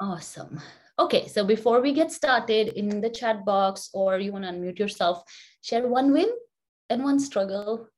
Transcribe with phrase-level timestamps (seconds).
[0.00, 0.60] Awesome.
[0.98, 4.78] Okay, so before we get started in the chat box or you want to unmute
[4.78, 5.22] yourself,
[5.60, 6.30] share one win
[6.90, 7.88] and one struggle.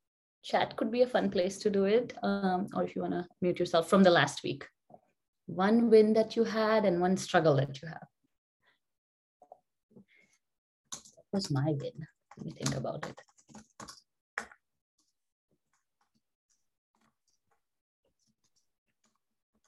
[0.42, 2.14] Chat could be a fun place to do it.
[2.22, 4.64] Um, or if you want to mute yourself from the last week.
[5.46, 8.08] One win that you had and one struggle that you have.
[11.14, 12.06] What was my win?
[12.36, 13.20] Let me think about it.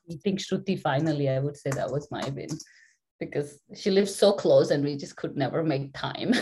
[0.09, 2.49] Meeting Shruti finally, I would say that was my win
[3.21, 6.33] because she lives so close and we just could never make time.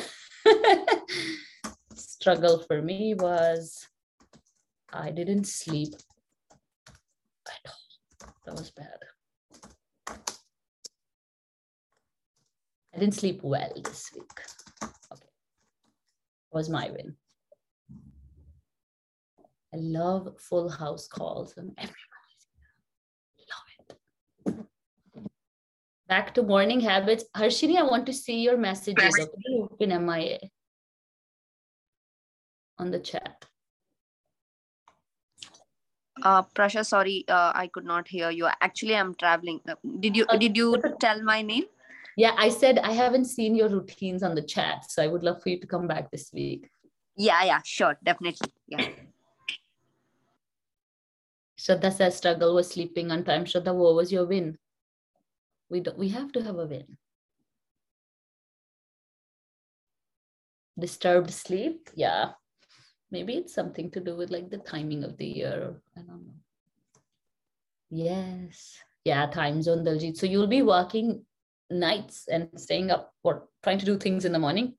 [1.95, 3.87] Struggle for me was
[4.92, 5.95] I didn't sleep
[7.48, 8.30] at all.
[8.46, 8.98] That was bad.
[12.95, 14.30] I didn't sleep well this week.
[15.12, 15.28] Okay.
[16.52, 17.16] Was my win.
[19.74, 21.76] I love full house calls and
[26.09, 27.24] Back to morning habits.
[27.37, 29.18] Harshini, I want to see your messages.
[29.18, 30.38] Okay, you've been MIA
[32.79, 33.45] on the chat.
[36.23, 38.48] Uh, Prasha, sorry, uh, I could not hear you.
[38.60, 39.60] Actually, I'm traveling.
[39.68, 41.65] Uh, did you uh, did you tell my name?
[42.16, 45.43] Yeah, I said I haven't seen your routines on the chat, so I would love
[45.43, 46.70] for you to come back this week.
[47.16, 48.52] Yeah, yeah, sure, definitely.
[48.68, 48.87] Yeah.
[51.59, 53.45] Shraddha says struggle was sleeping on time.
[53.45, 54.57] Shraddha, what was your win?
[55.68, 56.96] We don't, we have to have a win.
[60.78, 61.90] Disturbed sleep?
[61.95, 62.32] Yeah.
[63.10, 65.81] Maybe it's something to do with like the timing of the year.
[65.97, 66.34] I don't know.
[67.91, 68.76] Yes.
[69.04, 70.16] Yeah time zone daljit.
[70.16, 71.25] So you'll be working
[71.70, 74.75] nights and staying up or trying to do things in the morning?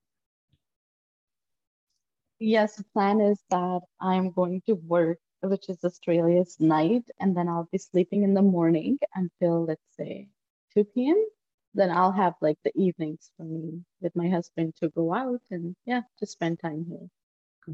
[2.40, 7.50] Yes the plan is that i'm going to work which is australia's night and then
[7.50, 10.30] i'll be sleeping in the morning until let's say
[10.78, 11.26] 2 p.m.,
[11.74, 15.76] then I'll have like the evenings for me with my husband to go out and
[15.86, 17.08] yeah, to spend time here.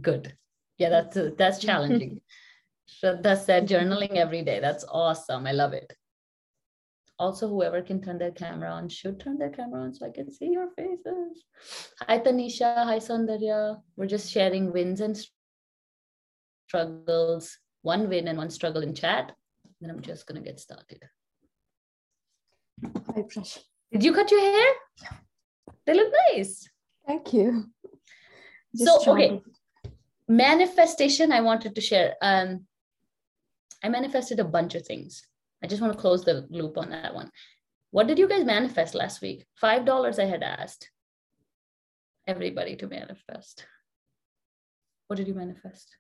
[0.02, 0.36] Good.
[0.78, 2.22] Yeah, that's uh, that's challenging.
[2.90, 4.60] Shraddha said journaling every day.
[4.60, 5.46] That's awesome.
[5.48, 5.94] I love it.
[7.20, 10.32] Also, whoever can turn their camera on should turn their camera on so I can
[10.32, 11.44] see your faces.
[12.08, 12.86] Hi, Tanisha.
[12.86, 13.82] Hi, Saundarya.
[13.96, 15.16] We're just sharing wins and
[16.68, 17.58] struggles.
[17.82, 19.32] One win and one struggle in chat.
[19.80, 21.04] Then I'm just going to get started.
[22.82, 23.60] Hi, Prasha.
[23.92, 24.74] Did you cut your hair?
[25.02, 25.18] Yeah.
[25.86, 26.68] They look nice.
[27.06, 27.66] Thank you.
[28.76, 29.42] Just so, okay.
[30.28, 32.16] Manifestation, I wanted to share.
[32.22, 32.66] Um,
[33.84, 35.24] I manifested a bunch of things.
[35.64, 37.30] I just want to close the loop on that one.
[37.92, 39.46] What did you guys manifest last week?
[39.62, 40.90] $5 I had asked
[42.26, 43.66] everybody to manifest.
[45.08, 45.96] What did you manifest?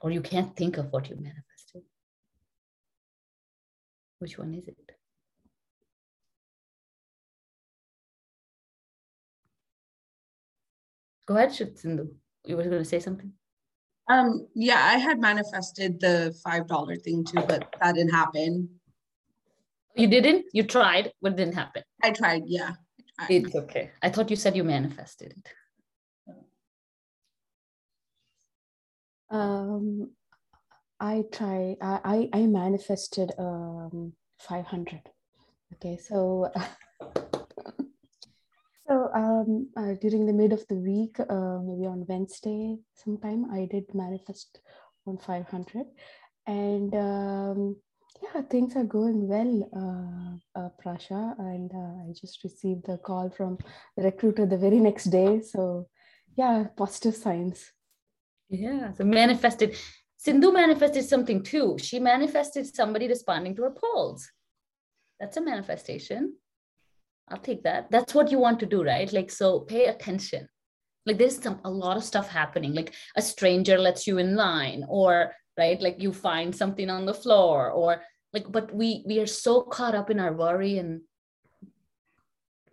[0.00, 1.82] Or you can't think of what you manifested.
[4.20, 4.76] Which one is it?
[11.26, 12.08] Go ahead, Sindhu.
[12.44, 13.32] You were going to say something?
[14.08, 18.70] Um, yeah, I had manifested the $5 thing too, but that didn't happen.
[19.94, 20.46] You didn't?
[20.52, 21.82] You tried, but it didn't happen.
[22.02, 22.72] I tried, yeah.
[23.18, 23.44] I tried.
[23.46, 23.90] It's okay.
[24.02, 25.52] I thought you said you manifested it.
[29.30, 30.10] Um,
[31.00, 31.76] I try.
[31.80, 35.02] I I manifested um 500.
[35.74, 36.50] Okay, so
[38.88, 43.66] so um uh, during the mid of the week, uh, maybe on Wednesday sometime, I
[43.70, 44.60] did manifest
[45.06, 45.86] on 500,
[46.46, 47.76] and um,
[48.22, 53.30] yeah, things are going well, uh, uh, Prasha, and uh, I just received a call
[53.30, 53.58] from
[53.96, 55.40] the recruiter the very next day.
[55.42, 55.88] So
[56.36, 57.72] yeah, positive signs.
[58.48, 59.76] Yeah, so manifested.
[60.16, 61.76] Sindhu manifested something too.
[61.80, 64.28] She manifested somebody responding to her polls.
[65.20, 66.34] That's a manifestation.
[67.28, 67.90] I'll take that.
[67.90, 69.12] That's what you want to do, right?
[69.12, 70.48] Like, so pay attention.
[71.04, 72.74] Like, there's some a lot of stuff happening.
[72.74, 77.14] Like, a stranger lets you in line, or right, like you find something on the
[77.14, 78.02] floor, or
[78.32, 81.02] like, but we we are so caught up in our worry and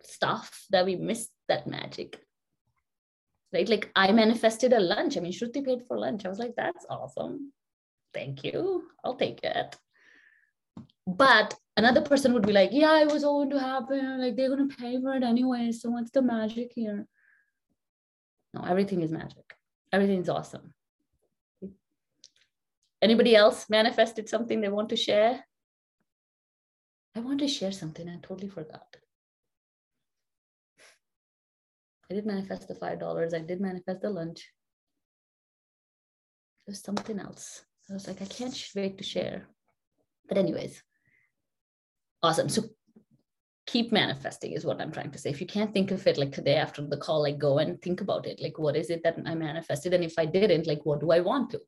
[0.02, 2.25] stuff that we miss that magic
[3.52, 3.68] right?
[3.68, 5.16] Like I manifested a lunch.
[5.16, 6.24] I mean, Shruti paid for lunch.
[6.24, 7.52] I was like, that's awesome.
[8.12, 8.84] Thank you.
[9.04, 9.76] I'll take it.
[11.06, 14.20] But another person would be like, yeah, it was all going to happen.
[14.20, 15.72] Like they're going to pay for it anyway.
[15.72, 17.06] So what's the magic here?
[18.54, 19.54] No, everything is magic.
[19.92, 20.72] Everything's awesome.
[23.00, 25.44] Anybody else manifested something they want to share?
[27.14, 28.08] I want to share something.
[28.08, 28.96] I totally forgot.
[32.10, 33.34] I did manifest the $5.
[33.34, 34.48] I did manifest the lunch.
[36.66, 37.64] There's something else.
[37.90, 39.48] I was like, I can't wait to share.
[40.28, 40.82] But, anyways,
[42.22, 42.48] awesome.
[42.48, 42.64] So,
[43.66, 45.30] keep manifesting is what I'm trying to say.
[45.30, 48.00] If you can't think of it like today after the call, like go and think
[48.00, 48.40] about it.
[48.40, 49.92] Like, what is it that I manifested?
[49.92, 51.60] And if I didn't, like, what do I want to?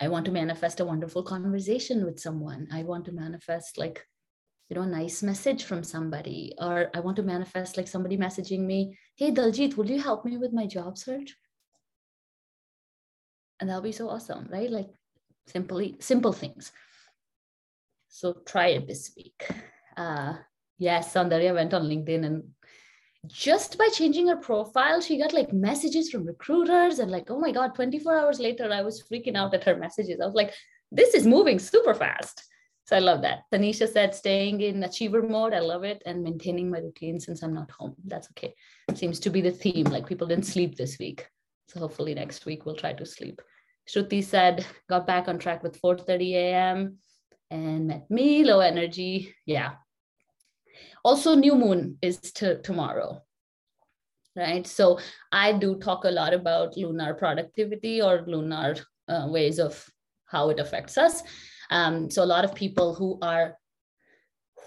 [0.00, 2.68] I want to manifest a wonderful conversation with someone.
[2.72, 4.06] I want to manifest like,
[4.70, 6.54] you know, a nice message from somebody.
[6.58, 10.38] Or I want to manifest like somebody messaging me, hey, Daljit, will you help me
[10.38, 11.36] with my job search?
[13.58, 14.70] And that'll be so awesome, right?
[14.70, 14.88] Like
[15.48, 16.70] simply simple things.
[18.08, 19.48] So try it this week.
[19.96, 20.34] Uh,
[20.78, 22.44] yes, Saundarya went on LinkedIn and
[23.26, 27.50] just by changing her profile, she got like messages from recruiters and like, oh my
[27.50, 30.20] God, 24 hours later, I was freaking out at her messages.
[30.22, 30.54] I was like,
[30.90, 32.44] this is moving super fast.
[32.90, 33.44] So I love that.
[33.52, 35.54] Tanisha said staying in achiever mode.
[35.54, 36.02] I love it.
[36.06, 37.94] And maintaining my routine since I'm not home.
[38.04, 38.52] That's okay.
[38.96, 39.84] Seems to be the theme.
[39.84, 41.28] Like people didn't sleep this week.
[41.68, 43.40] So hopefully next week we'll try to sleep.
[43.88, 46.96] Shruti said, got back on track with 4.30 a.m.
[47.52, 49.36] and met me, low energy.
[49.46, 49.74] Yeah,
[51.04, 53.22] also, new moon is to tomorrow,
[54.36, 54.66] right?
[54.66, 54.98] So
[55.32, 58.76] I do talk a lot about lunar productivity or lunar
[59.08, 59.88] uh, ways of
[60.26, 61.22] how it affects us.
[61.70, 63.56] Um, so a lot of people who are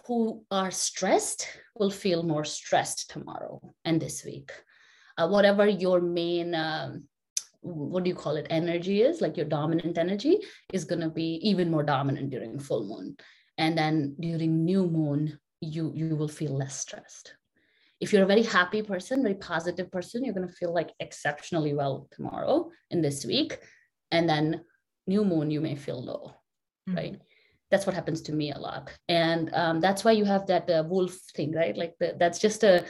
[0.08, 4.52] who are stressed will feel more stressed tomorrow and this week.
[5.18, 7.04] Uh, whatever your main um,
[7.62, 10.40] what do you call it energy is like your dominant energy
[10.74, 13.16] is going to be even more dominant during full moon.
[13.58, 17.36] And then during new moon you you will feel less stressed.
[18.02, 21.74] If you're a very happy person very positive person you're going to feel like exceptionally
[21.74, 23.60] well tomorrow in this week.
[24.12, 24.66] And then
[25.08, 26.34] new moon you may feel low
[26.88, 26.98] mm-hmm.
[26.98, 27.22] right
[27.72, 30.84] that's what happens to me a lot and um, that's why you have that uh,
[30.88, 32.86] wolf thing right like the, that's just a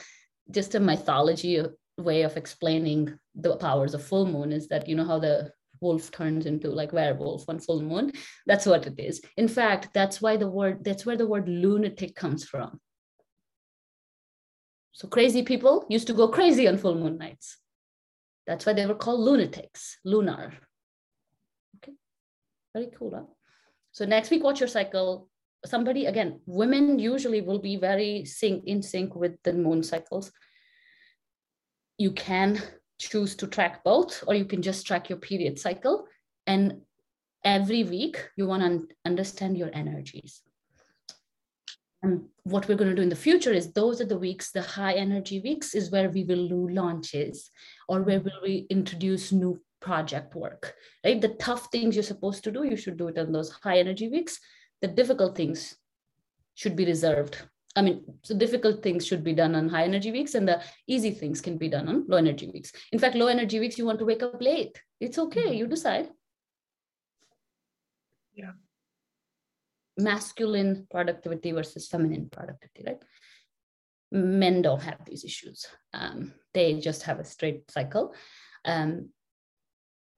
[0.51, 1.61] just a mythology
[1.97, 5.51] way of explaining the powers of full moon is that you know how the
[5.83, 8.11] wolf turns into like werewolf on full moon.
[8.47, 9.21] That's what it is.
[9.37, 12.79] In fact, that's why the word, that's where the word lunatic comes from.
[14.93, 17.57] So crazy people used to go crazy on full moon nights.
[18.47, 20.53] That's why they were called lunatics, lunar.
[21.77, 21.93] Okay,
[22.73, 23.11] very cool.
[23.15, 23.25] Huh?
[23.93, 25.29] So next week, watch your cycle.
[25.65, 30.31] Somebody, again, women usually will be very sync, in sync with the moon cycles.
[31.99, 32.61] You can
[32.99, 36.07] choose to track both, or you can just track your period cycle.
[36.47, 36.81] And
[37.45, 40.41] every week, you want to understand your energies.
[42.01, 44.63] And what we're going to do in the future is those are the weeks, the
[44.63, 47.51] high energy weeks, is where we will do launches
[47.87, 50.73] or where will we introduce new project work,
[51.05, 51.21] right?
[51.21, 54.09] The tough things you're supposed to do, you should do it on those high energy
[54.09, 54.39] weeks.
[54.81, 55.75] The difficult things
[56.55, 57.37] should be reserved
[57.75, 61.11] I mean, so difficult things should be done on high energy weeks, and the easy
[61.11, 62.71] things can be done on low energy weeks.
[62.91, 64.79] In fact, low energy weeks, you want to wake up late.
[64.99, 65.53] It's okay, mm-hmm.
[65.53, 66.09] you decide.
[68.35, 68.51] Yeah.
[69.97, 73.03] Masculine productivity versus feminine productivity, right?
[74.11, 75.65] Men don't have these issues.
[75.93, 78.13] Um, they just have a straight cycle.
[78.65, 79.09] Um,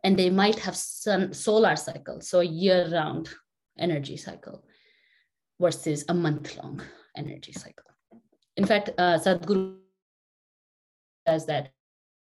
[0.06, 3.28] and they might have sun solar cycle, so a year-round
[3.80, 4.64] energy cycle
[5.60, 6.80] versus a month-long
[7.18, 7.90] energy cycle.
[8.56, 9.78] In fact, uh, Sadhguru
[11.28, 11.72] says that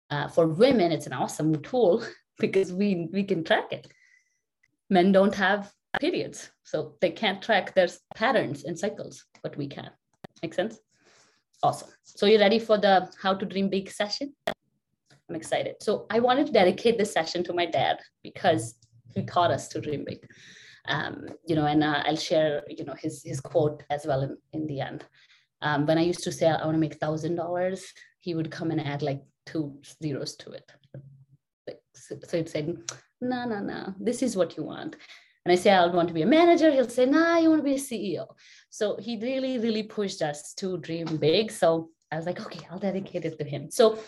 [0.08, 2.06] uh, for women, it's an awesome tool
[2.38, 3.88] because we, we can track it.
[4.88, 9.90] Men don't have periods, so they can't track their patterns and cycles, but we can.
[10.42, 10.78] Make sense?
[11.60, 11.88] Awesome.
[12.04, 14.32] So you ready for the How to Dream Big session?
[15.28, 15.76] I'm excited.
[15.80, 18.74] So I wanted to dedicate this session to my dad because
[19.14, 20.26] he taught us to dream big
[20.86, 24.36] um, you know, and uh, I'll share, you know, his his quote as well in,
[24.52, 25.04] in the end.
[25.62, 27.84] Um, when I used to say I want to make thousand dollars,
[28.20, 30.70] he would come and add like two zeros to it.
[31.66, 32.74] Like, so, so he'd say,
[33.20, 34.96] no, no, no, this is what you want.
[35.46, 36.70] And I say, I want to be a manager.
[36.70, 38.26] He'll say, nah, you want to be a CEO.
[38.70, 41.50] So he really, really pushed us to dream big.
[41.50, 43.70] So I was like, okay, I'll dedicate it to him.
[43.70, 43.98] So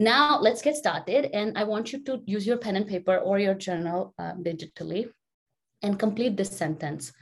[0.00, 1.28] now let's get started.
[1.34, 5.10] And I want you to use your pen and paper or your journal um, digitally
[5.82, 7.12] and complete this sentence.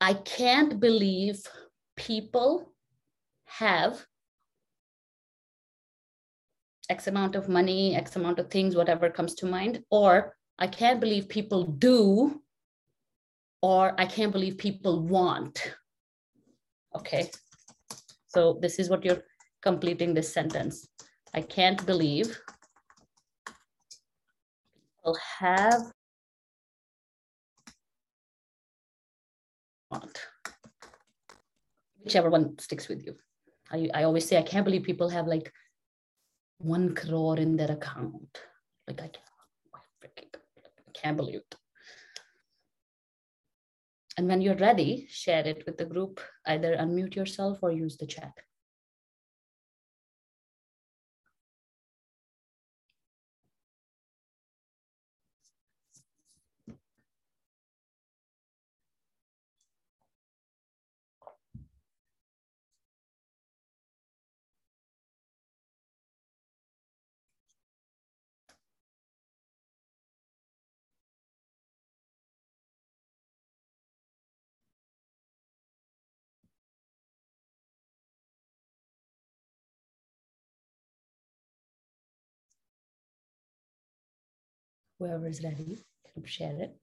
[0.00, 1.42] I can't believe
[1.96, 2.74] people
[3.46, 4.04] have
[6.90, 11.00] X amount of money, X amount of things, whatever comes to mind, or I can't
[11.00, 12.42] believe people do,
[13.62, 15.74] or I can't believe people want.
[16.94, 17.30] Okay,
[18.28, 19.22] so this is what you're
[19.62, 20.88] completing this sentence.
[21.34, 22.38] I can't believe
[24.96, 25.82] people have
[29.90, 30.18] want.
[32.04, 33.14] Whichever one sticks with you.
[33.70, 35.52] I, I always say, I can't believe people have like
[36.58, 38.40] one crore in their account.
[38.88, 40.36] Like, I can't,
[40.94, 41.54] can't believe it.
[44.18, 46.20] And when you're ready, share it with the group.
[46.46, 48.32] Either unmute yourself or use the chat.
[85.02, 86.76] Whoever is ready, can share it.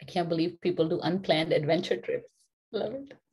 [0.00, 2.28] I can't believe people do unplanned adventure trips.
[2.70, 3.23] Love it.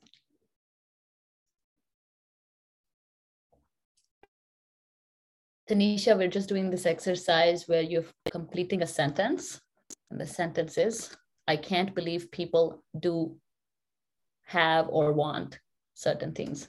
[5.72, 9.62] Tanisha, we're just doing this exercise where you're completing a sentence.
[10.10, 11.16] And the sentence is
[11.48, 13.38] I can't believe people do
[14.44, 15.60] have or want
[15.94, 16.68] certain things.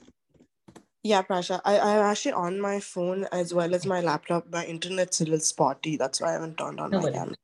[1.03, 4.49] Yeah, Prasha, I, I'm actually on my phone as well as my laptop.
[4.49, 5.97] My internet's a little spotty.
[5.97, 7.35] That's why I haven't turned on No my camera.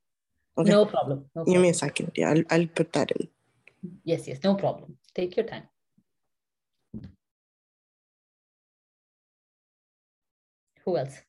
[0.58, 0.70] Okay.
[0.70, 1.26] No problem.
[1.36, 2.14] No Give me a second.
[2.16, 3.28] Yeah, I'll, I'll put that in.
[4.06, 4.98] Yes, yes, no problem.
[5.14, 5.64] Take your time.
[10.86, 11.20] Who else?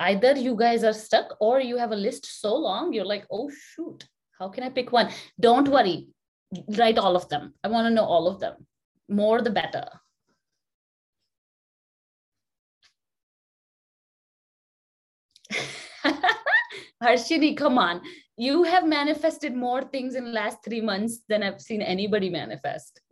[0.00, 3.50] Either you guys are stuck or you have a list so long, you're like, oh,
[3.50, 5.10] shoot, how can I pick one?
[5.38, 6.08] Don't worry,
[6.78, 7.52] write all of them.
[7.62, 8.66] I want to know all of them.
[9.10, 9.84] More the better.
[17.02, 18.00] Harshini, come on.
[18.38, 23.02] You have manifested more things in last three months than I've seen anybody manifest.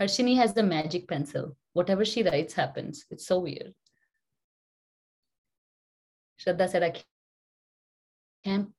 [0.00, 1.56] Harshini has the magic pencil.
[1.72, 3.04] Whatever she writes happens.
[3.10, 3.74] It's so weird.
[6.40, 6.94] Shraddha said, I
[8.44, 8.70] can't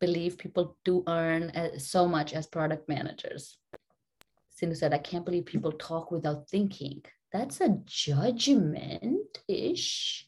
[0.00, 3.58] believe people do earn uh, so much as product managers.
[4.48, 7.02] Sindhu said, I can't believe people talk without thinking.
[7.30, 10.26] That's a judgment ish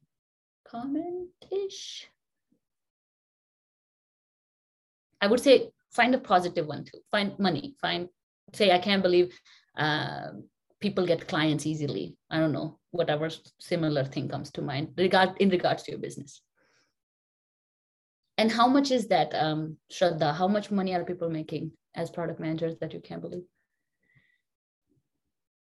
[0.69, 2.09] comment ish.
[5.21, 6.99] I would say find a positive one too.
[7.11, 7.75] Find money.
[7.81, 8.09] Find,
[8.53, 9.39] say, I can't believe
[9.77, 10.45] um,
[10.81, 12.17] people get clients easily.
[12.31, 13.29] I don't know, whatever
[13.59, 16.43] similar thing comes to mind regard in regards to your business.
[18.39, 20.35] And how much is that, um, Shraddha?
[20.35, 23.45] How much money are people making as product managers that you can't believe?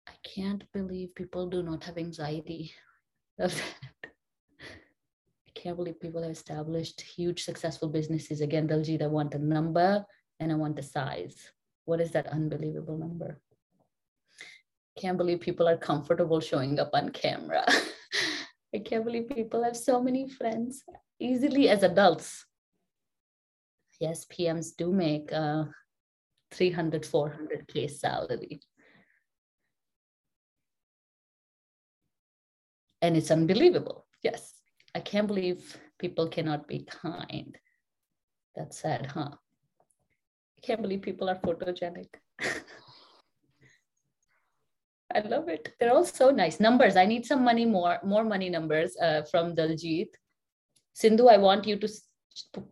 [0.08, 2.72] I can't believe people do not have anxiety.
[3.38, 4.10] Love that.
[4.60, 8.40] I can't believe people have established huge successful businesses.
[8.40, 10.04] Again, Daljit, I want a number
[10.40, 11.36] and I want the size.
[11.84, 13.40] What is that unbelievable number?
[14.96, 17.64] Can't believe people are comfortable showing up on camera.
[18.74, 20.84] I can't believe people have so many friends
[21.20, 22.46] easily as adults.
[24.00, 25.64] Yes, PMs do make uh,
[26.52, 28.60] 300, 400K salary.
[33.02, 34.06] And it's unbelievable.
[34.22, 34.54] Yes,
[34.94, 37.56] I can't believe people cannot be kind.
[38.54, 39.30] That's sad, huh?
[39.32, 42.08] I can't believe people are photogenic.
[45.16, 45.74] I love it.
[45.80, 46.60] They're all so nice.
[46.60, 46.94] Numbers.
[46.94, 50.08] I need some money more, more money numbers uh, from Daljit.
[50.92, 51.88] Sindhu, I want you to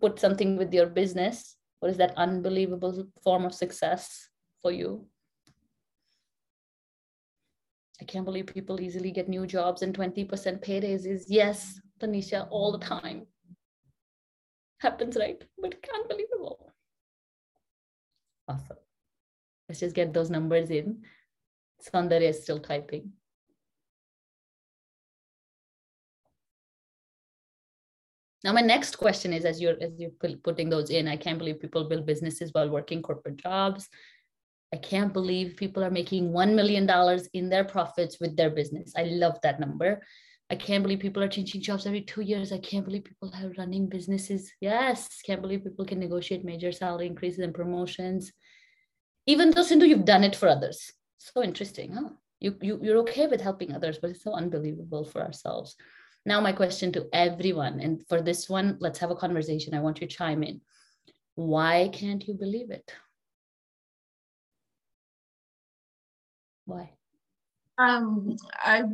[0.00, 1.56] put something with your business.
[1.80, 4.28] What is that unbelievable form of success
[4.60, 5.06] for you?
[8.00, 11.30] I can't believe people easily get new jobs and 20% pay raises.
[11.30, 13.26] Yes, Tanisha, all the time.
[14.80, 15.42] Happens, right?
[15.58, 16.72] But unbelievable.
[18.48, 18.76] Awesome.
[19.66, 21.04] Let's just get those numbers in.
[21.84, 23.12] Sandhya is still typing.
[28.44, 30.10] Now, my next question is: as you're as you're
[30.42, 33.88] putting those in, I can't believe people build businesses while working corporate jobs.
[34.72, 38.92] I can't believe people are making one million dollars in their profits with their business.
[38.96, 40.02] I love that number.
[40.50, 42.52] I can't believe people are changing jobs every two years.
[42.52, 44.52] I can't believe people are running businesses.
[44.60, 48.30] Yes, can't believe people can negotiate major salary increases and promotions.
[49.26, 52.10] Even though Sindhu, you've done it for others so interesting huh?
[52.40, 55.76] You, you you're okay with helping others but it's so unbelievable for ourselves.
[56.26, 59.74] Now my question to everyone and for this one let's have a conversation.
[59.74, 60.60] I want you to chime in.
[61.34, 62.92] Why can't you believe it?
[66.66, 66.92] Why?
[67.78, 68.84] Um i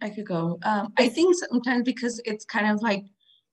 [0.00, 0.58] i could go.
[0.64, 3.04] Um i think sometimes because it's kind of like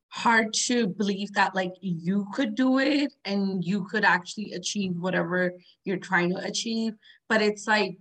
[0.09, 5.51] hard to believe that like you could do it and you could actually achieve whatever
[5.83, 6.93] you're trying to achieve.
[7.29, 7.97] But it's like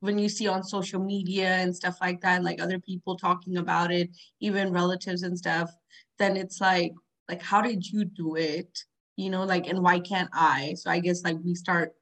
[0.00, 3.92] when you see on social media and stuff like that like other people talking about
[3.92, 5.70] it even relatives and stuff
[6.18, 6.92] then it's like
[7.28, 8.78] like how did you do it?
[9.16, 10.74] You know like and why can't i?
[10.76, 11.92] So i guess like we start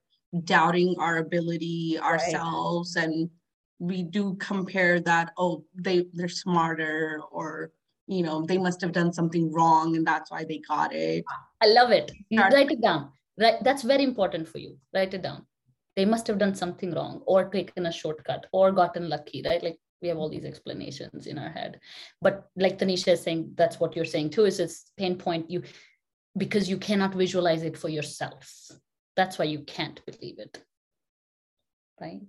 [0.44, 3.06] doubting our ability ourselves right.
[3.06, 3.30] and
[3.78, 7.70] we do compare that oh they they're smarter or
[8.08, 11.24] you know they must have done something wrong and that's why they got it.
[11.60, 12.10] I love it.
[12.30, 13.12] You write it down.
[13.38, 14.78] Right that's very important for you.
[14.94, 15.46] Write it down.
[15.94, 19.62] They must have done something wrong or taken a shortcut or gotten lucky right?
[19.62, 21.80] Like we have all these explanations in our head.
[22.22, 25.62] But like tanisha is saying that's what you're saying too is it's pain point you
[26.36, 28.70] because you cannot visualize it for yourself.
[29.16, 30.62] That's why you can't believe it.
[32.00, 32.20] Right?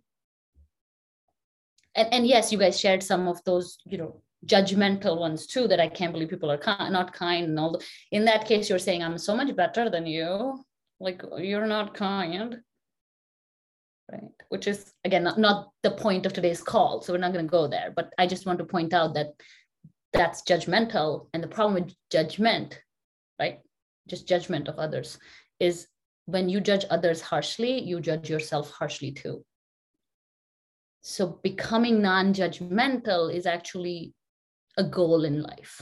[1.96, 5.82] And, and yes you guys shared some of those you know judgmental ones too that
[5.82, 8.80] i can't believe people are kind, not kind and all the, in that case you're
[8.80, 10.64] saying i'm so much better than you.
[11.02, 12.60] Like you're not kind.
[14.12, 14.32] Right.
[14.50, 17.52] Which is again not, not the point of today's call so we're not going to
[17.52, 17.94] go there.
[17.96, 19.28] But i just want to point out that
[20.14, 22.82] that's judgmental and the problem with judgment
[23.40, 23.60] right
[24.08, 25.20] just judgment of others
[25.60, 25.88] is
[26.26, 29.44] when you judge others harshly you judge yourself harshly too.
[31.02, 34.14] So becoming non-judgmental is actually
[34.80, 35.82] a goal in life.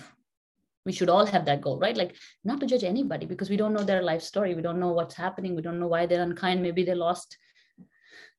[0.86, 1.96] We should all have that goal right?
[1.96, 4.56] Like not to judge anybody because we don't know their life story.
[4.56, 5.56] We don't know what's happening.
[5.56, 6.62] We don't know why they're unkind.
[6.62, 7.38] Maybe they lost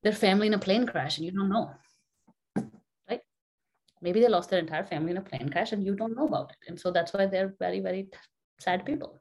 [0.02, 1.70] their family in a plane crash and you don't know
[3.10, 3.20] right?
[4.00, 6.50] Maybe they lost their entire family in a plane crash and you don't know about
[6.50, 6.68] it.
[6.68, 8.08] And so that's why they're very very
[8.60, 9.18] sad people.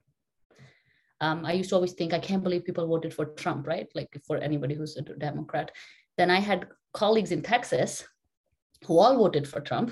[1.20, 3.88] Um, i used to always think i can't believe people voted for trump right?
[3.96, 5.72] Like for anybody who's a democrat.
[6.18, 8.08] Then i had colleagues in texas
[8.86, 9.92] who all voted for trump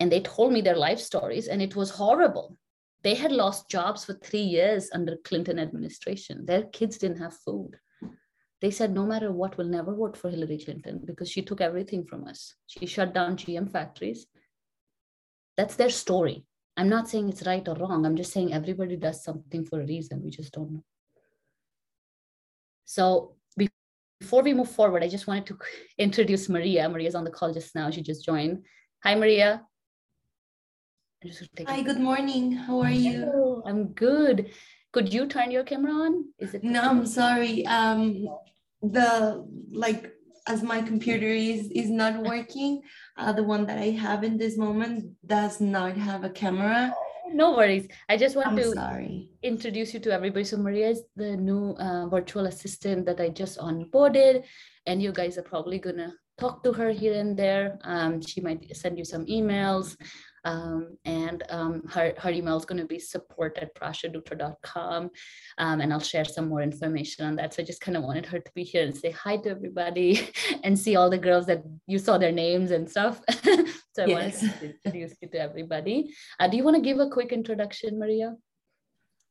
[0.00, 2.56] and they told me their life stories and it was horrible.
[3.02, 6.44] They had lost jobs for three years under clinton administration.
[6.44, 7.76] Their kids didn't have food.
[8.60, 12.04] They said no matter what we'll never vote for hillary clinton because she took everything
[12.04, 12.54] from us.
[12.66, 14.26] She shut down gm factories.
[15.56, 16.44] That's their story.
[16.76, 18.04] I'm not saying it's right or wrong.
[18.04, 20.22] I'm just saying everybody does something for a reason.
[20.22, 20.84] We just don't know.
[22.84, 23.36] So
[24.20, 25.58] before we move forward i just wanted to
[25.98, 26.88] introduce maria.
[26.88, 27.90] Maria's on the call just now.
[27.90, 28.64] She just joined.
[29.04, 29.62] Hi maria
[31.66, 32.52] Hi, good morning.
[32.52, 33.26] How are you?
[33.26, 34.50] Hello, I'm good.
[34.92, 36.26] Could you turn your camera on?
[36.38, 36.62] Is it?
[36.62, 37.66] No, I'm sorry.
[37.66, 38.28] Um,
[38.82, 40.12] the like
[40.46, 42.82] as my computer is is not working.
[43.16, 46.94] Uh, the one that I have in this moment does not have a camera.
[47.32, 47.88] No worries.
[48.08, 49.30] I just want I'm to sorry.
[49.42, 50.44] introduce you to everybody.
[50.44, 54.44] So Maria is the new uh, virtual assistant that I just onboarded,
[54.86, 57.78] and you guys are probably gonna talk to her here and there.
[57.82, 59.96] Um, she might send you some emails.
[60.46, 65.10] Um, and um, her, her email is going to be support at prashadutra.com.
[65.58, 67.52] Um, and I'll share some more information on that.
[67.52, 70.30] So I just kind of wanted her to be here and say hi to everybody
[70.62, 73.20] and see all the girls that you saw their names and stuff.
[73.92, 74.40] so I yes.
[74.40, 76.14] wanted to introduce you to everybody.
[76.38, 78.36] Uh, do you want to give a quick introduction, Maria?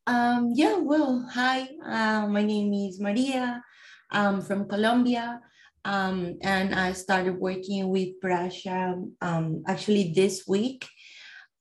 [0.07, 3.63] Um, yeah, well, hi, uh, my name is Maria.
[4.11, 5.39] I'm from Colombia.
[5.85, 10.87] Um, and I started working with Prasha um, actually this week.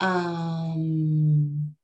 [0.00, 1.74] Um,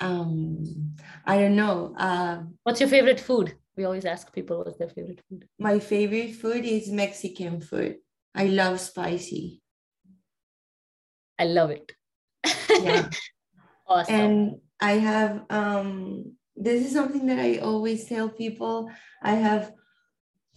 [0.00, 1.94] um, I don't know.
[1.96, 3.56] Uh, what's your favorite food?
[3.76, 5.48] We always ask people what's their favorite food.
[5.58, 7.96] My favorite food is Mexican food.
[8.34, 9.62] I love spicy.
[11.38, 11.92] I love it.
[12.80, 13.08] Yeah.
[13.86, 14.14] awesome.
[14.14, 18.90] And I have um this is something that I always tell people.
[19.22, 19.72] I have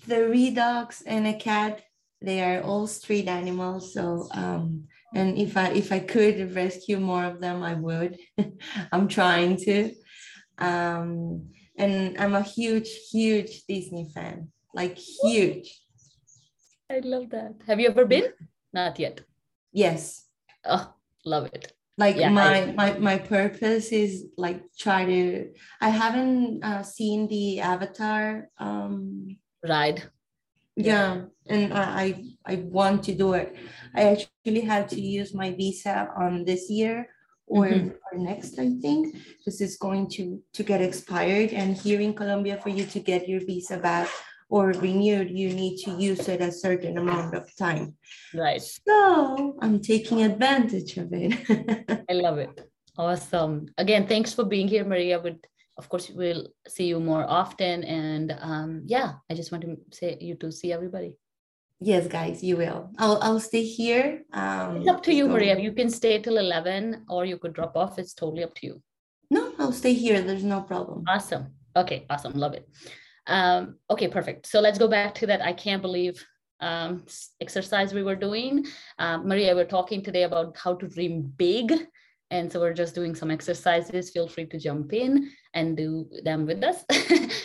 [0.01, 1.81] three dogs and a cat.
[2.21, 3.93] They are all street animals.
[3.93, 4.87] So um,
[5.17, 8.17] and if I if I could rescue more of them, I would.
[8.91, 9.91] I'm trying to.
[10.59, 14.49] Um, and I'm a huge, huge Disney fan.
[14.73, 15.81] Like huge.
[16.89, 17.55] I love that.
[17.67, 18.31] Have you ever been?
[18.73, 19.21] Not yet.
[19.73, 20.25] Yes.
[20.63, 20.93] Oh,
[21.25, 25.49] love it like yeah, my, I, my my purpose is like try to
[25.81, 30.03] i haven't uh, seen the avatar um ride
[30.75, 32.23] yeah and i i
[32.55, 33.55] want to do it.
[33.95, 37.07] I actually had to use my visa on this year
[37.47, 37.89] or, mm-hmm.
[37.89, 39.15] or next i think.
[39.37, 41.51] Because it's going to to get expired.
[41.53, 44.09] And here in colombia for you to get your visa back
[44.49, 47.95] or renewed you need to use it a certain amount of time.
[48.33, 48.61] Right.
[48.61, 51.33] So i'm taking advantage of it.
[52.09, 52.69] I love it.
[52.97, 53.67] Awesome.
[53.77, 55.19] Again thanks for being here maria.
[55.19, 57.83] Would of course we'll see you more often.
[57.83, 61.17] And um, yeah i just want to say you to see everybody
[61.79, 62.89] Yes, guys, you will.
[62.97, 64.23] I'll I'll stay here.
[64.33, 65.31] Um, it's up to you, so...
[65.31, 65.59] Maria.
[65.59, 67.99] You can stay till 11 or you could drop off.
[67.99, 68.81] It's totally up to you.
[69.29, 70.21] No, I'll stay here.
[70.21, 71.03] There's no problem.
[71.07, 71.53] Awesome.
[71.75, 72.33] Okay, awesome.
[72.33, 72.67] Love it.
[73.27, 74.47] Um, okay, perfect.
[74.47, 75.41] So let's go back to that.
[75.41, 76.25] I can't believe
[76.59, 77.05] um,
[77.41, 78.65] exercise we were doing.
[78.97, 81.73] Um, Maria, we're talking today about how to dream big.
[82.29, 84.09] And so we're just doing some exercises.
[84.09, 86.83] Feel free to jump in and do them with us.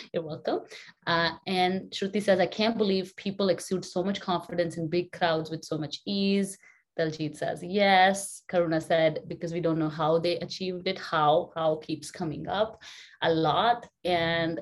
[0.13, 0.61] You're welcome.
[1.07, 5.49] Uh, and Shruti says, I can't believe people exude so much confidence in big crowds
[5.49, 6.57] with so much ease.
[6.99, 8.43] Daljit says, yes.
[8.51, 12.81] Karuna said, because we don't know how they achieved it, how, how keeps coming up
[13.21, 13.87] a lot.
[14.03, 14.59] And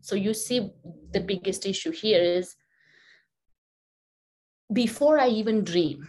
[0.00, 0.70] so you see
[1.12, 2.54] the biggest issue here is
[4.72, 6.08] before I even dream,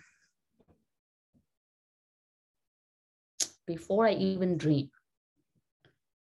[3.68, 4.90] before I even dream,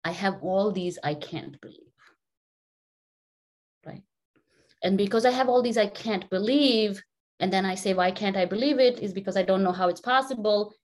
[0.04, 1.78] I have all these I can't believe.
[3.84, 4.02] Right.
[4.84, 7.02] And because I have all these I can't believe,
[7.40, 9.00] and then I say, why can't I believe it?
[9.00, 10.74] Is because I don't know how it's possible.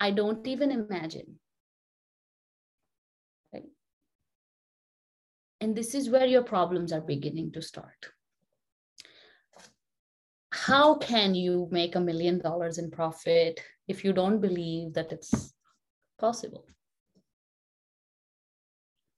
[0.00, 1.38] I don't even imagine.
[3.52, 3.64] Right?
[5.60, 8.10] And this is where your problems are beginning to start.
[10.50, 15.54] How can you make a million dollars in profit if you don't believe that it's
[16.22, 16.64] possible?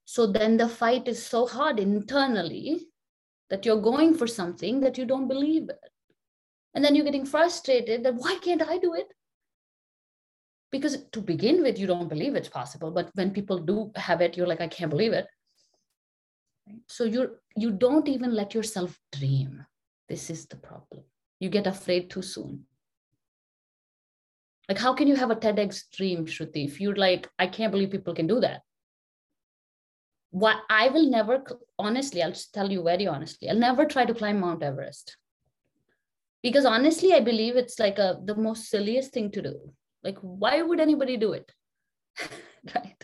[0.05, 2.87] So then the fight is so hard internally
[3.49, 5.77] that you're going for something that you don't believe in.
[6.73, 9.07] And then you're getting frustrated that why can't I do it?
[10.71, 12.91] Because to begin with, you don't believe it's possible.
[12.91, 15.27] But when people do have it, you're like, I can't believe it.
[16.87, 19.65] So you're you don't even let yourself dream.
[20.09, 21.03] This is the problem.
[21.39, 22.65] You get afraid too soon.
[24.67, 27.91] Like, how can you have a TEDx dream, Shruti, if you're like, I can't believe
[27.91, 28.61] people can do that?
[30.31, 31.43] What I will never,
[31.77, 35.17] honestly, I'll just tell you very honestly, I'll never try to climb Mount Everest.
[36.43, 39.73] Because honestly i believe it's like a the most silliest thing to do.
[40.03, 41.51] Like why would anybody do it?
[42.75, 43.03] Right?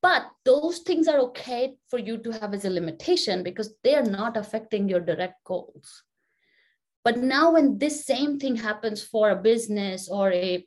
[0.00, 4.04] But those things are okay for you to have as a limitation because they are
[4.04, 6.04] not affecting your direct goals
[7.08, 10.66] but now when this same thing happens for a business or a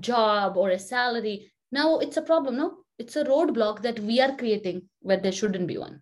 [0.00, 4.36] job or a salary now it's a problem no it's a roadblock that we are
[4.36, 6.00] creating where there shouldn't be one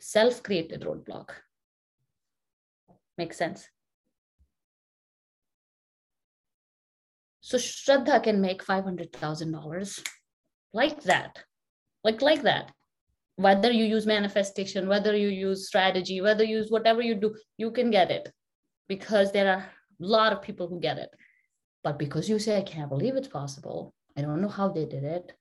[0.00, 1.42] self created roadblock
[3.18, 3.68] Makes sense.
[7.40, 10.08] So Shraddha can make $500,000
[10.72, 11.44] like that,
[12.04, 12.72] like, like that.
[13.36, 17.70] Whether you use manifestation, whether you use strategy, whether you use whatever you do, you
[17.70, 18.30] can get it
[18.88, 19.66] because there are a
[19.98, 21.10] lot of people who get it.
[21.82, 25.04] But because you say, I can't believe it's possible, I don't know how they did
[25.04, 25.32] it,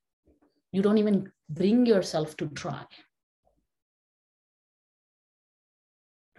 [0.71, 2.85] you don't even bring yourself to try.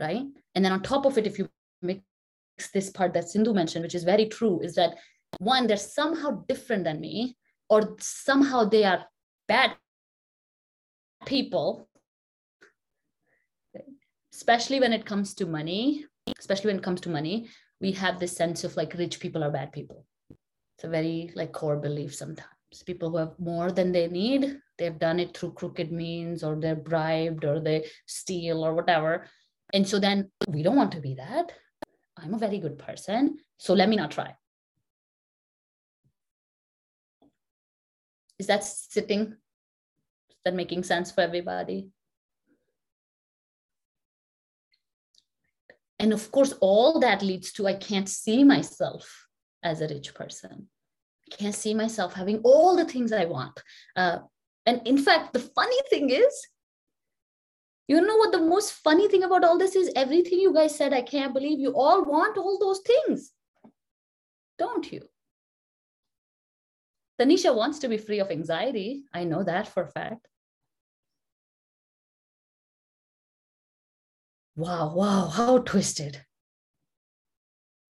[0.01, 0.25] Right?
[0.55, 1.49] And then on top of it, if you
[1.83, 2.01] mix
[2.73, 4.97] this part that Sindhu mentioned, which is very true, is that
[5.39, 7.37] one, they're somehow different than me,
[7.69, 9.05] or somehow they are
[9.49, 9.77] bad
[11.27, 11.89] people,
[14.33, 16.07] especially when it comes to money,
[16.39, 17.49] especially when it comes to money,
[17.81, 20.07] we have this sense of like rich people are bad people.
[20.31, 22.49] It's a very like core belief sometimes.
[22.87, 26.75] People who have more than they need, they've done it through crooked means, or they're
[26.75, 29.27] bribed, or they steal, or whatever
[29.73, 31.53] and so then we don't want to be that.
[32.17, 33.39] I'm a very good person.
[33.57, 34.35] So let me not try.
[38.39, 39.37] Is that sitting?
[40.45, 41.89] That making sense for everybody?
[45.99, 49.29] And of course, all that leads to I can't see myself
[49.63, 50.69] as a rich person.
[51.33, 53.63] I can't see myself having all the things I want.
[53.95, 54.19] Uh,
[54.67, 56.49] and in fact, the funny thing is,
[57.87, 59.93] you know what the most funny thing about all this is?
[59.95, 63.33] Everything you guys said, I can't believe you all want all those things.
[64.59, 65.03] Don't you?
[67.21, 69.05] Tanisha wants to be free of anxiety.
[69.13, 70.27] I know that for a fact.
[74.57, 76.25] Wow, wow, how twisted.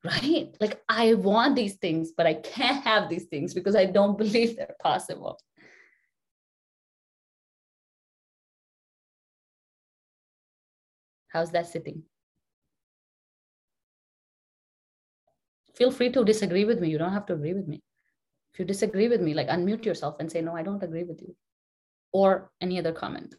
[0.04, 0.54] Right?
[0.60, 4.56] Like, I want these things, but I can't have these things because I don't believe
[4.56, 5.38] they're possible.
[11.28, 12.02] How's that sitting?
[15.74, 16.90] Feel free to disagree with me.
[16.90, 17.80] You don't have to agree with me.
[18.52, 21.22] If you disagree with me, like unmute yourself and say, no, I don't agree with
[21.22, 21.34] you.
[22.12, 23.34] Or any other comment.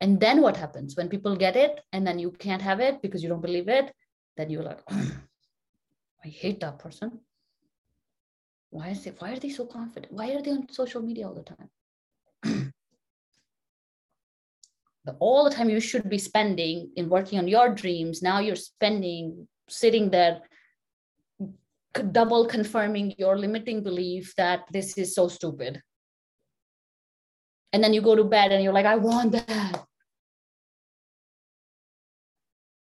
[0.00, 3.22] And then what happens when people get it and then you can't have it because
[3.22, 3.92] you don't believe it?
[4.36, 5.10] Then you're like, oh,
[6.24, 7.20] I hate that person.
[8.70, 9.16] Why is it?
[9.18, 10.12] Why are they so confident?
[10.12, 11.70] Why are they on social media all the time?
[15.04, 18.22] but all the time you should be spending in working on your dreams.
[18.22, 20.42] Now you're spending sitting there
[22.12, 25.82] double confirming your limiting belief that this is so stupid.
[27.72, 29.87] And then you go to bed and you're like, I want that.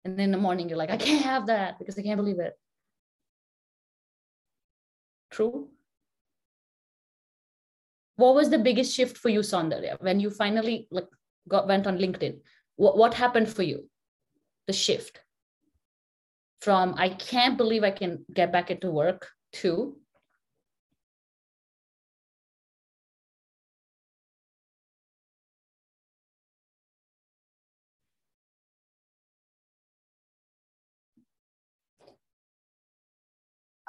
[0.07, 2.53] And in the morning, you're like, I can't have that because I can't believe it.
[5.31, 5.67] True?
[8.15, 11.07] What was the biggest shift for you, Saundarya, when you finally like
[11.49, 12.39] got went on LinkedIn?
[12.77, 13.89] What, what happened for you?
[14.67, 15.19] The shift
[16.61, 19.27] from I can't believe I can get back into work
[19.59, 19.97] to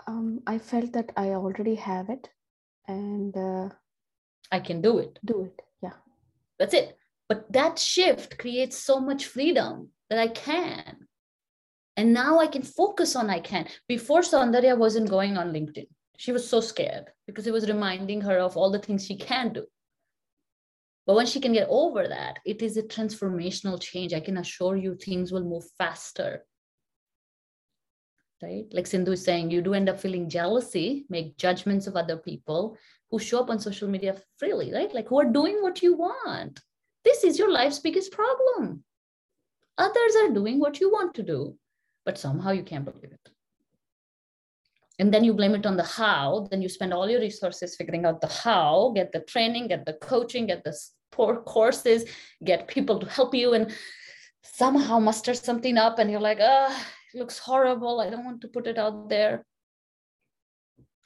[0.09, 2.29] um, I felt that I already have it
[2.87, 3.69] and uh,
[4.51, 5.19] I can do it.
[5.25, 5.61] Do it.
[5.83, 5.93] Yeah.
[6.59, 6.97] That's it.
[7.29, 11.07] But that shift creates so much freedom that I can.
[11.99, 13.69] And now I can focus on I can.
[13.87, 15.89] Before Saundarya wasn't going on LinkedIn.
[16.17, 19.53] She was so scared because it was reminding her of all the things she can
[19.53, 19.67] do.
[21.07, 24.15] But when she can get over that, it is a transformational change.
[24.15, 26.45] I can assure you things will move faster.
[28.43, 28.67] Right?
[28.73, 32.77] Like Sindhu is saying, you do end up feeling jealousy, make judgments of other people
[33.11, 34.95] who show up on social media freely, right?
[34.95, 36.61] Like who are doing what you want.
[37.05, 38.85] This is your life's biggest problem.
[39.77, 41.57] Others are doing what you want to do
[42.09, 43.29] but somehow you can't believe it.
[44.99, 48.07] And then you blame it on the how, then you spend all your resources figuring
[48.07, 50.75] out the how, get the training, get the coaching, get the
[51.13, 52.07] poor courses,
[52.43, 53.75] get people to help you, and
[54.43, 55.99] somehow muster something up.
[55.99, 56.75] And you're like, oh,
[57.15, 58.01] it looks horrible.
[58.01, 59.45] I don't want to put it out there.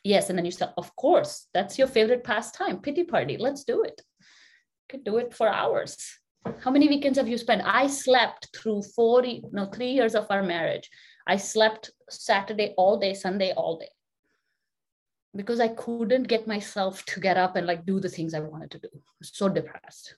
[0.05, 0.29] Yes.
[0.29, 3.37] And then you say, of course, that's your favorite pastime, pity party.
[3.37, 4.03] Let's do it.
[4.19, 5.97] You could do it for hours
[6.61, 10.43] how many weekends have you spent i slept through 40 no three years of our
[10.43, 10.91] marriage
[11.27, 13.88] i slept saturday all day sunday all day
[15.35, 18.71] because i couldn't get myself to get up and like do the things i wanted
[18.71, 18.88] to do
[19.23, 20.17] so depressed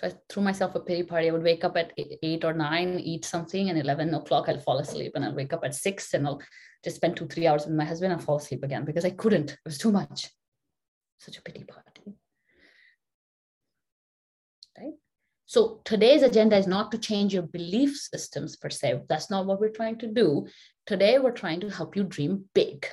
[0.00, 2.98] so i threw myself a pity party i would wake up at eight or nine
[2.98, 6.26] eat something and 11 o'clock i'll fall asleep and i'll wake up at six and
[6.26, 6.40] i'll
[6.82, 9.50] just spend two three hours with my husband and fall asleep again because i couldn't
[9.50, 10.30] it was too much
[11.18, 12.16] such a pity party
[14.80, 14.94] right?
[15.46, 19.02] So today's agenda is not to change your belief systems per se.
[19.08, 20.46] That's not what we're trying to do.
[20.86, 22.86] Today, we're trying to help you dream big.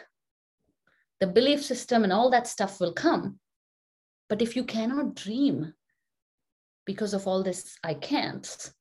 [1.19, 3.39] The belief system and all that stuff will come.
[4.29, 5.73] But if you cannot dream
[6.87, 8.71] because of all this, I can't,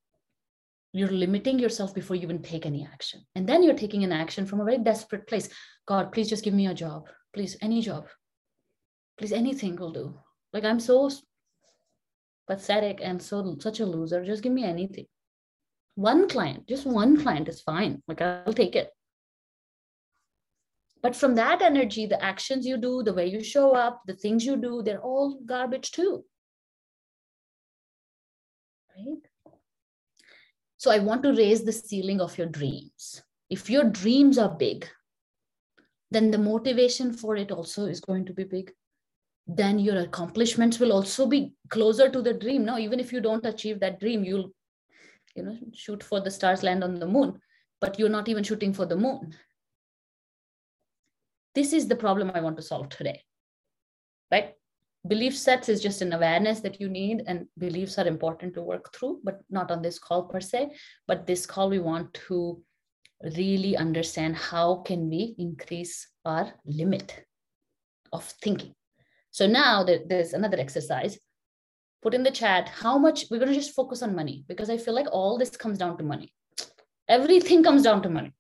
[0.95, 3.21] you're limiting yourself before you even take any action.
[3.35, 5.51] And then you're taking an action from a very desperate place.
[5.87, 7.09] God, please just give me a job.
[7.35, 8.09] Please, any job.
[9.19, 10.15] Please, anything will do.
[10.55, 11.11] Like I'm so
[12.47, 15.07] pathetic and so such a loser just give me anything
[15.97, 18.91] one client just one client is fine like i'll take it
[21.03, 24.45] but from that energy the actions you do the way you show up the things
[24.45, 26.25] you do they're all garbage too
[28.97, 29.53] right?
[30.77, 33.23] So i want to raise the ceiling of your dreams.
[33.49, 34.89] If your dreams are big
[36.11, 38.73] then the motivation for it also is going to be big.
[39.49, 42.65] Then your accomplishments will also be closer to the dream.
[42.65, 44.51] Now, even if you don't achieve that dream you'll
[45.35, 47.41] you know shoot for the stars land on the moon
[47.81, 49.35] but you're not even shooting for the moon.
[51.55, 53.23] This is the problem i want to solve today
[54.31, 54.55] right
[55.09, 58.93] belief sets is just an awareness that you need and beliefs are important to work
[58.95, 60.71] through but not on this call per se
[61.07, 62.63] but this call we want to
[63.37, 67.25] really understand how can we increase our limit
[68.13, 68.75] of thinking
[69.37, 71.19] so now there's another exercise.
[72.01, 74.79] Put in the chat how much we're going to just focus on money because I
[74.79, 76.33] feel like all this comes down to money.
[77.07, 78.33] Everything comes down to money.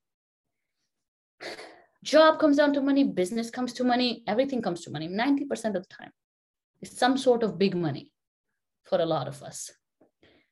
[2.02, 5.86] Job comes down to money, business comes to money, everything comes to money 90% of
[5.86, 6.12] the time.
[6.86, 8.12] Some sort of big money
[8.84, 9.70] for a lot of us.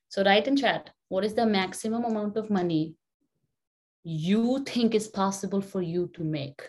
[0.08, 2.96] So write in chat what is the maximum amount of money
[4.02, 6.62] you think is possible for you to make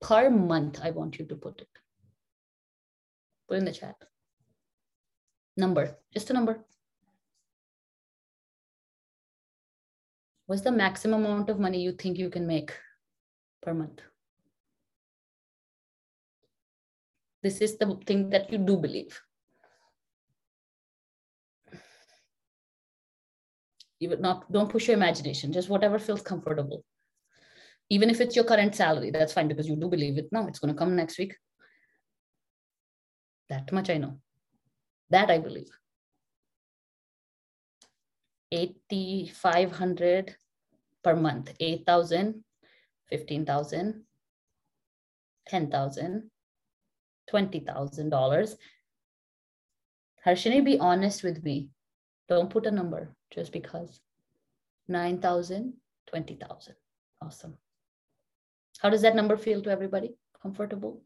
[0.00, 0.80] per month?
[0.82, 1.68] I want you to put it.
[3.48, 3.96] Put in the chat.
[5.56, 6.64] Number, just a number.
[10.46, 12.72] What's the maximum amount of money you think you can make
[13.62, 14.00] per month?
[17.42, 19.20] This is the thing that you do believe.
[24.00, 26.84] Even not, don't push your imagination, just whatever feels comfortable.
[27.90, 30.28] Even if it's your current salary, that's fine because you do believe it.
[30.32, 31.36] No, it's going to come next week.
[33.48, 34.18] That much I know.
[35.10, 35.70] That I believe.
[38.50, 40.36] 8,500
[41.02, 42.44] per month, 8,000,
[43.08, 44.04] 15,000,
[45.48, 46.30] 10,000,
[47.32, 48.56] $20,000.
[50.26, 51.70] Harshini, be honest with me.
[52.28, 54.00] Don't put a number just because.
[54.88, 55.74] 9,000,
[56.08, 56.74] 20,000.
[57.20, 57.56] Awesome.
[58.80, 60.14] How does that number feel to everybody?
[60.40, 61.02] Comfortable?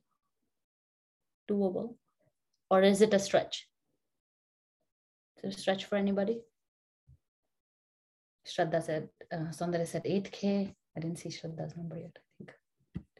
[1.48, 1.94] Doable?
[2.70, 3.68] Or is it a stretch?
[5.36, 6.40] Is it a stretch for anybody?
[8.46, 10.74] Shraddha said, uh, said 8K.
[10.96, 12.52] I didn't see Shraddha's number yet, I think.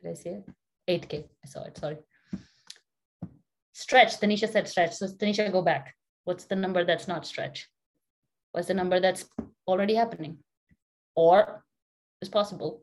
[0.03, 0.45] Did I see it?
[0.89, 1.25] 8K.
[1.45, 1.99] I saw it, sorry.
[3.77, 4.95] Stretch, Tanisha said stretch.
[4.95, 5.95] So Tanisha, go back.
[6.25, 7.69] What's the number that's not stretch?
[8.53, 9.27] What's the number that's
[9.69, 10.39] already happening?
[11.15, 11.63] Or
[12.23, 12.81] is possible?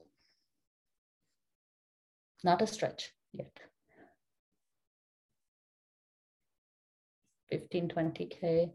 [2.44, 3.58] Not a stretch yet.
[7.50, 8.70] 15, 20K.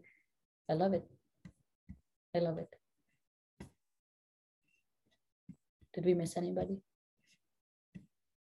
[0.69, 1.09] I love it.
[2.35, 2.75] I love it.
[5.93, 6.81] Did we miss anybody?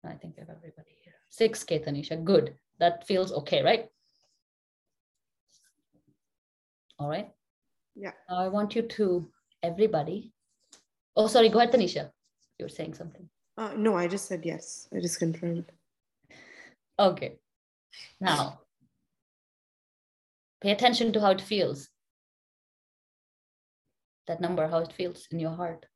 [0.05, 1.14] I think we have everybody here.
[1.31, 2.25] 6K, Tanisha.
[2.25, 2.57] Good.
[2.82, 3.86] That feels okay, right?
[6.98, 7.30] All right.
[7.94, 8.10] Yeah.
[8.28, 9.30] Now I want you to,
[9.62, 10.32] everybody.
[11.14, 11.48] Oh, sorry.
[11.48, 12.10] Go ahead, Tanisha.
[12.58, 13.28] You were saying something.
[13.56, 14.88] Uh, no, I just said yes.
[14.92, 15.70] I just confirmed.
[16.98, 17.36] Okay.
[18.20, 18.62] Now,
[20.60, 21.88] pay attention to how it feels.
[24.26, 25.86] That number, how it feels in your heart.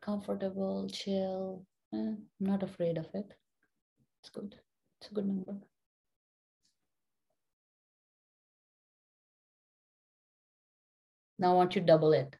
[0.00, 1.64] Comfortable, chill.
[1.94, 3.34] Eh, I'm not afraid of it.
[4.20, 4.56] It's good.
[5.04, 5.56] It's a good number.
[11.38, 12.34] Now I want you to double it.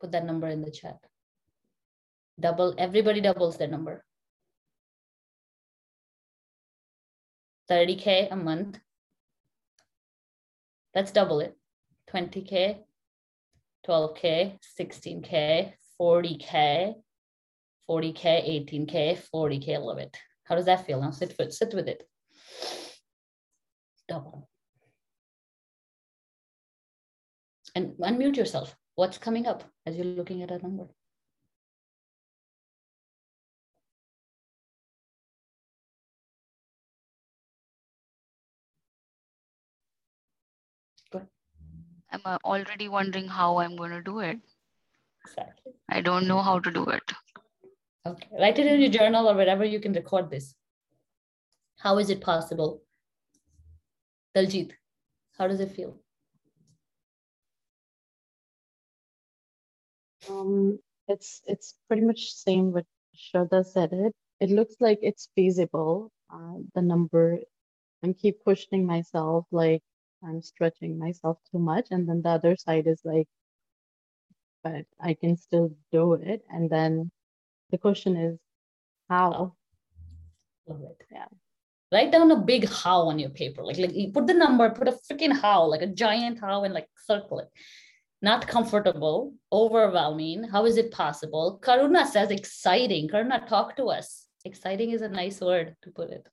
[0.00, 0.98] Put that number in the chat.
[2.38, 4.04] Double, everybody doubles their number.
[7.68, 8.78] 30K a month.
[10.94, 11.56] Let's double it.
[12.12, 12.78] 20K,
[13.88, 16.94] 12K, 16K, 40K,
[17.90, 20.16] 40K, 18K, 40K, love it.
[20.44, 21.00] How does that feel?
[21.00, 22.08] Now sit, with, sit with it.
[24.08, 24.48] Double.
[27.74, 28.76] And unmute yourself.
[28.94, 30.86] What's coming up as you're looking at a number?
[42.14, 44.38] I'm uh, already wondering how I'm going to do it.
[45.26, 45.72] Exactly.
[45.88, 47.02] I don't know how to do it.
[48.06, 48.28] Okay.
[48.38, 50.54] Write it in your journal or wherever you can record this.
[51.78, 52.82] How is it possible?
[54.36, 54.72] Daljit,
[55.38, 55.96] how does it feel?
[60.28, 62.84] Um, it's it's pretty much same what
[63.16, 64.12] Shraddha said it.
[64.40, 66.10] It looks like it's feasible.
[66.32, 67.38] Uh, the number,
[68.02, 69.82] and keep questioning myself, like
[70.22, 73.28] I'm stretching myself too much, and then the other side is like,
[74.62, 76.42] but I can still do it.
[76.50, 77.10] And then
[77.70, 78.38] the question is,
[79.08, 79.54] how?
[80.66, 81.06] Love it.
[81.10, 81.26] Yeah.
[81.92, 83.62] Write down a big how on your paper.
[83.62, 86.74] Like, like you put the number, put a freaking how, like a giant how, and
[86.74, 87.48] like circle it
[88.24, 90.44] not comfortable, overwhelming.
[90.44, 91.60] How is it possible?
[91.62, 93.06] Karuna says exciting.
[93.06, 94.26] Karuna, talk to us.
[94.46, 96.26] Exciting is a nice word to put it.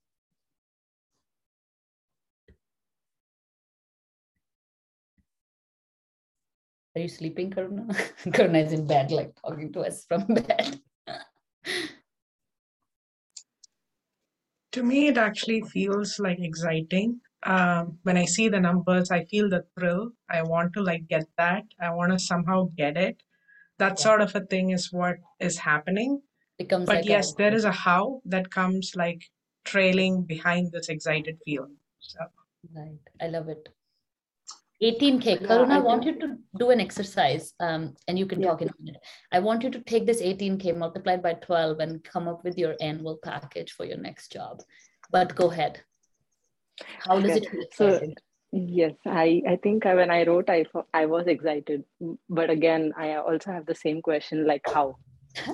[6.96, 7.88] Are you sleeping, Karuna?
[8.28, 10.80] Karuna is in bed, like talking to us from bed.
[14.72, 19.50] To me, it actually feels like exciting um, when I see the numbers, I feel
[19.50, 20.12] the thrill.
[20.30, 21.64] I want to like get that.
[21.80, 23.24] I want to somehow get it.
[23.80, 24.04] That yeah.
[24.04, 26.22] sort of a thing is what is happening.
[26.58, 29.24] Becomes but like yes, a- there is a how that comes like
[29.64, 31.78] trailing behind this excited feeling.
[32.00, 32.20] So.
[32.76, 33.00] Right.
[33.20, 33.70] I love it.
[34.82, 35.26] 18K.
[35.26, 38.70] Yeah, Karuna, I, want you to do an exercise um, and you can talk in
[38.70, 39.02] a minute.
[39.32, 42.76] I want you to take this 18K multiplied by 12 and come up with your
[42.82, 44.62] annual package for your next job.
[45.12, 45.82] But go ahead.
[47.00, 47.48] How does Okay.
[47.58, 48.00] it feel?
[48.00, 48.14] So-
[48.54, 51.86] Yes, I, I think I- when I wrote, I, I was excited.
[52.28, 54.98] But again, I also have the same question like, how?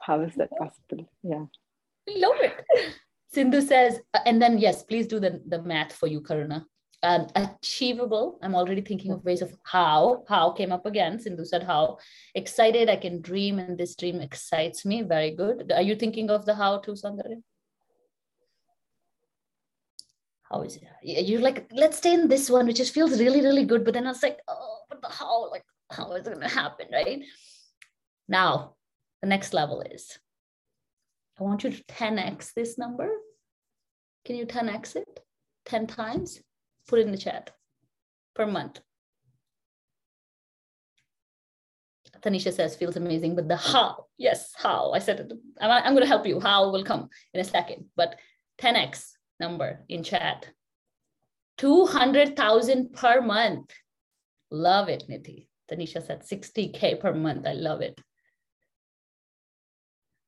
[0.00, 1.08] How is that possible?
[1.22, 1.44] Yeah.
[2.08, 2.60] We love it.
[3.28, 6.64] Sindhu says, uh, and then yes, please do the, the math for you, Karuna.
[7.04, 8.38] Um, achievable.
[8.42, 10.24] I'm already thinking of ways of how.
[10.28, 11.18] How came up again.
[11.18, 11.98] Sindhu said how.
[12.34, 15.02] Excited, I can dream, and this dream excites me.
[15.02, 15.72] Very good.
[15.72, 17.24] Are you thinking of the how too, Sandra?
[20.44, 20.84] How is it?
[21.02, 23.84] You're like, let's stay in this one, which just feels really, really good.
[23.84, 26.86] But then I was like, oh, but the how, like, how is it gonna happen,
[26.92, 27.22] right?
[28.28, 28.74] Now,
[29.22, 30.18] the next level is
[31.40, 33.08] I want you to 10x this number.
[34.24, 35.20] Can you 10x it
[35.64, 36.40] 10 times?
[36.88, 37.50] Put in the chat
[38.34, 38.80] per month.
[42.22, 44.92] Tanisha says feels amazing, but the how, yes, how.
[44.92, 45.32] I said.
[45.60, 46.38] I'm, I'm going to help you.
[46.38, 48.16] How will come in a second, but
[48.60, 50.48] 10x number in chat.
[51.58, 53.70] 200,000 per month.
[54.50, 55.48] Love it, Niti.
[55.70, 57.46] Tanisha said 60K per month.
[57.46, 58.00] I love it.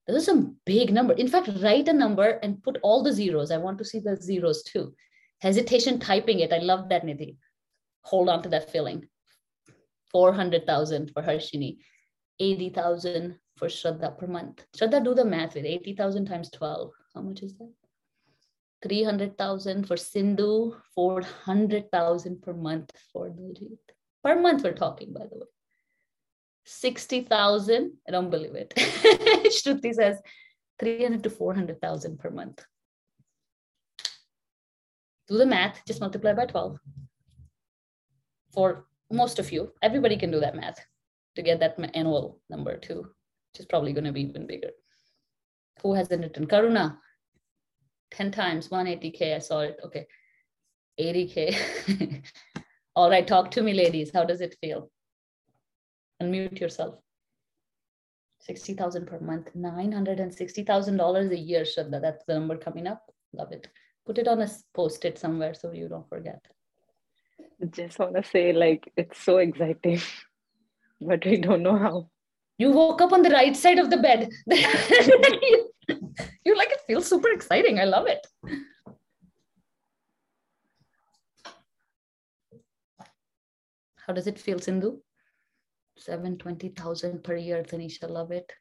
[0.06, 1.14] Those are some big number.
[1.14, 3.50] In fact, write a number and put all the zeros.
[3.50, 4.94] I want to see the zeros too.
[5.44, 6.54] Hesitation typing it.
[6.54, 7.36] I love that, Nidhi.
[8.04, 9.06] Hold on to that feeling.
[10.10, 11.76] 400,000 for Harshini,
[12.40, 14.64] 80,000 for Shraddha per month.
[14.74, 16.90] Shraddha, do the math with 80,000 times 12.
[17.14, 17.74] How much is that?
[18.82, 23.76] 300,000 for Sindhu, 400,000 per month for Diljit.
[24.22, 25.46] Per month, we're talking, by the way.
[26.64, 28.72] 60,000, I don't believe it.
[28.76, 30.16] Shruti says
[30.78, 32.64] 300 to 400,000 per month.
[35.28, 36.78] Do the math, just multiply by 12.
[38.52, 40.78] For most of you, everybody can do that math
[41.36, 42.98] to get that annual number too,
[43.52, 44.70] which is probably going to be even bigger.
[45.82, 46.46] Who hasn't written?
[46.46, 46.96] Karuna,
[48.12, 49.78] 10 times 180K, I saw it.
[49.84, 50.06] Okay,
[51.00, 52.22] 80K.
[52.96, 54.12] All right, talk to me, ladies.
[54.12, 54.90] How does it feel?
[56.22, 56.96] Unmute yourself.
[58.40, 62.00] 60,000 per month, $960,000 a year, Shraddha.
[62.00, 63.02] That's the number coming up.
[63.32, 63.68] Love it.
[64.06, 66.44] Put it on a post-it somewhere so you don't forget.
[67.62, 70.00] I just want to say, like, it's so exciting,
[71.00, 72.10] but we don't know how.
[72.58, 74.28] You woke up on the right side of the bed.
[76.44, 77.80] You're like, it feels super exciting.
[77.80, 78.24] I love it.
[84.06, 85.00] How does it feel, Sindhu?
[85.96, 88.52] 720,000 per year, Tanisha, love it.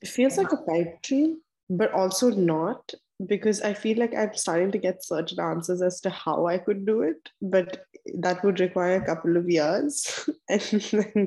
[0.00, 1.38] It feels like a pipe dream,
[1.70, 2.92] but also not
[3.26, 6.84] because I feel like I'm starting to get certain answers as to how I could
[6.84, 7.84] do it, but
[8.18, 10.28] that would require a couple of years.
[10.48, 11.26] and then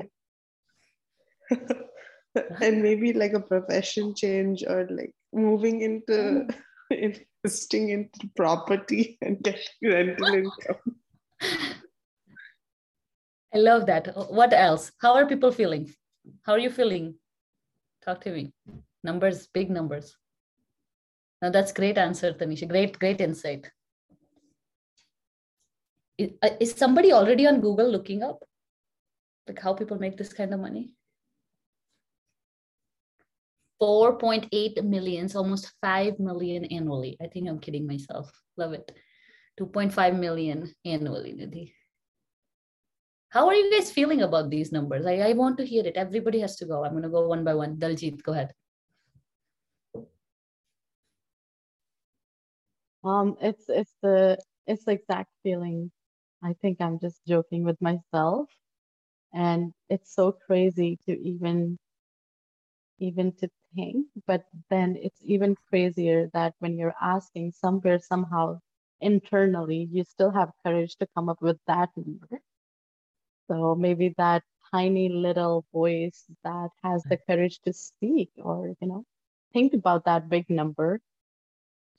[2.60, 6.46] and maybe like a profession change or like moving into
[6.90, 10.96] investing into property and getting rental income.
[13.54, 14.14] I love that.
[14.30, 14.92] What else?
[15.00, 15.90] How are people feeling?
[16.42, 17.14] How are you feeling?
[18.04, 18.52] Talk to me.
[19.02, 20.14] Numbers, big numbers.
[21.40, 22.68] Now that's great answer, Tanisha.
[22.68, 23.70] Great, great insight.
[26.16, 26.30] Is,
[26.60, 28.42] is somebody already on Google looking up
[29.46, 30.90] like how people make this kind of money?
[33.80, 37.16] 4.8 million, so almost 5 million annually.
[37.22, 38.30] I think I'm kidding myself.
[38.56, 38.90] Love it.
[39.60, 41.72] 2.5 million annually, Nidhi.
[43.30, 45.06] How are you guys feeling about these numbers?
[45.06, 45.96] I, I want to hear it.
[45.96, 46.84] Everybody has to go.
[46.84, 47.76] I'm going to go one by one.
[47.76, 48.52] Daljit, go ahead.
[53.04, 55.90] Um, it's it's the it's the exact feeling.
[56.42, 58.48] I think I'm just joking with myself,
[59.34, 61.78] and it's so crazy to even
[62.98, 64.06] even to think.
[64.26, 68.60] But then it's even crazier that when you're asking somewhere somehow
[69.00, 72.40] internally, you still have courage to come up with that number.
[73.48, 79.04] So maybe that tiny little voice that has the courage to speak or, you know,
[79.52, 81.00] think about that big number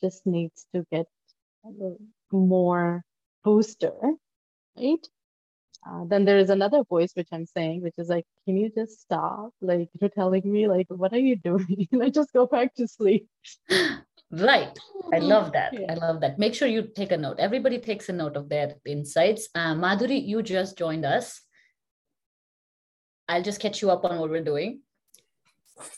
[0.01, 1.05] just needs to get
[2.31, 3.03] more
[3.43, 3.93] booster,
[4.77, 5.07] right?
[5.87, 9.01] Uh, then there is another voice which I'm saying, which is like, can you just
[9.01, 9.51] stop?
[9.61, 11.87] Like you're telling me, like, what are you doing?
[12.01, 13.27] I just go back to sleep.
[14.31, 14.77] Right.
[15.13, 15.73] I love that.
[15.73, 15.91] Yeah.
[15.91, 16.37] I love that.
[16.37, 17.39] Make sure you take a note.
[17.39, 19.49] Everybody takes a note of their insights.
[19.55, 21.41] Uh, Madhuri, you just joined us.
[23.27, 24.81] I'll just catch you up on what we're doing.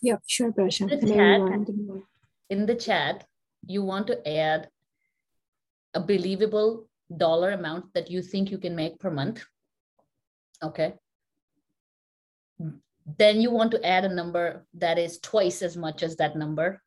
[0.01, 0.91] Yeah, sure, Prasha.
[0.91, 1.75] In the, chat,
[2.49, 3.25] in the chat,
[3.65, 4.69] you want to add
[5.93, 9.43] a believable dollar amount that you think you can make per month.
[10.63, 10.93] Okay.
[13.17, 16.81] Then you want to add a number that is twice as much as that number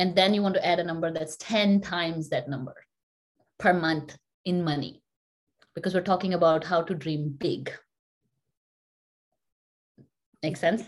[0.00, 2.74] and then you want to add a number that's 10 times that number
[3.58, 4.16] per month
[4.46, 5.02] in money,
[5.74, 7.70] because we're talking about how to dream big.
[10.42, 10.84] Make sense?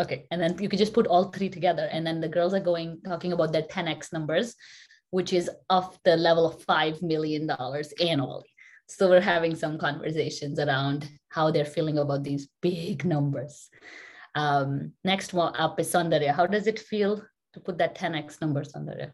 [0.00, 0.26] Okay.
[0.30, 1.88] And then you could just put all three together.
[1.92, 4.54] And then the girls are going, talking about their 10x numbers,
[5.10, 7.48] which is of the level of $5 million
[8.00, 8.50] annually.
[8.88, 13.70] So we're having some conversations around how they're feeling about these big numbers.
[14.34, 16.34] Um, next one up is Saundarya.
[16.34, 17.22] How does it feel
[17.54, 19.12] to put that 10x numbers under it.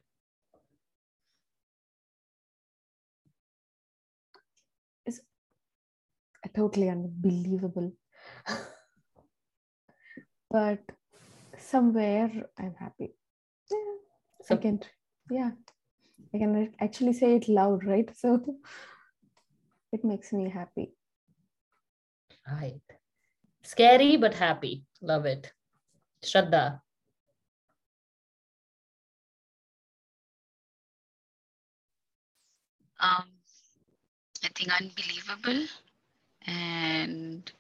[5.07, 5.21] It's,
[6.55, 7.93] totally unbelievable.
[10.51, 10.81] But
[11.59, 13.15] somewhere I'm happy.
[13.71, 13.79] Yeah,
[14.43, 14.81] so, I can,
[15.31, 15.51] yeah,
[16.35, 18.11] I can actually say it loud, right?
[18.17, 18.59] So
[19.93, 20.93] it makes me happy.
[22.51, 22.81] Right.
[23.63, 24.85] Scary but happy.
[25.03, 25.53] Love it.
[26.25, 26.81] Shraddha.
[33.01, 33.25] Um,
[34.45, 35.67] I think unbelievable.
[36.47, 37.51] And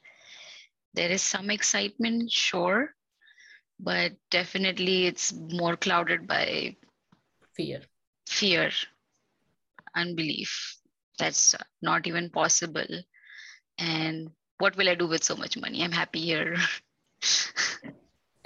[0.94, 2.94] there is some excitement, sure,
[3.78, 6.76] but definitely it's more clouded by
[7.56, 7.80] fear,
[8.28, 8.70] fear,
[9.94, 10.76] unbelief.
[11.18, 12.86] That's not even possible.
[13.78, 15.82] And what will I do with so much money?
[15.82, 16.56] I'm happy here.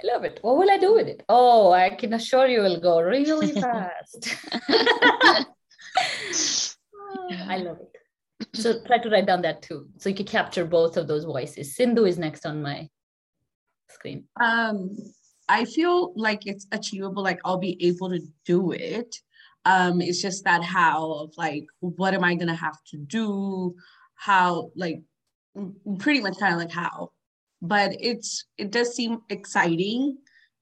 [0.03, 0.39] I love it.
[0.41, 1.23] What will I do with it?
[1.29, 4.35] Oh, I can assure you it will go really fast.
[7.47, 7.95] I love it.
[8.53, 9.87] So try to write down that too.
[9.97, 11.75] So you can capture both of those voices.
[11.75, 12.89] Sindhu is next on my
[13.89, 14.25] screen.
[14.41, 14.95] Um,
[15.47, 19.15] I feel like it's achievable, like I'll be able to do it.
[19.63, 23.75] Um, it's just that how of like what am I gonna have to do?
[24.15, 25.01] How like
[25.99, 27.11] pretty much kind of like how.
[27.61, 30.17] But it's it does seem exciting.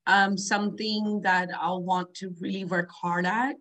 [0.06, 3.56] Um, something that I'll want to really work hard at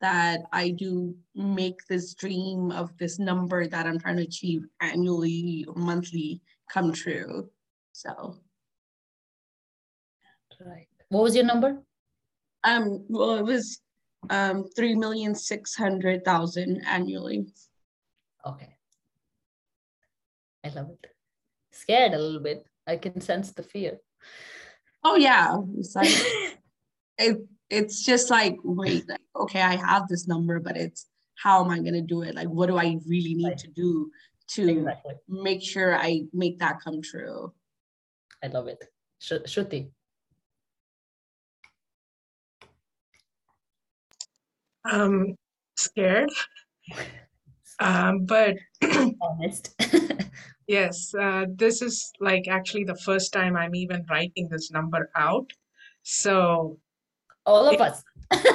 [0.00, 5.64] that I do make this dream of this number that I'm trying to achieve annually
[5.68, 6.40] or monthly
[6.72, 7.50] come true.
[7.92, 8.36] So
[10.64, 10.86] right.
[11.08, 11.82] What was your number?
[12.64, 13.80] Um, well, it was
[14.28, 17.46] um three million six hundred thousand annually.
[18.46, 18.76] Okay.
[20.64, 21.10] I love it.
[21.72, 22.64] Scared a little bit.
[22.86, 23.98] I can sense the fear.
[25.04, 25.56] Oh yeah.
[25.78, 26.08] It's like
[27.18, 27.38] it
[27.70, 31.06] it's just like wait like okay i have this number but it's
[31.42, 32.34] how am i going to do it?
[32.34, 33.58] Like what do i really need right.
[33.58, 34.10] to do
[34.48, 35.14] to exactly.
[35.28, 37.52] make sure i make that come true?
[38.42, 38.82] I love it.
[39.18, 39.90] Sh- shruti.
[44.90, 45.34] Um
[45.76, 46.30] scared.
[47.78, 48.56] Um but
[49.22, 49.74] honest.
[50.66, 55.50] Yes uh, this is like actually the first time i'm even writing this number out.
[56.02, 56.78] So
[57.46, 58.02] all of us.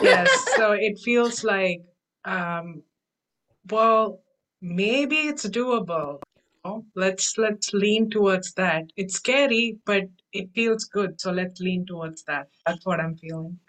[0.02, 1.82] Yes so it feels like
[2.24, 2.84] um
[3.70, 4.22] well
[4.62, 6.20] maybe it's doable
[6.96, 8.86] let's let's lean towards that.
[8.96, 12.48] It's scary but it feels good so let's lean towards that.
[12.66, 13.60] That's what i'm feeling.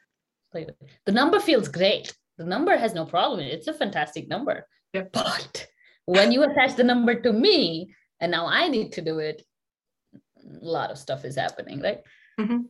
[0.53, 2.17] The number feels great.
[2.39, 3.41] The number has no problem.
[3.41, 4.67] It's a fantastic number.
[4.95, 5.13] Yep.
[5.13, 5.67] but
[6.07, 9.43] when you attach the number to me and now i need to do it
[10.39, 12.01] a lot of stuff is happening right?
[12.41, 12.61] Mm-hmm.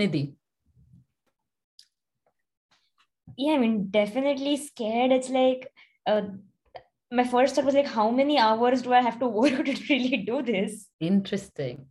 [0.00, 0.34] nidhi
[3.38, 5.12] yeah, I mean, definitely scared.
[5.12, 5.72] It's like
[6.06, 6.22] uh,
[7.12, 10.18] my first thought was like, how many hours do I have to work to really
[10.18, 10.88] do this?
[11.00, 11.86] Interesting.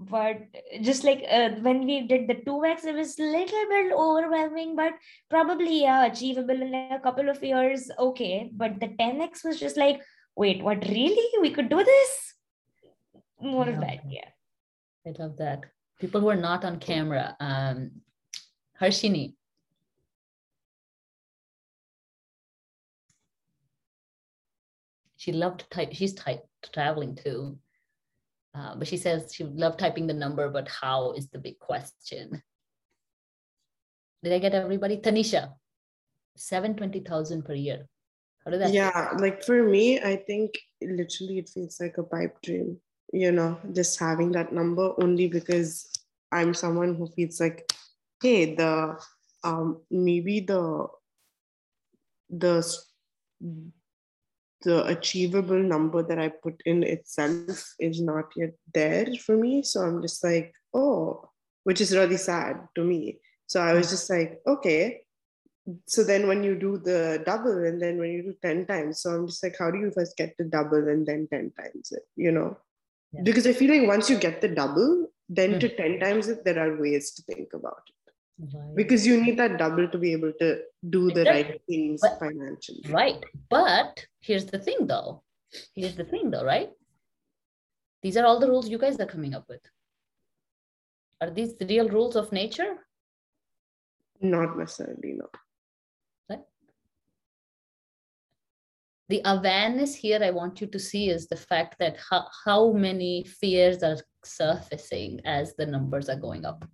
[0.00, 0.38] But
[0.82, 4.92] just like uh, when we did the 2x, it was a little bit overwhelming, but
[5.30, 7.90] probably yeah, achievable in like a couple of years.
[7.98, 8.50] Okay.
[8.52, 10.00] But the 10x was just like,
[10.36, 11.28] wait, what really?
[11.40, 12.34] We could do this?
[13.40, 14.28] More of that, yeah.
[15.06, 15.64] I love that.
[16.00, 17.36] People who are not on camera.
[17.40, 17.90] Um,
[18.80, 19.34] Harshini,
[25.26, 27.58] she loved type she's type traveling too.
[28.54, 32.40] Uh, but she says she loved typing the number but how is the big question.
[34.22, 34.98] Did i get everybody?
[34.98, 35.52] Tanisha
[36.36, 37.88] 720,000 per year.
[38.44, 39.18] How did that yeah feel?
[39.18, 42.78] like for me i think literally it feels like a pipe dream
[43.12, 45.90] you know just having that number only because
[46.30, 47.68] i'm someone who feels like
[48.22, 48.96] hey the
[49.42, 50.86] um maybe the
[52.30, 52.62] the
[54.66, 59.62] the achievable number that I put in itself is not yet there for me.
[59.62, 61.30] So I'm just like, oh,
[61.62, 63.20] which is really sad to me.
[63.46, 65.02] So I was just like, okay.
[65.86, 69.10] So then when you do the double and then when you do 10 times, so
[69.10, 72.02] I'm just like, how do you first get the double and then 10 times it,
[72.16, 72.58] you know?
[73.12, 73.22] Yeah.
[73.22, 75.60] Because I feel like once you get the double, then mm-hmm.
[75.60, 77.95] to 10 times it, there are ways to think about it.
[78.38, 78.76] Right.
[78.76, 80.60] Because you need that double to be able to
[80.90, 81.42] do the exactly.
[81.42, 82.82] right things but, financially.
[82.88, 83.24] Right.
[83.48, 85.22] But here's the thing though.
[85.74, 86.70] Here's the thing though, right?
[88.02, 89.62] These are all the rules you guys are coming up with.
[91.20, 92.86] Are these the real rules of nature?
[94.20, 95.28] Not necessarily, no.
[96.28, 96.40] Right?
[99.08, 103.24] The awareness here I want you to see is the fact that how, how many
[103.24, 106.64] fears are surfacing as the numbers are going up.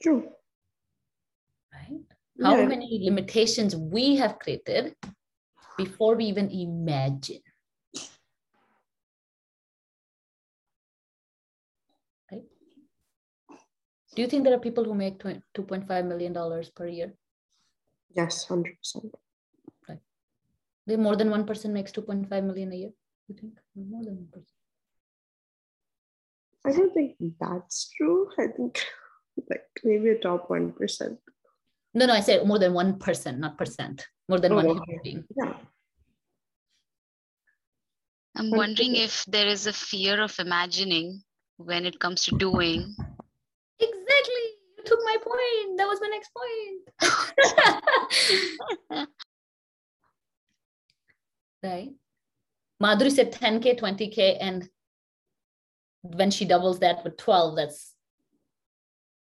[0.00, 0.30] True.
[1.72, 2.00] Right?
[2.42, 2.66] How yeah.
[2.66, 4.94] many limitations we have created
[5.76, 7.42] before we even imagine.
[12.30, 12.44] Right?
[14.14, 16.34] Do you think there are people who make $2.5 million
[16.74, 17.14] per year?
[18.16, 19.12] Yes, 100%.
[19.88, 19.98] Right.
[20.86, 22.90] There more than one person makes 2.5 million a year,
[23.28, 23.54] you think?
[23.76, 24.56] More than one person.
[26.66, 28.28] I don't think that's true.
[28.38, 28.84] I think
[29.48, 31.18] like maybe a top 1%.
[31.94, 32.98] No, no, I said more than one
[33.36, 34.06] not percent.
[34.28, 34.80] More than oh, one okay.
[34.86, 35.24] human being.
[35.36, 35.54] Yeah.
[38.36, 41.22] I'm wondering if there is a fear of imagining
[41.56, 42.94] when it comes to doing.
[43.78, 44.46] Exactly.
[44.78, 45.78] You took my point.
[45.78, 46.88] That was my next point.
[51.62, 51.90] right.
[52.80, 54.68] Madhuri said 10K, 20K, and
[56.02, 57.89] when she doubles that with 12, that's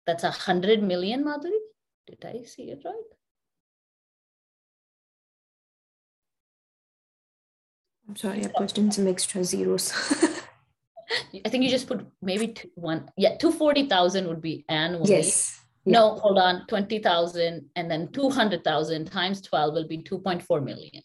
[0.06, 1.60] that's a hundred million, Madhuri.
[2.08, 3.12] Did I see it right?
[8.08, 9.92] I'm sorry, I put in some extra zeros.
[11.46, 13.10] I think you just put maybe two, one.
[13.18, 15.10] Yeah, 240,000 would be annually.
[15.10, 15.60] Yes.
[15.86, 16.00] Yeah.
[16.00, 21.04] No, hold on, 20,000 and then 200,000 times 12 will be 2.4 million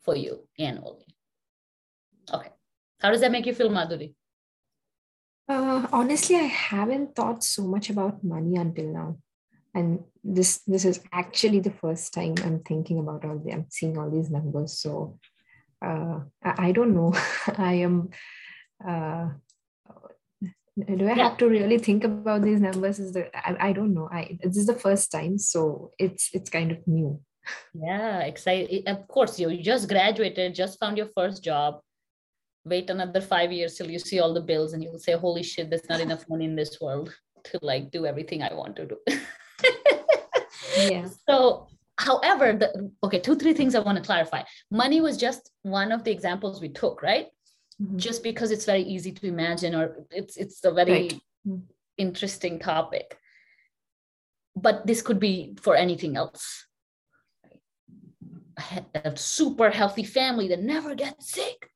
[0.00, 1.06] for you annually.
[2.32, 2.50] Okay.
[3.00, 4.14] How does that make you feel, Madhuri?
[5.48, 9.18] Uh, honestly, I haven't thought so much about money until now.
[9.74, 13.98] And this this is actually the first time i'm thinking about all the i'm seeing
[13.98, 14.78] all these numbers.
[14.78, 15.18] So
[15.84, 17.12] uh, I, I, don't know.
[17.56, 18.10] I am
[18.86, 19.30] uh,
[20.96, 22.98] do i have to really think about these numbers?
[22.98, 24.08] Is the I, I don't know.
[24.12, 27.20] I this is the first time so it's it's kind of new.
[27.74, 31.80] Yeah excited of course you just graduated just found your first job
[32.64, 35.68] wait another five years till you see all the bills and you'll say holy shit
[35.68, 38.96] there's not enough money in this world to like do everything i want to do
[40.76, 41.06] yeah.
[41.28, 44.42] So, however, the, okay, two, three things I want to clarify.
[44.70, 47.26] Money was just one of the examples we took, right?
[47.80, 47.98] Mm-hmm.
[47.98, 51.20] Just because it's very easy to imagine or it's it's a very right.
[51.46, 51.64] Mm-hmm.
[51.96, 53.18] interesting topic.
[54.54, 56.66] But this could be for anything else.
[58.94, 61.70] A super healthy family that never gets sick.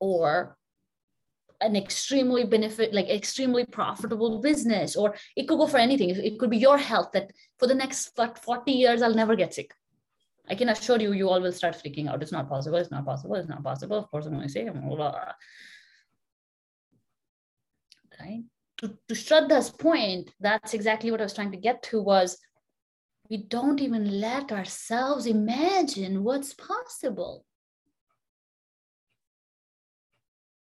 [0.00, 0.58] Or
[1.60, 6.10] an extremely benefit like extremely profitable business or it could go for anything.
[6.10, 9.74] It could be your health that for the next 40 years i'll never get sick.
[10.48, 12.22] I can assure you you all will start freaking out.
[12.22, 13.98] It's not possible it's not possible it's not possible.
[13.98, 15.32] Of course i'm going to say blah,
[18.20, 18.44] right?
[18.78, 22.38] To, to Shraddha's point that's exactly what i was trying to get to was
[23.28, 27.44] we don't even let ourselves imagine what's possible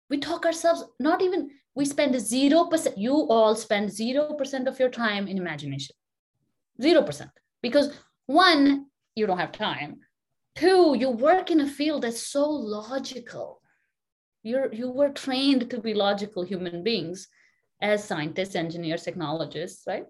[0.10, 5.28] we talk ourselves not even we spend 0% you all spend 0% of your time
[5.28, 5.95] in imagination.
[6.82, 7.30] 0%
[7.62, 7.93] because
[8.26, 8.86] one
[9.16, 9.97] you don't have time.
[10.56, 13.62] Two you work in a field that's so logical.
[14.43, 17.28] You're you were trained to be logical human beings
[17.82, 20.06] as scientists engineers technologists right?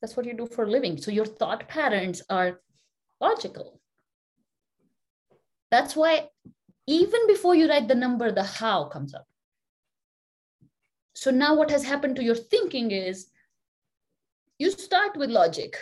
[0.00, 0.96] That's what you do for a living.
[0.96, 2.60] So your thought patterns are
[3.20, 3.80] logical.
[5.70, 6.28] That's why
[6.88, 9.26] even before you write the number, the how comes up.
[11.14, 13.26] So now what has happened to your thinking is
[14.58, 15.76] you start with logic.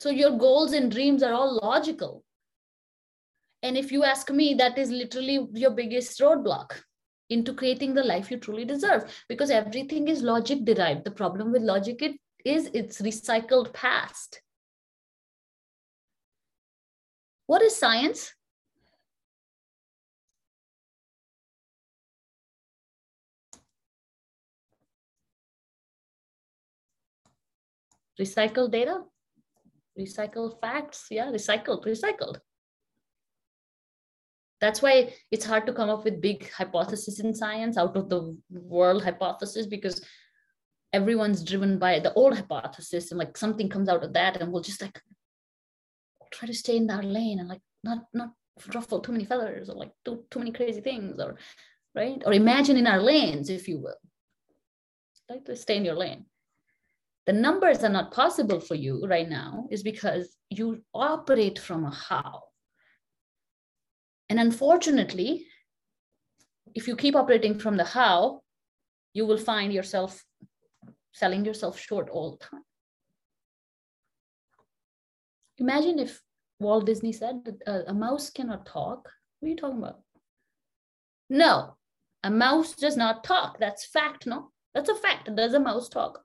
[0.00, 2.24] So your goals and dreams are all logical.
[3.62, 6.70] And if you ask me, that is literally your biggest roadblock
[7.28, 11.04] into creating the life you truly deserve because everything is logic derived.
[11.04, 12.16] The problem with logic it
[12.46, 14.40] is it's recycled past.
[17.46, 18.32] What is science?
[28.20, 29.02] Recycled data,
[29.98, 31.06] recycled facts.
[31.10, 32.38] Yeah, recycled, recycled.
[34.60, 38.36] That's why it's hard to come up with big hypotheses in science out of the
[38.50, 40.04] world hypothesis because
[40.92, 44.62] everyone's driven by the old hypothesis and like something comes out of that and we'll
[44.62, 45.00] just like
[46.32, 48.30] try to stay in our lane and like not not
[48.74, 51.36] ruffle too many feathers or like do too many crazy things or
[51.94, 53.96] right or imagine in our lanes if you will
[55.28, 56.24] like to stay in your lane
[57.28, 61.90] the numbers are not possible for you right now is because you operate from a
[61.90, 62.44] how.
[64.30, 65.46] And unfortunately,
[66.74, 68.40] if you keep operating from the how,
[69.12, 70.24] you will find yourself
[71.12, 72.64] selling yourself short all the time.
[75.58, 76.22] Imagine if
[76.60, 79.06] Walt Disney said that a, a mouse cannot talk.
[79.40, 80.00] What are you talking about?
[81.28, 81.76] No,
[82.24, 83.58] a mouse does not talk.
[83.60, 84.50] That's fact, no?
[84.74, 85.36] That's a fact.
[85.36, 86.24] Does a mouse talk?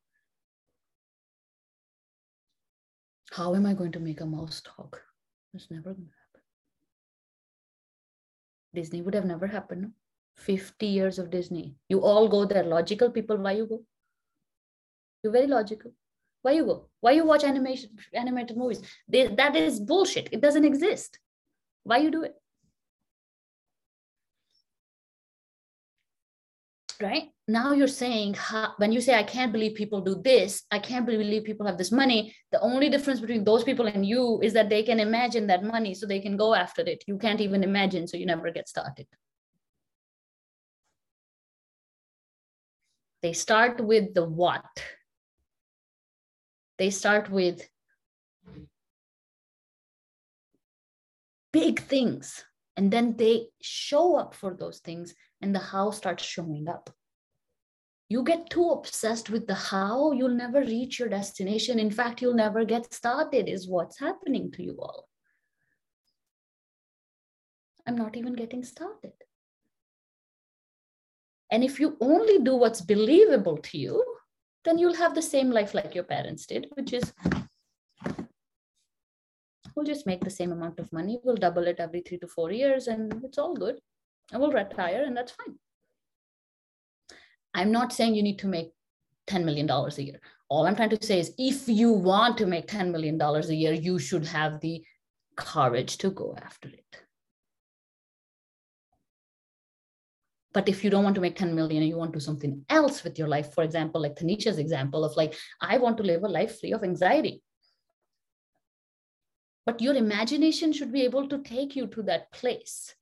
[3.36, 5.02] How am I going to make a mouse talk?
[5.54, 6.42] It's never going to happen.
[8.76, 9.92] Disney would have never happened.
[10.38, 11.76] 50 years of Disney.
[11.90, 12.64] You all go there.
[12.64, 13.82] Logical people, why you go?
[15.24, 15.92] You're very logical.
[16.44, 16.90] Why you go?
[17.00, 18.82] Why you watch animation animated movies?
[19.08, 20.30] They, that is bullshit.
[20.32, 21.20] It doesn't exist.
[21.84, 22.36] Why you do it?
[27.02, 30.80] right now you're saying how, when you say i can't believe people do this i
[30.80, 34.54] can't believe people have this money the only difference between those people and you is
[34.54, 37.04] that they can imagine that money so they can go after it.
[37.08, 39.08] You can't even imagine so you never get started.
[43.22, 44.66] They start with the what?
[46.78, 47.68] They start with
[51.52, 52.44] big things
[52.76, 56.90] and then they show up for those things and the how starts showing up.
[58.14, 61.80] You get too obsessed with the how, you'll never reach your destination.
[61.80, 65.08] In fact, you'll never get started, is what's happening to you all.
[67.88, 69.14] I'm not even getting started.
[71.50, 74.04] And if you only do what's believable to you,
[74.64, 77.14] then you'll have the same life like your parents did, which is
[79.76, 81.20] we'll just make the same amount of money.
[81.24, 83.80] We'll double it every three to four years, and it's all good.
[84.32, 85.58] And we'll retire and that's fine.
[87.54, 88.72] I'm not saying you need to make
[89.28, 90.20] $10 million a year.
[90.50, 93.74] All I'm trying to say is if you want to make $10 million a year,
[93.74, 94.84] you should have the
[95.36, 97.00] courage to go after it.
[100.54, 102.64] But if you don't want to make 10 million and you want to do something
[102.70, 106.24] else with your life, for example, like Tanisha's example of like, I want to live
[106.24, 107.42] a life free of anxiety.
[109.66, 112.94] But your imagination should be able to take you to that place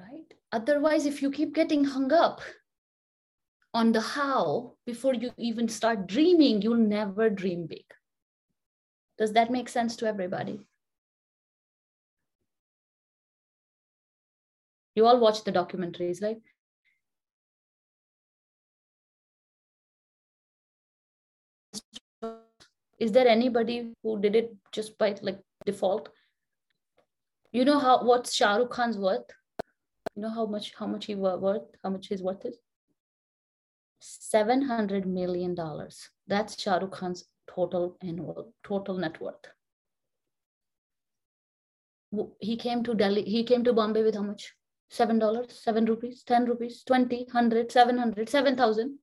[0.00, 0.34] right?
[0.52, 2.40] Otherwise, if you keep getting hung up
[3.74, 7.84] on the how before you even start dreaming, you'll never dream big.
[9.18, 10.60] Does that make sense to everybody?
[14.94, 16.40] You all watch the documentaries, right?
[22.98, 26.08] Is there anybody who did it just by like default?
[27.52, 29.30] You know how what's Shah Rukh Khan's worth?
[30.18, 31.62] You know how much how much he worth?
[31.80, 32.56] How much his worth is?
[34.00, 36.10] Seven hundred million dollars.
[36.26, 39.46] That's Shah Rukh Khan's total annual total net worth.
[42.40, 43.22] He came to Delhi.
[43.22, 44.52] He came to Bombay with how much?
[44.90, 48.98] Seven dollars, seven rupees, ten rupees, twenty, hundred, seven hundred, seven thousand.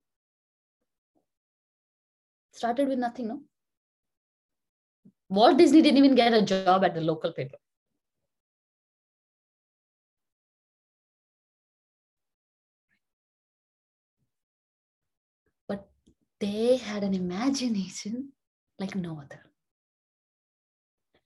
[2.51, 3.41] Started with nothing, no.
[5.29, 7.55] Walt Disney didn't even get a job at the local paper.
[16.39, 18.31] They had an imagination
[18.79, 19.41] like no other.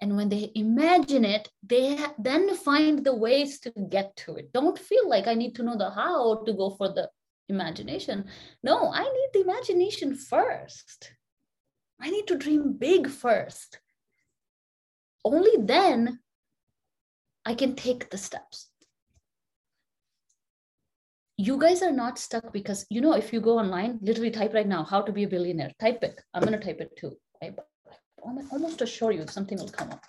[0.01, 4.53] And when they imagine it, they then find the ways to get to it.
[4.53, 7.09] Don't feel like I need to know the how to go for the
[7.49, 8.25] imagination.
[8.63, 11.11] No, I need the imagination first.
[11.99, 13.79] I need to dream big first.
[15.25, 16.19] Only then
[17.45, 18.68] I can take the steps
[21.39, 24.67] you guys are not stuck because you know if you go online literally type right
[24.67, 25.71] now how to be a billionaire.
[25.79, 26.19] Type it.
[26.33, 27.15] I'm going to type it too.
[27.41, 27.53] I
[28.51, 30.03] almost assure you something will come up.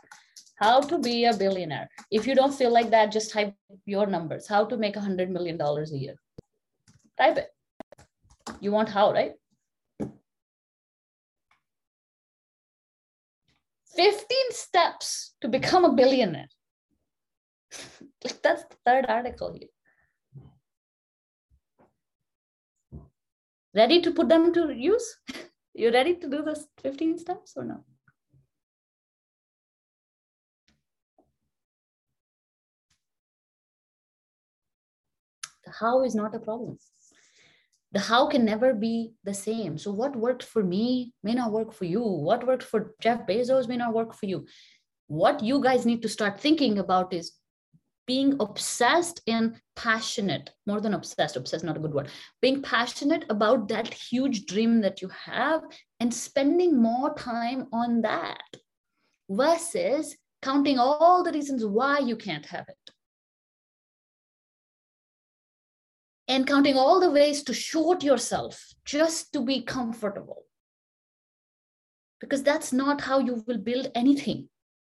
[0.57, 1.89] How to be a billionaire.
[2.11, 3.55] If you don't feel like that just type
[3.87, 4.49] your numbers.
[4.49, 6.17] How to make a hundred million dollars a year.
[7.17, 7.49] Type it.
[8.61, 9.35] You want how right?
[13.95, 16.49] 15 steps to become a billionaire.
[18.43, 19.69] That's the third article here
[23.75, 25.17] ready to put them to use?
[25.75, 27.85] you ready to do the 15 steps or no?
[35.65, 36.79] The how is not a problem.
[37.93, 39.77] The how can never be the same.
[39.77, 42.03] So what worked for me may not work for you.
[42.03, 44.47] What worked for Jeff Bezos may not work for you.
[45.09, 47.33] What you guys need to start thinking about is
[48.11, 52.09] being obsessed and passionate more than obsessed obsessed not a good word
[52.43, 55.63] being passionate about that huge dream that you have
[56.01, 58.49] and spending more time on that
[59.31, 62.93] versus counting all the reasons why you can't have it.
[66.29, 70.45] And counting all the ways to short yourself just to be comfortable.
[72.21, 74.49] Because that's not how you will build anything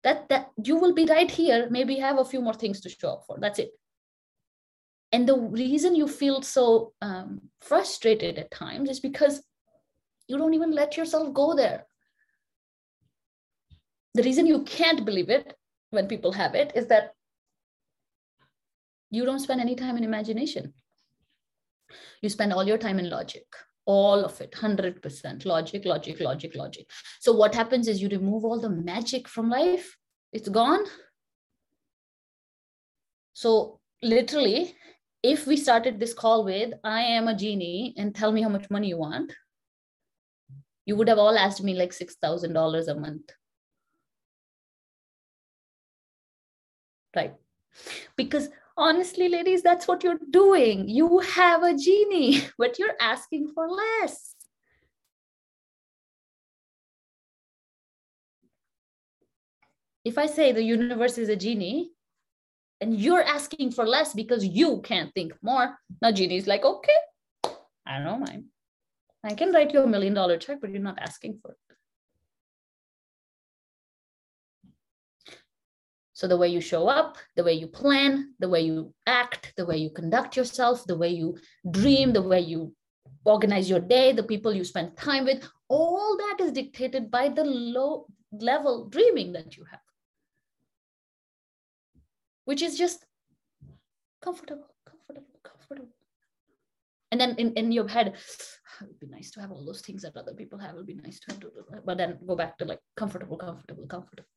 [0.06, 1.66] that that you will be right here.
[1.68, 3.38] Maybe have a few more things to show up for.
[3.40, 3.70] That's it.
[5.10, 9.42] And the reason you feel so um, frustrated at times is because
[10.28, 11.86] you don't even let yourself go there.
[14.14, 15.52] The reason you can't believe it
[15.90, 17.10] when people have it is that
[19.10, 20.72] you don't spend any time in imagination.
[22.22, 23.46] You spend all your time in logic,
[23.86, 26.90] all of it, 100% logic, logic, logic, logic.
[27.20, 29.96] So what happens is you remove all the magic from life,
[30.32, 30.84] it's gone.
[33.32, 34.74] So literally,
[35.22, 38.68] if we started this call with, I am a genie and tell me how much
[38.70, 39.32] money you want,
[40.84, 43.30] you would have all asked me like $6,000 a month.
[47.14, 47.34] Right.
[48.16, 50.88] Because honestly, ladies, that's what you're doing.
[50.88, 54.34] You have a genie, but you're asking for less.
[60.04, 61.90] If I say the universe is a genie,
[62.80, 66.98] and you're asking for less because you can't think more, now genie's like, okay,
[67.86, 68.44] I don't mind.
[69.24, 71.65] I can write you a million dollar check, but you're not asking for it.
[76.16, 79.66] So the way you show up, the way you plan, the way you act, the
[79.66, 81.36] way you conduct yourself, the way you
[81.70, 82.74] dream, the way you
[83.26, 87.44] organize your day, the people you spend time with, all that is dictated by the
[87.44, 89.80] low level dreaming that you have,
[92.46, 93.04] which is just
[94.22, 95.90] comfortable, comfortable, comfortable.
[97.12, 99.82] And then in, in your head, ah, it would be nice to have all those
[99.82, 100.70] things that other people have.
[100.70, 104.30] It would be nice to have, but then go back to like comfortable, comfortable, comfortable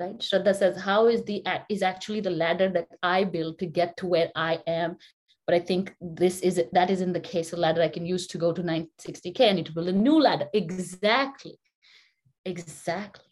[0.00, 0.18] right?
[0.18, 4.06] Shraddha says how is the is actually the ladder that i build to get to
[4.06, 4.96] where i am?
[5.46, 8.26] But i think this is that is in the case a ladder i can use
[8.28, 10.48] to go to 960k i need to build a new ladder.
[10.52, 11.58] Exactly.
[12.44, 13.24] Exactly.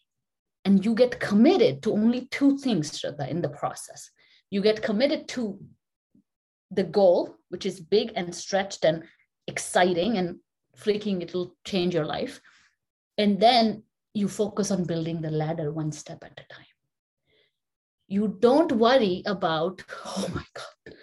[0.65, 4.11] And you get committed to only two things shraddha in the process.
[4.51, 5.59] You get committed to
[6.71, 9.05] the goal which is big and stretched and
[9.47, 10.39] exciting and
[10.77, 12.41] freaking it'll change your life.
[13.19, 13.85] And then
[14.15, 16.65] you focus on building the ladder one step at a time.
[18.07, 20.95] You don't worry about, oh my God,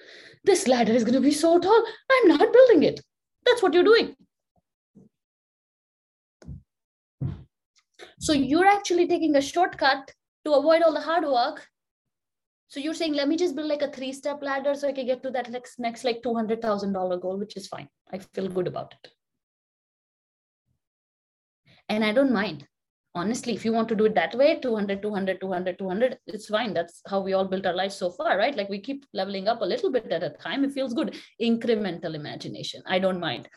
[0.43, 1.85] this ladder is going to be so tall.
[2.09, 3.01] I'm not building it.
[3.45, 4.15] That's what you're doing.
[8.19, 10.13] So you're actually taking a shortcut
[10.45, 11.67] to avoid all the hard work.
[12.67, 15.21] So you're saying, let me just build like a three-step ladder so I can get
[15.23, 17.89] to that next, next like $200,000 goal, which is fine.
[18.13, 19.11] I feel good about it.
[21.89, 22.65] And I don't mind
[23.13, 26.73] honestly if you want to do it that way 200 200 200 200 it's fine.
[26.73, 28.55] That's how we all built our lives so far right?
[28.55, 30.63] Like we keep leveling up a little bit at a time.
[30.63, 31.15] It feels good.
[31.41, 32.81] Incremental imagination.
[32.85, 33.49] I don't mind.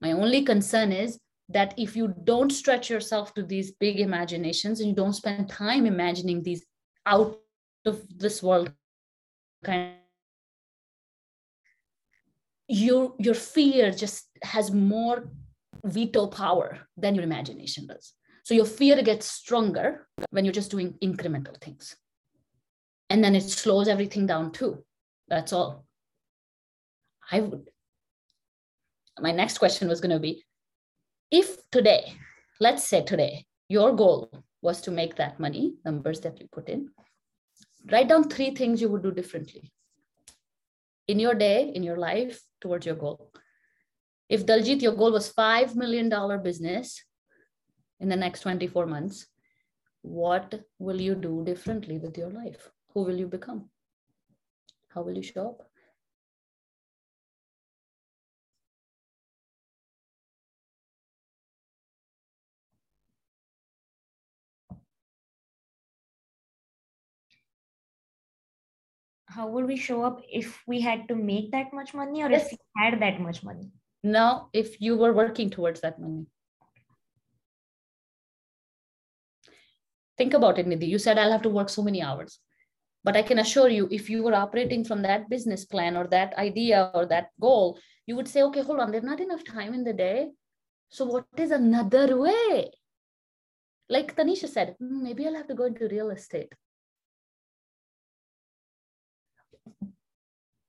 [0.00, 4.88] My only concern is that if you don't stretch yourself to these big imaginations and
[4.88, 6.64] you don't spend time imagining these
[7.06, 7.38] out
[7.86, 8.72] of this world
[9.64, 9.94] kind
[12.68, 15.28] your your fear just has more
[15.84, 20.94] veto power than your imagination does so your fear gets stronger when you're just doing
[21.02, 21.96] incremental things.
[23.08, 24.84] And then it slows everything down too.
[25.28, 25.84] That's all.
[27.30, 27.70] I would.
[29.18, 30.44] My next question was going to be
[31.30, 32.14] if today,
[32.60, 34.30] let's say today, your goal
[34.62, 36.90] was to make that money, numbers that you put in,
[37.90, 39.70] write down three things you would do differently
[41.06, 43.32] in your day, in your life, towards your goal.
[44.28, 46.08] If Daljit, your goal was $5 million
[46.42, 47.02] business,
[48.00, 49.26] in the next 24 months,
[50.02, 52.70] what will you do differently with your life?
[52.94, 53.68] Who will you become?
[54.88, 55.70] How will you show up?
[69.30, 72.46] how would we show up if we had to make that much money or yes.
[72.46, 73.70] if we had that much money?
[74.02, 76.26] No, if you were working towards that money.
[80.20, 80.86] Think about it, Nidhi.
[80.86, 82.40] You said I'll have to work so many hours.
[83.02, 86.34] But I can assure you, if you were operating from that business plan or that
[86.34, 89.82] idea or that goal, you would say, okay, hold on, there's not enough time in
[89.82, 90.28] the day.
[90.90, 92.70] So, what is another way?
[93.88, 96.52] Like Tanisha said, hmm, maybe I'll have to go into real estate.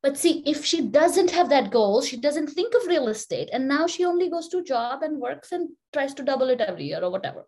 [0.02, 3.50] But see, if she doesn't have that goal, she doesn't think of real estate.
[3.52, 6.86] And now she only goes to job and works and tries to double it every
[6.86, 7.48] year or whatever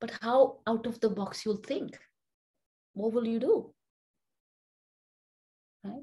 [0.00, 1.98] but how out of the box you'll think?
[2.94, 3.74] What will you do?
[5.84, 6.02] Right?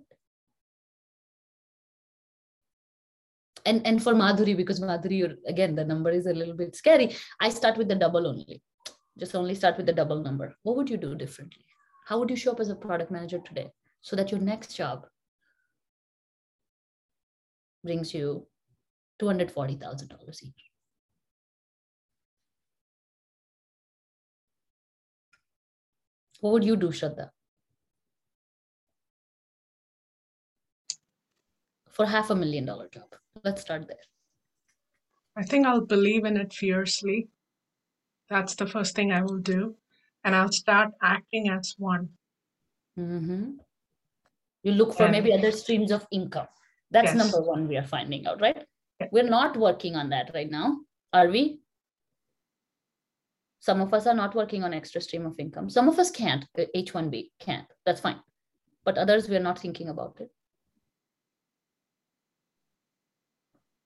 [3.65, 7.49] And and for madhuri because madhuri again the number is a little bit scary i
[7.49, 8.61] start with the double only.
[9.17, 10.55] Just only start with the double number.
[10.63, 11.65] What would you do differently?
[12.05, 13.71] How would you show up as a product manager today
[14.01, 15.07] so that your next job
[17.83, 18.45] brings you
[19.21, 20.64] $240,000 a year
[26.41, 27.29] What would you do, Shraddha?
[31.89, 33.07] For half a million dollar job.
[33.43, 33.97] Let's start there.
[35.37, 37.27] I think I'll believe in it fiercely.
[38.29, 39.75] That's the first thing I will do.
[40.23, 42.09] And I'll start acting as one.
[42.99, 43.51] Mm-hmm.
[44.63, 46.47] You look for maybe other streams of income.
[46.89, 47.17] That's Yes.
[47.17, 48.65] number one we are finding out, right?
[49.11, 50.79] We're not working on that right now,
[51.13, 51.59] are we?
[53.65, 55.71] Some of us are not working on extra stream of income.
[55.71, 56.45] Some of us can't.
[56.55, 57.65] uh, H1B can't.
[57.83, 58.19] That's fine.
[58.83, 60.29] But others, we're not thinking about it.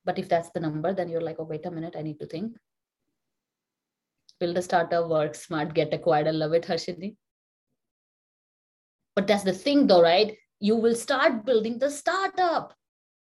[0.04, 2.26] But if that's the number, then you're like, oh, wait a minute, I need to
[2.26, 2.58] think.
[4.38, 6.28] Build a startup, work smart, get acquired.
[6.28, 7.16] I love it, Harshini.
[9.16, 10.36] But that's the thing, though, right?
[10.60, 12.74] You will start building the startup.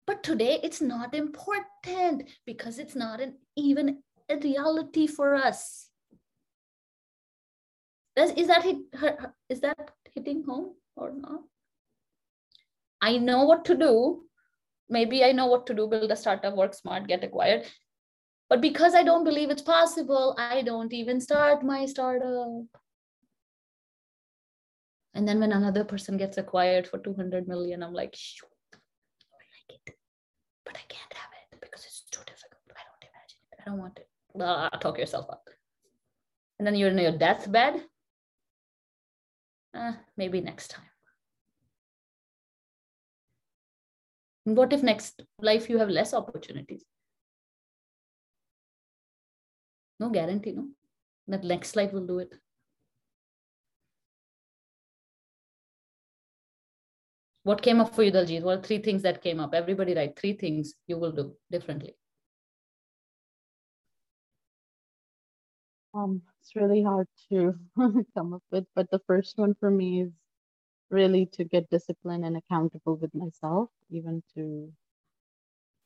[0.07, 5.89] But today it's not important because it's not an even a reality for us.
[8.17, 11.41] Does, is that hit, her- is that hitting home or not?
[13.01, 14.23] I know what to do.
[14.89, 17.67] Maybe I know what to do, build a startup, work smart, get acquired.
[18.49, 22.67] But because I don't believe it's possible, I don't even start my startup.
[25.15, 28.79] And then when another person gets acquired for 200 million, I'm like, shoot, I
[29.71, 29.95] like it,
[30.65, 32.63] but I can't have it because it's too difficult.
[32.71, 33.59] I don't imagine it.
[33.61, 34.09] I don't want it.
[34.35, 35.49] Blah, talk yourself up.
[36.59, 37.85] And then you're in your deathbed.
[39.75, 40.85] Uh, maybe next time.
[44.45, 46.85] What if next life you have less opportunities?
[49.99, 50.69] No guarantee, no?
[51.29, 52.35] That next life will do it.
[57.43, 58.43] What came up for you, Daljit?
[58.43, 59.55] What are three things that came up?
[59.55, 61.97] Everybody write three things you will do differently.
[65.95, 67.55] Um, it's really hard to
[68.15, 70.13] come up with, but the first one for me is
[70.91, 74.71] really to get disciplined and accountable with myself, even to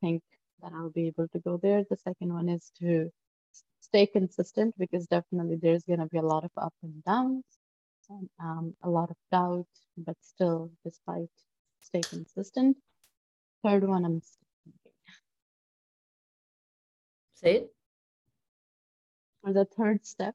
[0.00, 0.20] think
[0.61, 1.84] that I'll be able to go there.
[1.88, 3.12] The second one is to
[3.80, 7.44] stay consistent because definitely there's going to be a lot of up and downs
[8.11, 11.30] and um, a lot of doubt, but still, despite
[11.82, 12.76] stay consistent.
[13.64, 14.22] Third one, I'm.
[17.34, 17.72] Say it.
[19.44, 20.34] Or the third step,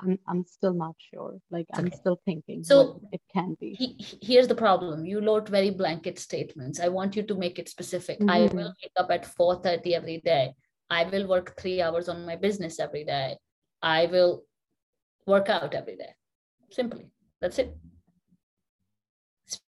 [0.00, 1.38] I'm I'm still not sure.
[1.50, 3.74] Like I'm still thinking So- it can be.
[3.74, 5.04] He, he- here's the problem.
[5.06, 6.80] You wrote very blanket statements.
[6.80, 8.18] I want you to make it specific.
[8.28, 8.54] I Mhm.
[8.54, 10.54] will wake up at 4:30 every day.
[10.90, 13.38] I will work three hours on my business every day.
[13.82, 14.44] I will
[15.26, 16.12] work out every day.
[16.70, 17.10] Simply.
[17.40, 17.76] That's it.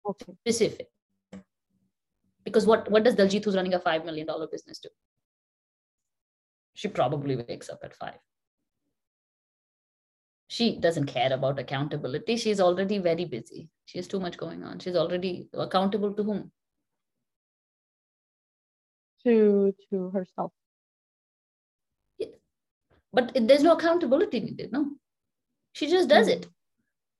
[0.04, 0.32] Okay.
[0.44, 0.88] Specific.
[2.44, 4.88] Because what, what does Daljit who's running a $5 million business do?
[6.74, 8.18] She probably wakes up at five.
[10.48, 12.36] She doesn't care about accountability.
[12.36, 13.68] She's already very busy.
[13.84, 14.78] She has too much going on.
[14.78, 16.52] She's already accountable to whom?
[19.24, 20.52] To to herself.
[22.18, 22.28] Yeah.
[23.12, 24.92] But it- there's no accountability needed, no?
[25.72, 26.46] She just does it.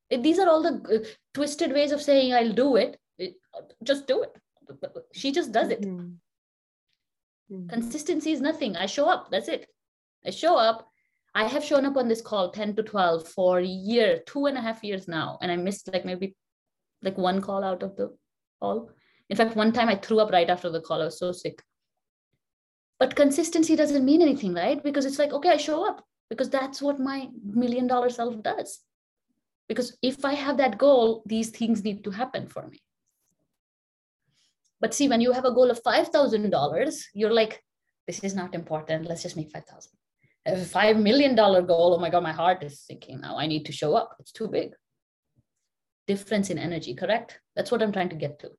[0.09, 1.05] It- These are all the uh,
[1.35, 3.01] twisted ways of saying, I'll do it.
[3.19, 3.37] It-
[3.83, 4.37] Just do it.
[5.13, 5.81] She just does it.
[5.83, 6.19] Mhm.
[7.51, 7.69] Mhm.
[7.69, 8.77] Consistency is nothing.
[8.77, 9.31] I show up.
[9.31, 9.69] That's it.
[10.25, 10.93] I show up.
[11.37, 14.57] I have shown up on this call 10 to 12 for a year, two and
[14.57, 15.39] a half years now.
[15.43, 16.35] And I missed like maybe
[17.03, 18.17] like one call out of the
[18.59, 18.89] call.
[19.29, 21.03] In fact, one time I threw up right after the call.
[21.03, 21.63] I was so sick.
[22.99, 24.83] But consistency doesn't mean anything, right?
[24.83, 28.81] Because it's like, okay, I show up because that's what my million dollar self does.
[29.69, 32.81] Because if I have that goal, these things need to happen for me.
[34.81, 37.63] But see, when you have a goal of $5,000, you're like,
[38.07, 39.07] this is not important.
[39.07, 39.96] Let's just make 5,000.
[40.47, 43.37] A $5 million goal, oh my God, my heart is sinking now.
[43.37, 44.17] I need to show up.
[44.21, 44.71] It's too big.
[46.07, 47.41] Difference in energy, correct?
[47.57, 48.51] That's what I'm trying to get to.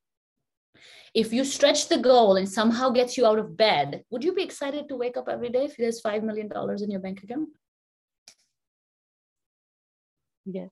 [1.13, 4.43] If you stretch the goal and somehow gets you out of bed, would you be
[4.43, 7.49] excited to wake up every day if there's $5 million in your bank account?
[10.45, 10.69] Yes.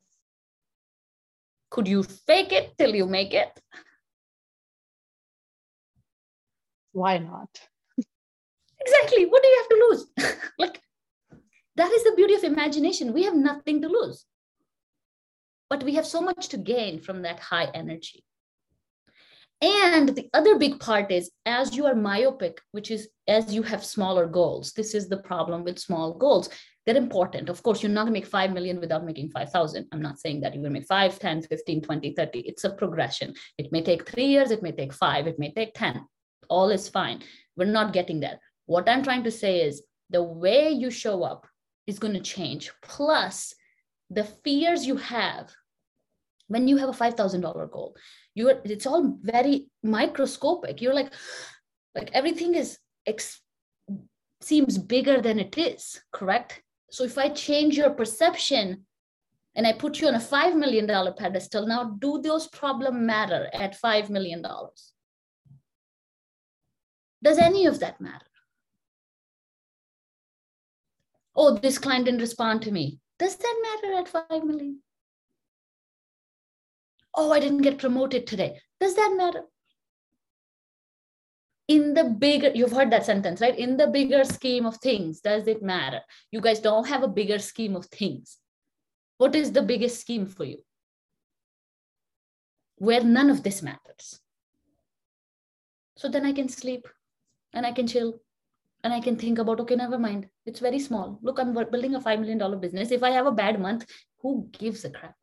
[1.72, 3.60] Could you fake it till you make it?
[6.92, 7.50] Why not?
[8.88, 9.26] Exactly.
[9.26, 10.36] What do you have to lose?
[10.60, 10.80] like,
[11.76, 13.14] that is the beauty of imagination.
[13.14, 14.26] We have nothing to lose,
[15.70, 18.24] but we have so much to gain from that high energy.
[19.62, 23.86] And the other big part is as you are myopic, which is as you have
[23.86, 26.50] smaller goals, this is the problem with small goals.
[26.86, 27.50] They're important.
[27.50, 29.88] Of course, you're not going to make 5 million without making 5,000.
[29.92, 32.40] I'm not saying that you're going to make 5, 10, 15, 20, 30.
[32.42, 33.34] It's a progression.
[33.58, 36.06] It may take three years, it may take five, it may take 10.
[36.48, 37.24] All is fine.
[37.58, 38.40] We're not getting there.
[38.68, 41.48] What I'm trying to say is the way you show up
[41.88, 42.72] is going to change.
[42.82, 43.54] Plus,
[44.10, 45.52] the fears you have
[46.48, 47.96] when you have a $5000 goal
[48.36, 50.82] you're it's all very microscopic.
[50.82, 51.12] You're like
[51.96, 52.78] like everything is
[53.08, 53.42] ex-
[54.42, 56.62] seems bigger than it is correct?
[56.92, 58.86] So if i change your perception
[59.56, 63.80] and i put you on a $5 million pedestal now do those problems matter at
[63.82, 64.42] $5 million
[67.24, 68.35] does any of that matter
[71.36, 74.82] oh this client didn't respond to me does that matter at 5 million
[77.16, 78.60] oh, I didn't get promoted today.
[78.80, 79.42] Does that matter?
[81.68, 83.58] In the bigger, you've heard that sentence, right?
[83.58, 86.02] In the bigger scheme of things, does it matter?
[86.32, 88.38] You guys don't have a bigger scheme of things.
[89.18, 90.60] What is the biggest scheme for you?
[92.78, 94.20] Where none of this matters.
[95.98, 96.88] So then I can sleep
[97.54, 98.20] and I can chill
[98.86, 100.30] and I can think about, okay, never mind.
[100.46, 101.18] It's very small.
[101.24, 102.92] Look, I'm building a $5 million business.
[102.92, 103.84] If I have a bad month,
[104.22, 105.16] who gives a crap?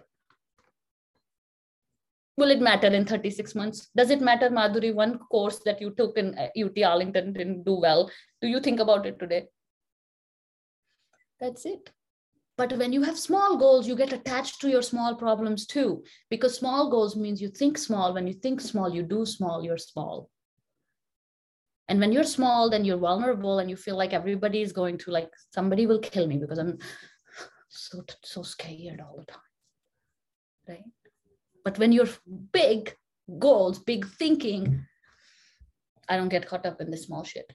[2.38, 6.16] will it matter in 36 months does it matter madhuri one course that you took
[6.16, 8.10] in ut uh, arlington didn't do well
[8.40, 9.40] do you think about it today
[11.38, 11.92] that's it
[12.56, 16.56] but when you have small goals you get attached to your small problems too because
[16.58, 20.30] small goals means you think small when you think small you do small you're small
[21.88, 25.10] and when you're small then you're vulnerable and you feel like everybody is going to
[25.10, 26.78] like somebody will kill me because i'm
[27.68, 29.40] so so scared all the time
[30.68, 30.84] right
[31.64, 32.08] but when you're
[32.52, 32.94] big
[33.38, 34.86] goals, big thinking,
[36.08, 37.52] I don't get caught up in the small shit.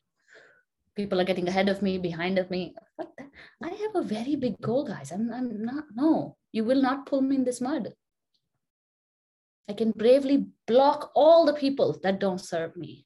[0.96, 2.74] People are getting ahead of me, behind of me.
[2.96, 3.26] What the?
[3.64, 5.12] I have a very big goal, guys.
[5.12, 7.94] I'm, I'm not, no, you will not pull me in this mud.
[9.70, 13.06] I can bravely block all the people that don't serve me.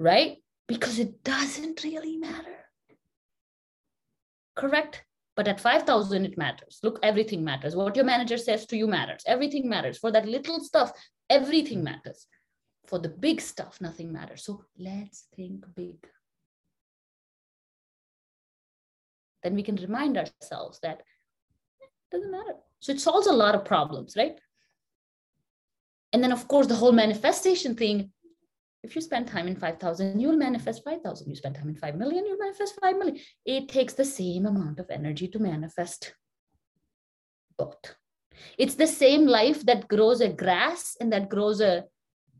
[0.00, 0.38] Right?
[0.66, 2.56] Because it doesn't really matter.
[4.56, 5.04] Correct?
[5.36, 6.80] But at 5,000, it matters.
[6.82, 7.76] Look, everything matters.
[7.76, 9.22] What your manager says to you matters.
[9.26, 9.98] Everything matters.
[9.98, 10.92] For that little stuff,
[11.28, 12.26] everything matters.
[12.86, 14.44] For the big stuff, nothing matters.
[14.44, 15.96] So let's think big.
[19.42, 21.02] Then we can remind ourselves that
[21.80, 22.54] it doesn't matter.
[22.80, 24.38] So it solves a lot of problems, right?
[26.12, 28.12] And then, of course, the whole manifestation thing
[28.82, 32.24] if you spend time in 5000 you'll manifest 5000 you spend time in 5 million
[32.26, 33.18] you'll manifest 5 million.
[33.44, 36.14] It takes the same amount of energy to manifest
[37.58, 37.94] both.
[38.56, 41.84] It's the same life that grows a grass and that grows a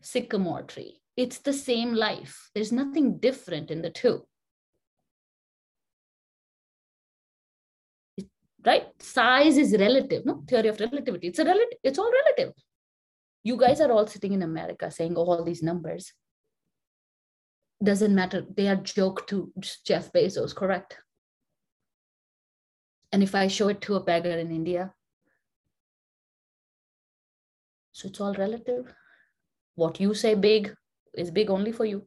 [0.01, 1.01] sycamore tree.
[1.17, 2.51] It's the same life.
[2.55, 4.25] There's nothing different in the two.
[8.65, 8.89] Right?
[9.01, 10.43] Size is relative no?
[10.47, 11.29] Theory of relativity.
[11.29, 12.55] It's a relative it's all relative.
[13.43, 16.13] You guys are all sitting in america saying all these numbers
[17.83, 18.45] doesn't matter.
[18.55, 19.53] They are joke to
[19.85, 20.99] Jeff Bezos, correct?
[23.13, 24.93] And if I show it to a beggar in India,
[27.93, 28.93] so it's all relative.
[29.75, 30.75] What you say big
[31.15, 32.07] is big only for you.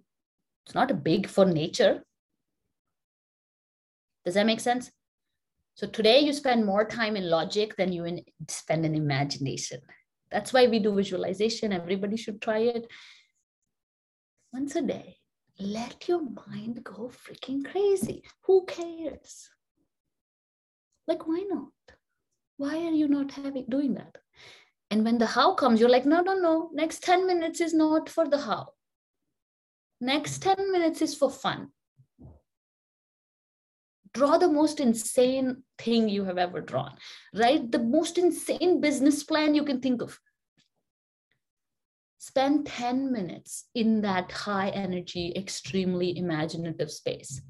[0.65, 2.03] It's not big for nature.
[4.23, 4.91] Does that make sense?
[5.75, 9.81] So today you spend more time in logic than you in, spend in imagination.
[10.31, 11.73] That's why we do visualization.
[11.73, 12.87] Everybody should try it
[14.53, 15.17] once a day
[15.59, 18.23] let your mind go freaking crazy.
[18.43, 19.49] Who cares?
[21.07, 21.71] Like, why not?
[22.57, 24.17] Why are you not having doing that?
[24.89, 26.69] And when the how comes, you're like, no, no, no.
[26.73, 28.69] Next 10 minutes is not for the how.
[29.99, 31.69] Next 10 minutes is for fun.
[34.13, 36.95] Draw the most insane thing you have ever drawn,
[37.33, 37.69] right?
[37.71, 40.19] The most insane business plan you can think of
[42.23, 47.41] spend 10 minutes in that high energy, extremely imaginative space.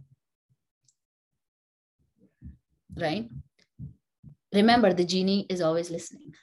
[2.95, 3.29] Right?
[4.51, 6.33] Remember, the genie is always listening.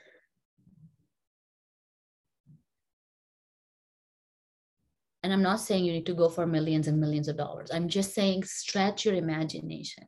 [5.24, 7.70] And I'm not saying you need to go for millions and millions of dollars.
[7.72, 10.04] I'm just saying stretch your imagination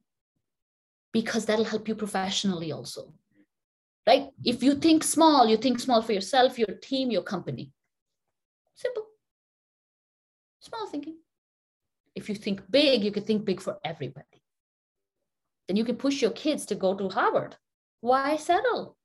[1.12, 3.14] because that'll help you professionally also.
[4.06, 4.28] Right?
[4.44, 7.72] If you think small, you think small for yourself, your team, your company.
[8.82, 9.06] Simple.
[10.58, 11.18] Small thinking.
[12.16, 14.42] If you think big, you can think big for everybody.
[15.68, 17.56] Then you can push your kids to go to Harvard.
[18.00, 18.96] Why settle?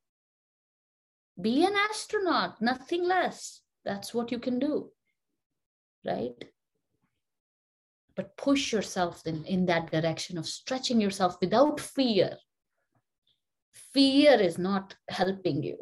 [1.40, 3.62] Be an astronaut, nothing less.
[3.86, 4.90] That's what you can do.
[6.04, 6.44] Right?
[8.16, 12.38] But push yourself in, in that direction of stretching yourself without fear.
[13.94, 15.78] Fear is not helping you.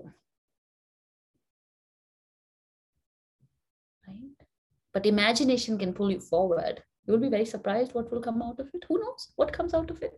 [4.96, 6.82] But imagination can pull you forward.
[7.06, 8.86] You will be very surprised what will come out of it.
[8.88, 10.14] Who knows what comes out of it?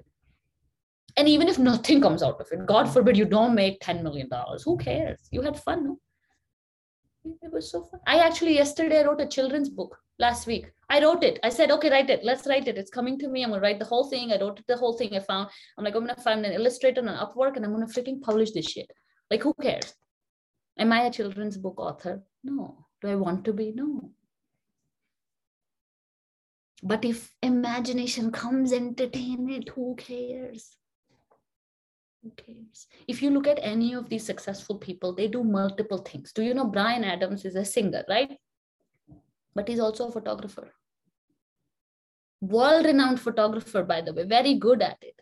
[1.18, 4.30] And even if nothing comes out of it, God forbid you don't make $10 million,
[4.64, 5.18] who cares?
[5.32, 6.00] You had fun, no?
[7.42, 8.02] It was so fun.
[8.06, 10.72] I actually, yesterday, I wrote a children's book last week.
[10.92, 11.40] I wrote it.
[11.44, 12.24] I said, okay, write it.
[12.24, 12.78] Let's write it.
[12.78, 13.44] It's coming to me.
[13.44, 14.32] I'm gonna write the whole thing.
[14.32, 15.50] I wrote the whole thing I found.
[15.78, 18.70] I'm like, I'm gonna find an illustrator on Upwork and I'm gonna freaking publish this
[18.70, 18.92] shit.
[19.32, 19.92] Like, who cares?
[20.78, 22.22] Am I a children's book author?
[22.44, 22.86] No.
[23.02, 23.74] Do I want to be?
[23.76, 24.12] No.
[26.84, 29.70] But if imagination comes, entertain it.
[29.70, 30.78] Who cares?
[32.24, 32.88] Who cares?
[33.08, 36.32] If you look at any of these successful people, they do multiple things.
[36.34, 38.38] Do you know Bryan Adams is a singer, right?
[39.56, 40.72] But he's also a photographer.
[42.42, 45.20] World renowned photographer, by the way, very good at it.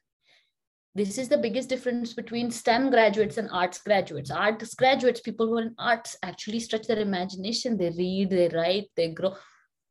[0.94, 4.32] This is the biggest difference between STEM graduates and arts graduates.
[4.32, 7.78] Arts graduates, people who are in arts, actually stretch their imagination.
[7.78, 9.36] They read, they write, they grow.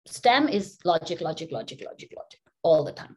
[0.06, 3.16] STEM is logic, logic, logic, logic, logic all the time.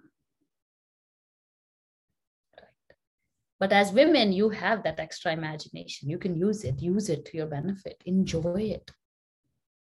[3.59, 6.09] But as women, you have that extra imagination.
[6.09, 8.91] You can use it, use it to your benefit, enjoy it.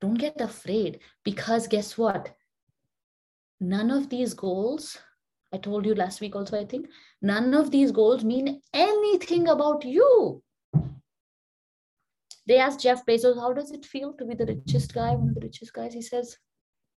[0.01, 2.35] Don't get afraid because guess what?
[3.60, 4.98] None of these goals,
[5.52, 6.89] I told you last week also, I think,
[7.20, 10.43] none of these goals mean anything about you.
[12.48, 15.35] They asked Jeff Bezos, how does it feel to be the richest guy, one of
[15.36, 15.94] the richest guys?
[15.94, 16.36] He says,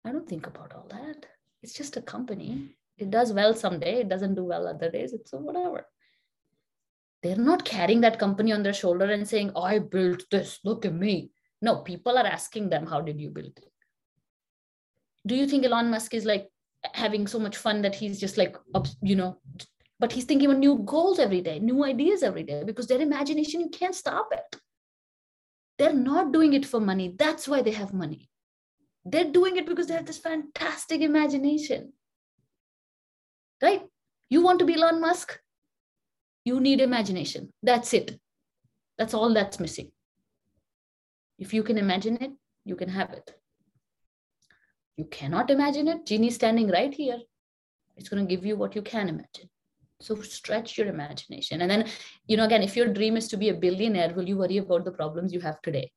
[0.05, 1.27] I don't think about all that.
[1.63, 2.75] It's just a company.
[2.99, 5.13] It does well someday, it doesn't do well other days.
[5.13, 5.87] It's so whatever.
[7.23, 10.93] They're not carrying that company on their shoulder and saying, I built this, look at
[10.95, 11.31] me.
[11.61, 13.73] No, people are asking them, How did you build it?
[15.25, 16.49] Do you think Elon Musk is like
[16.93, 18.57] having so much fun that he's just like,
[19.03, 19.39] you know,
[20.01, 23.61] but he's thinking of new goals every day, new ideas every day because their imagination,
[23.61, 24.61] you can't stop it.
[25.79, 27.15] They're not doing it for money.
[27.17, 28.29] That's why they have money.
[29.05, 31.93] They're doing it because they have this fantastic imagination.
[33.61, 33.83] Right?
[34.31, 35.39] You want to be Elon Musk?
[36.45, 37.53] You need imagination.
[37.63, 38.19] That's it.
[38.99, 39.91] That's all that's missing.
[41.39, 42.33] If you can imagine it,
[42.65, 43.35] you can have it.
[44.97, 46.07] You cannot imagine it.
[46.07, 47.19] Genie's standing right here.
[47.97, 49.49] It's going to give you what you can imagine.
[50.01, 51.63] So stretch your imagination.
[51.63, 51.89] And then,
[52.27, 54.85] you know, again, if your dream is to be a billionaire, will you worry about
[54.85, 55.93] the problems you have today?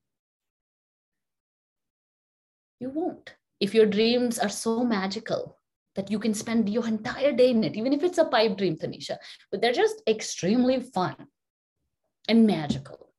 [2.79, 3.35] You won't.
[3.59, 5.57] If your dreams are so magical
[5.95, 8.77] that you can spend your entire day in it, even if it's a pipe dream,
[8.77, 9.17] Tanisha,
[9.49, 11.15] but they're just extremely fun
[12.27, 13.13] and magical.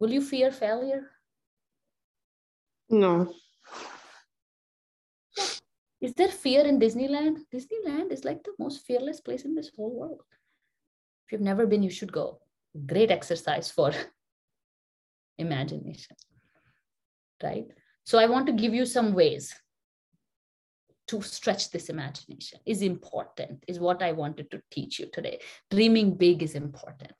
[0.00, 1.10] Will you fear failure?
[2.90, 3.32] No.
[6.00, 7.38] Is there fear in Disneyland?
[7.54, 10.22] Disneyland is like the most fearless place in this whole world.
[11.26, 12.40] If you've never been, you should go.
[12.86, 13.92] Great exercise for
[15.38, 16.16] imagination,
[17.40, 17.68] right?
[18.04, 19.54] So I want to give you some ways
[21.08, 25.40] to stretch this imagination is important, is what I wanted to teach you today.
[25.70, 27.12] Dreaming big is important.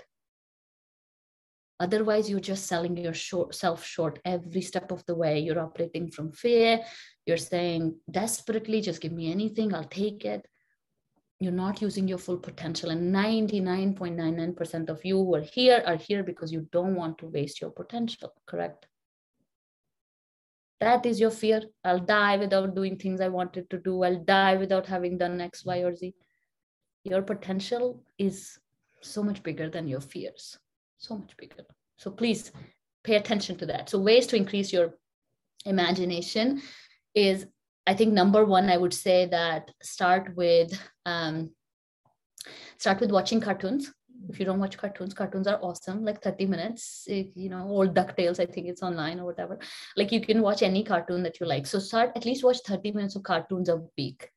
[1.81, 5.41] Otherwise, you're just selling yourself short every step of the way.
[5.41, 6.81] You're operating from fear.
[7.27, 10.47] You're saying desperately, just give me anything, I'll take it.
[11.41, 12.91] You're not using your full potential.
[12.91, 17.61] And 99.99% of you who are here are here because you don't want to waste
[17.61, 18.87] your potential, correct?
[20.83, 21.63] That is your fear.
[21.85, 24.03] I'll die without doing things i wanted to do.
[24.03, 26.15] I'll die without having done x y or z.
[27.05, 28.59] Your potential is
[29.01, 30.59] so much bigger than your fears.
[30.99, 31.65] So much bigger.
[31.97, 32.53] So please
[33.05, 33.91] pay attention to that.
[33.91, 34.95] So ways to increase your
[35.65, 36.63] imagination
[37.15, 37.47] is
[37.87, 40.73] i think number one i would say that start with
[41.07, 41.51] um,
[42.79, 43.93] start with watching cartoons
[44.29, 46.05] if you don't watch cartoons cartoons are awesome.
[46.05, 49.59] Like 30 minutes you know old ducktales i think it's online or whatever.
[49.97, 51.67] Like you can watch any cartoon that you like.
[51.67, 54.29] So start at least watch 30 minutes of cartoons a week.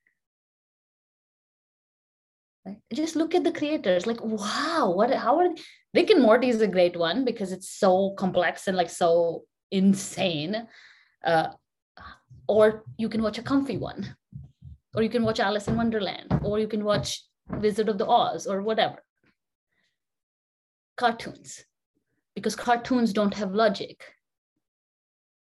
[2.65, 2.77] Right?
[2.93, 4.07] just look at the creators.
[4.07, 5.61] Like wow what how are they?
[5.93, 10.67] rick and morty is a great one because it's so complex and like so insane.
[11.23, 11.47] Uh,
[12.47, 14.15] or you can watch a comfy one.
[14.95, 16.39] Or you can watch alice in wonderland.
[16.43, 19.04] Or you can watch wizard of the oz or whatever
[20.97, 21.65] cartoons
[22.35, 24.03] because cartoons don't have logic.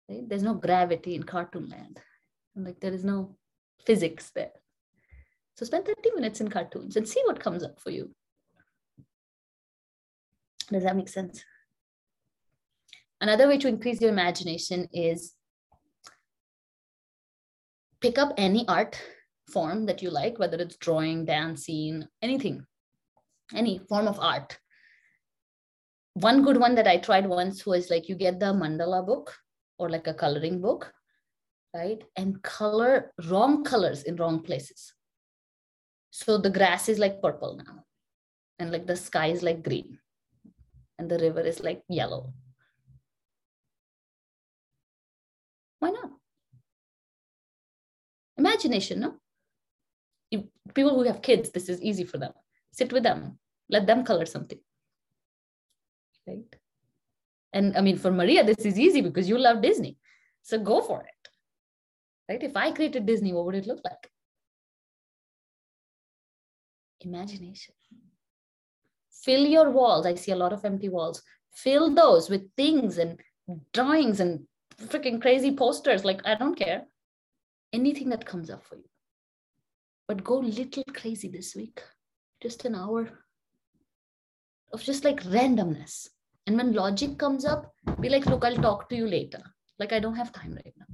[0.09, 0.27] Right?
[0.27, 1.99] There's no gravity in cartoon land.
[2.55, 3.35] Like there is no
[3.85, 4.51] physics there.
[5.55, 8.11] So spend 30 minutes in cartoons and see what comes up for you.
[10.71, 11.43] Does that make sense?
[13.19, 15.33] Another way to increase your imagination is
[18.01, 19.01] pick up any art
[19.51, 22.65] form that you like, whether it's drawing, dancing, anything,
[23.53, 24.59] any form of art
[26.21, 29.35] one good one that I tried once was like you get the mandala book
[29.77, 30.91] or like a coloring book,
[31.75, 32.03] right?
[32.15, 34.93] And color wrong colors in wrong places.
[36.09, 37.83] So the grass is like purple now.
[38.59, 39.99] and like the sky is like green
[40.97, 42.33] and the river is like yellow.
[45.79, 46.11] Why not?
[48.37, 49.15] Imagination, no?
[50.31, 50.41] If
[50.73, 52.33] people who have kids, this is easy for them.
[52.71, 53.37] Sit with them,
[53.69, 54.59] let them color something.
[56.27, 56.55] Right?
[57.53, 59.97] And I mean, for Maria, this is easy because you love Disney.
[60.43, 61.29] So go for it.
[62.29, 62.43] Right?
[62.43, 64.11] If I created Disney, what would it look like?
[67.01, 67.73] Imagination.
[69.23, 70.05] Fill your walls.
[70.05, 71.21] I see a lot of empty walls.
[71.53, 73.19] Fill those with things and
[73.73, 74.45] drawings and
[74.77, 76.05] freaking crazy posters.
[76.05, 76.83] Like, I don't care.
[77.73, 78.89] Anything that comes up for you.
[80.07, 81.81] But go little crazy this week.
[82.41, 83.09] Just an hour
[84.71, 86.09] of just like randomness.
[86.47, 89.41] And when logic comes up, be like, look, I'll talk to you later.
[89.79, 90.85] Like, I don't have time right now.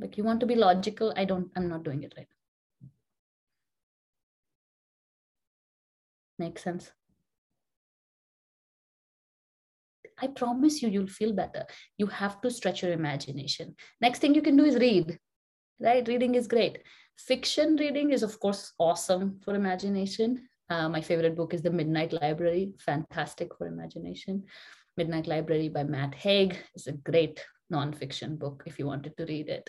[0.00, 1.14] Like, you want to be logical?
[1.16, 2.88] I don't, I'm not doing it right now.
[6.40, 6.90] Make sense?
[10.20, 11.64] I promise you, you'll feel better.
[11.96, 13.76] You have to stretch your imagination.
[14.00, 15.18] Next thing you can do is read,
[15.80, 16.06] right?
[16.06, 16.80] Reading is great.
[17.16, 20.48] Fiction reading is, of course, awesome for imagination.
[20.70, 24.44] Uh, my favorite book is The Midnight Library, fantastic for imagination.
[24.96, 29.48] Midnight Library by Matt Haig is a great nonfiction book if you wanted to read
[29.48, 29.68] it.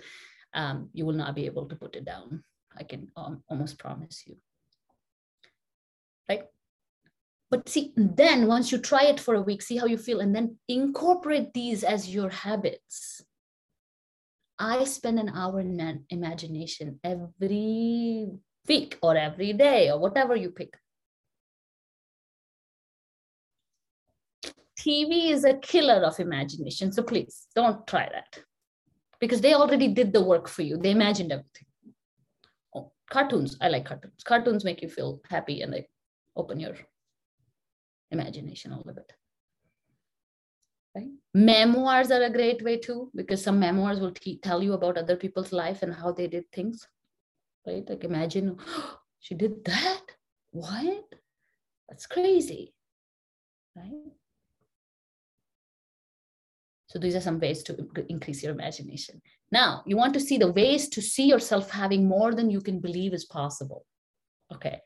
[0.53, 2.43] Um, you will not be able to put it down.
[2.77, 4.37] I can um, almost promise you.
[6.29, 6.43] Right?
[7.51, 10.33] But see, then once you try it for a week, see how you feel, and
[10.33, 13.21] then incorporate these as your habits.
[14.57, 18.27] I spend an hour in imagination every
[18.67, 20.73] week or every day or whatever you pick.
[24.85, 26.91] TV is a killer of imagination.
[26.91, 28.43] So please don't try that
[29.19, 30.77] because they already did the work for you.
[30.77, 31.65] They imagined everything.
[32.75, 34.23] Oh, cartoons, I like cartoons.
[34.23, 35.87] Cartoons make you feel happy and they
[36.35, 36.75] open your
[38.11, 39.11] imagination a little bit.
[40.95, 41.09] Right?
[41.33, 44.13] Memoirs are a great way too, because some memoirs will
[44.43, 46.87] tell you about other people's life and how they did things.
[47.65, 47.83] Right?
[47.89, 50.01] Like imagine, oh, she did that.
[50.51, 51.05] What?
[51.89, 52.73] That's crazy.
[53.75, 54.13] Right?
[56.87, 59.21] So these are some ways to increase your imagination.
[59.51, 62.79] Now, you want to see the ways to see yourself having more than you can
[62.79, 63.85] believe is possible.
[64.53, 64.79] Okay.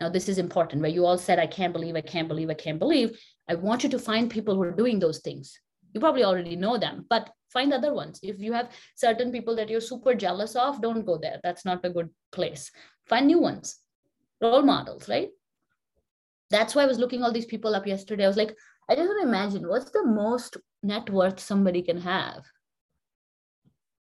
[0.00, 2.54] Now, this is important where you all said, I can't believe, I can't believe, I
[2.54, 3.18] can't believe.
[3.48, 5.58] I want you to find people who are doing those things.
[5.92, 8.20] You probably already know them, but find other ones.
[8.22, 11.40] If you have certain people that you're super jealous of, don't go there.
[11.42, 12.70] That's not a good place.
[13.06, 13.78] Find new ones,
[14.40, 15.28] role models, right?
[16.50, 18.24] That's why I was looking all these people up yesterday.
[18.24, 18.56] I was like,
[18.90, 22.42] I just want to imagine what's the most net worth somebody can have.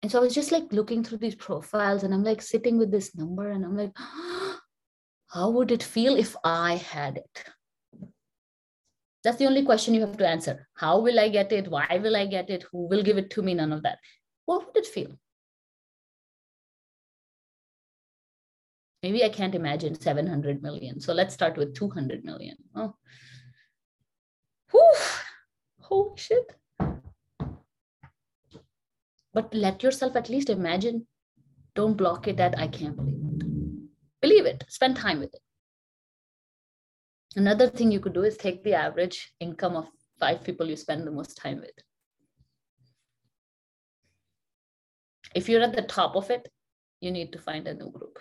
[0.02, 2.90] And so I was just like looking through these profiles and I'm like sitting with
[2.90, 3.92] this number and I'm like,
[5.28, 7.44] how would it feel if I had it?
[9.22, 10.66] That's the only question you have to answer.
[10.74, 11.68] How will I get it?
[11.68, 12.64] Why will I get it?
[12.72, 13.52] Who will give it to me?
[13.52, 13.98] None of that.
[14.46, 15.18] What would it feel?
[19.02, 20.98] Maybe I can't imagine 700 million.
[20.98, 22.56] So let's start with 200 million.
[22.74, 22.94] Oh.
[25.88, 26.54] Holy shit.
[29.32, 31.06] But let yourself at least imagine.
[31.74, 34.20] Don't block it that I can't believe it.
[34.20, 34.64] Believe it.
[34.68, 35.40] Spend time with it.
[37.36, 39.86] Another thing you could do is take the average income of
[40.18, 41.78] five people you spend the most time with.
[45.34, 46.48] If you're at the top of it,
[47.00, 48.18] you need to find a new group.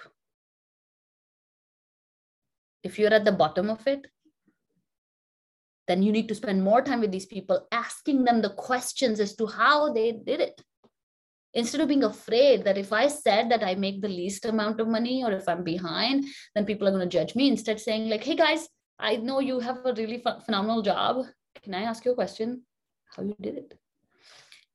[2.83, 4.07] If you're at the bottom of it,
[5.87, 9.35] then you need to spend more time with these people asking them the questions as
[9.35, 10.61] to how they did it.
[11.53, 14.87] Instead of being afraid that if i said that i make the least amount of
[14.87, 17.47] money or if i'm behind then people are going to judge me.
[17.47, 18.67] Instead saying like hey guys
[18.99, 21.25] i know you have a really phenomenal job.
[21.63, 22.63] Can i ask you a question?
[23.15, 23.73] How you did it?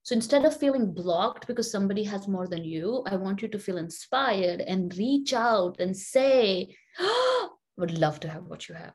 [0.04, 3.58] So instead of feeling blocked because somebody has more than you i want you to
[3.58, 8.94] feel inspired and reach out and say oh, would love to have what you have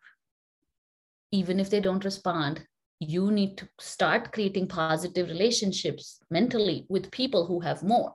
[1.32, 2.66] even if they don't respond,
[3.00, 8.14] you need to start creating positive relationships mentally with people who have more.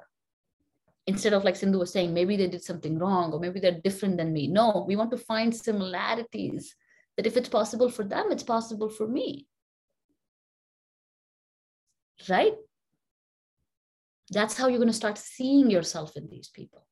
[1.06, 4.16] Instead of like Sindhu was saying, maybe they did something wrong or maybe they're different
[4.16, 4.46] than me.
[4.46, 6.74] No, we want to find similarities
[7.16, 9.46] that if it's possible for them, it's possible for me.
[12.28, 12.54] Right?
[14.30, 16.86] That's how you're going to start seeing yourself in these people.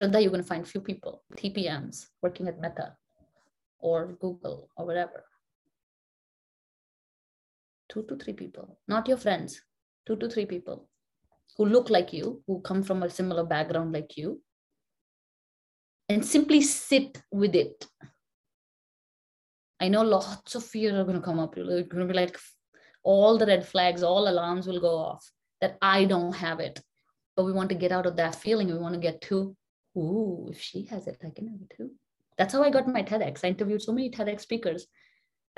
[0.00, 2.94] That you're going to find few people, TPMs, working at Meta
[3.78, 5.24] or Google or whatever.
[7.88, 9.60] Two to three people, not your friends,
[10.06, 10.88] two to three people
[11.56, 14.40] who look like you, who come from a similar background like you,
[16.08, 17.86] and simply sit with it.
[19.80, 21.56] I know lots of fear are going to come up.
[21.56, 22.38] You're going to be like,
[23.02, 26.80] all the red flags, all alarms will go off that I don't have it.
[27.36, 28.68] But we want to get out of that feeling.
[28.68, 29.56] We want to get to,
[29.96, 31.90] ooh, if she has it, I can have it too.
[32.38, 33.44] That's how I got my TEDx.
[33.44, 34.86] I interviewed so many TEDx speakers.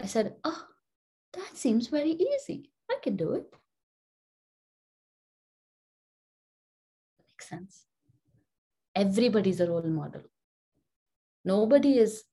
[0.01, 0.65] I said, oh,
[1.35, 2.71] that seems very easy.
[2.91, 3.45] I can do it.
[7.29, 7.85] Makes sense.
[8.95, 10.23] Everybody's a role model.
[11.45, 12.25] Nobody is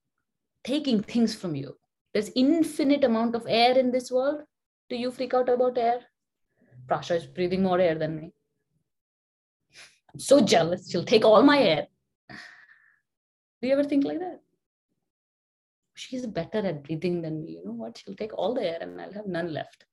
[0.63, 1.75] taking things from you.
[2.13, 4.41] There's infinite amount of air in this world.
[4.89, 6.01] Do you freak out about air?
[6.87, 8.33] Prasha is breathing more air than me.
[10.13, 10.89] I'm so jealous.
[10.89, 11.87] She'll take all my air.
[12.29, 14.41] Do you ever think like that?
[15.93, 17.53] She's better at breathing than me.
[17.53, 17.97] You know what?
[17.97, 19.85] She'll take all the air and I'll have none left.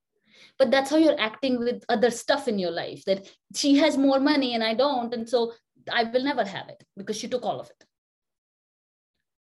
[0.58, 4.20] But that's how you're acting with other stuff in your life that she has more
[4.20, 5.12] money and I don't.
[5.12, 5.52] And so
[5.92, 7.84] I will never have it because she took all of it.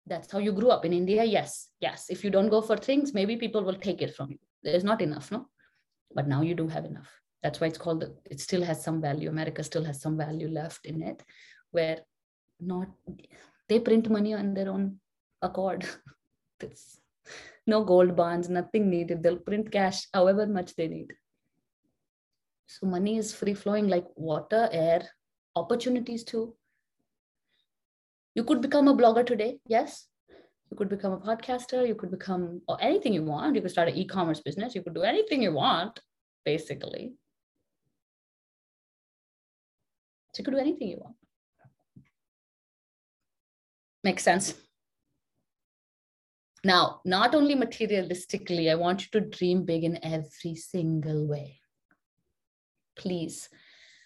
[0.08, 1.24] That's how you grew up in India.
[1.24, 2.08] Yes, yes.
[2.10, 4.38] If you don't go for things, maybe people will take it from you.
[4.64, 5.48] There's not enough, no?
[6.14, 7.10] But now you do have enough.
[7.44, 9.30] That's why it's called, the, it still has some value.
[9.30, 11.22] America still has some value left in it
[11.72, 12.00] where
[12.60, 12.88] not,
[13.70, 15.00] they print money on their own
[15.42, 15.86] accord.
[16.62, 17.02] It's
[17.68, 19.22] no gold bonds, nothing needed.
[19.22, 21.14] They'll print cash however much they need.
[22.68, 25.08] So money is free flowing like water, air,
[25.56, 26.56] opportunities too.
[28.36, 30.08] You could become a blogger today, yes.
[30.72, 33.56] You could become a podcaster, you could become or anything you want.
[33.56, 36.00] You could start an e-commerce business, you could do anything you want,
[36.44, 37.14] basically.
[40.36, 41.16] So you could do anything you want.
[44.04, 44.54] Makes sense.
[46.66, 51.62] Now, not only materialistically, I want you to dream big in every single way.
[52.98, 53.48] Please,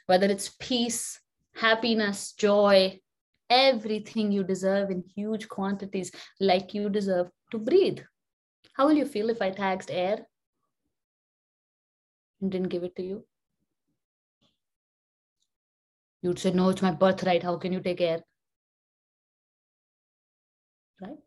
[0.06, 1.20] whether it's peace,
[1.56, 3.00] happiness, joy,
[3.50, 8.02] everything you deserve in huge quantities, like you deserve to breathe.
[8.74, 10.28] How will you feel if I taxed air
[12.40, 13.26] and didn't give it to you?
[16.22, 17.44] You'd say, No, it's my birthright.
[17.44, 18.22] How can you take air?
[21.02, 21.18] Right?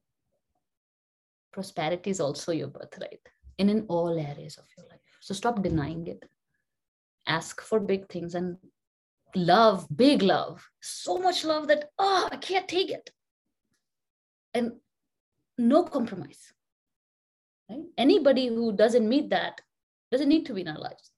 [1.52, 3.20] Prosperity is also your birthright
[3.58, 5.00] and in all areas of your life.
[5.20, 6.24] So stop denying it.
[7.26, 8.56] Ask for big things and
[9.34, 13.10] love, big love, so much love that, oh, I can't take it.
[14.54, 14.72] And
[15.56, 16.52] no compromise.
[17.70, 17.84] Right?
[17.96, 19.60] Anybody who doesn't meet that
[20.10, 21.10] doesn't need to be in our lives.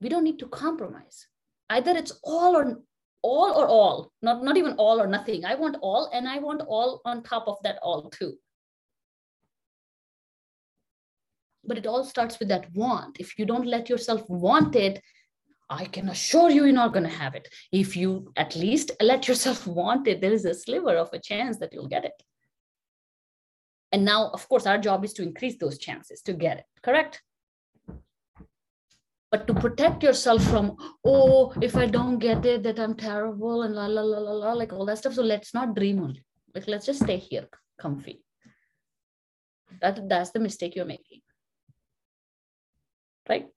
[0.00, 1.26] We don't need to compromise.
[1.70, 2.78] Either it's all or
[3.22, 5.44] all or all, not, not even all or nothing.
[5.44, 8.34] I want all, and I want all on top of that all too.
[11.64, 13.18] But it all starts with that want.
[13.18, 15.02] If you don't let yourself want it,
[15.68, 17.48] I can assure you, you're not going to have it.
[17.72, 21.58] If you at least let yourself want it, there is a sliver of a chance
[21.58, 22.22] that you'll get it.
[23.92, 27.22] And now, of course, our job is to increase those chances to get it, correct?
[29.30, 33.74] But to protect yourself from, oh, if I don't get it, that I'm terrible and
[33.74, 35.14] la la la la la, like all that stuff.
[35.14, 36.24] So let's not dream only.
[36.54, 37.46] Like let's just stay here,
[37.78, 38.22] comfy.
[39.82, 41.20] That, that's the mistake you're making.
[43.28, 43.48] Right?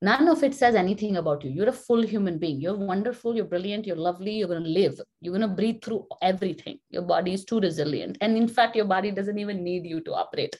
[0.00, 1.50] None of it says anything about you.
[1.50, 2.60] You're a full human being.
[2.60, 4.98] You're wonderful, you're brilliant, you're lovely, you're going to live.
[5.20, 6.78] You're going to breathe through everything.
[6.88, 8.18] Your body is too resilient.
[8.20, 10.56] And in fact, your body doesn't even need you to operate.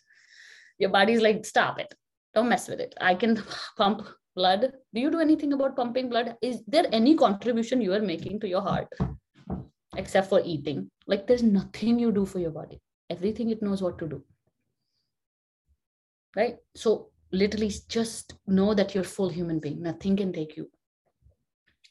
[0.78, 1.92] Your body's like, stop it.
[2.34, 2.94] Don't mess with it.
[3.00, 3.42] I can
[3.76, 4.72] pump blood.
[4.94, 6.36] Do you do anything about pumping blood?
[6.42, 8.88] Is there any contribution you are making to your heart
[9.96, 10.90] except for eating?
[11.06, 12.80] Like, there's nothing you do for your body.
[13.10, 14.24] Everything it knows what to do.
[16.34, 16.56] Right?
[16.74, 20.70] So, literally just know that you're full human being nothing can take you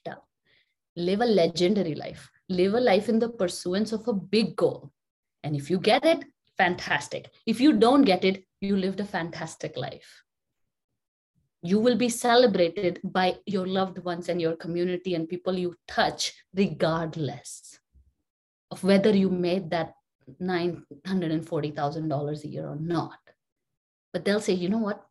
[0.05, 0.17] down
[0.95, 4.91] live a legendary life live a life in the pursuance of a big goal
[5.43, 6.23] and if you get it
[6.57, 10.23] fantastic if you don't get it you lived a fantastic life
[11.61, 16.33] you will be celebrated by your loved ones and your community and people you touch
[16.55, 17.79] regardless
[18.71, 19.93] of whether you made that
[20.41, 23.19] $940,000 a year or not.
[24.13, 25.05] But they'll say, you know what?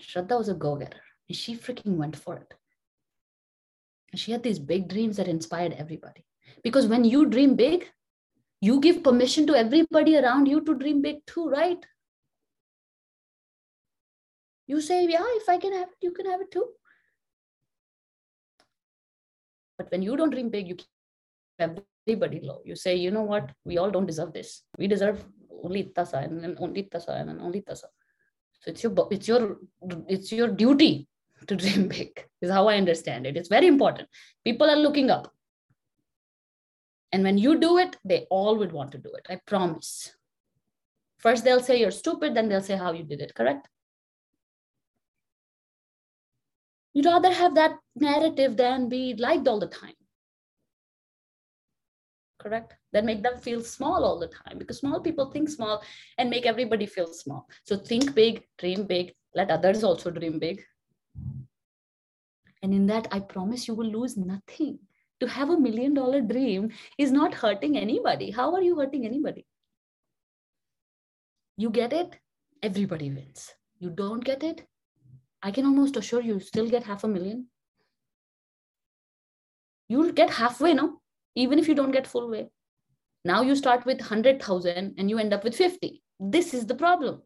[0.00, 1.00] Shraddha was a go getter.
[1.28, 2.54] And she freaking went for it.
[4.12, 6.24] And she had these big dreams that inspired everybody.
[6.62, 7.90] Because when you dream big,
[8.60, 11.84] you give permission to everybody around you to dream big too, right?
[14.66, 16.66] You say, yeah, if I can have it, you can have it too.
[19.78, 20.88] But when you don't dream big, you keep
[21.58, 22.60] everybody low.
[22.64, 23.50] You say, you know what?
[23.64, 24.62] We all don't deserve this.
[24.78, 25.24] We deserve
[25.62, 27.86] only tasa and then only tasa and then only tasa.
[28.60, 29.56] So it's your it's your
[30.08, 31.08] it's your duty
[31.46, 32.24] to dream big.
[32.40, 33.36] Is how I understand it.
[33.36, 34.08] It's very important.
[34.44, 35.32] People are looking up.
[37.12, 39.26] And when you do it, they all would want to do it.
[39.30, 40.12] I promise.
[41.18, 43.68] First, they'll say you're stupid, then they'll say how you did it, correct?
[46.96, 49.92] You'd rather have that narrative than be liked all the time.
[52.38, 52.72] Correct?
[52.90, 55.82] Then make them feel small all the time because small people think small
[56.16, 57.50] and make everybody feel small.
[57.64, 60.64] So think big, dream big, let others also dream big.
[62.62, 64.78] And in that, I promise you will lose nothing.
[65.20, 68.30] To have a million dollar dream is not hurting anybody.
[68.30, 69.44] How are you hurting anybody?
[71.58, 72.18] You get it,
[72.62, 73.52] everybody wins.
[73.80, 74.66] You don't get it,
[75.42, 77.48] I can almost assure you, still get half a million.
[79.88, 81.00] You'll get halfway, no?
[81.34, 82.48] Even if you don't get full way.
[83.24, 86.02] Now you start with 100,000 and you end up with 50.
[86.18, 87.22] This is the problem.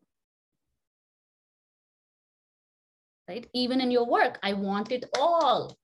[3.28, 3.46] Right?
[3.54, 5.76] Even in your work, I want it all.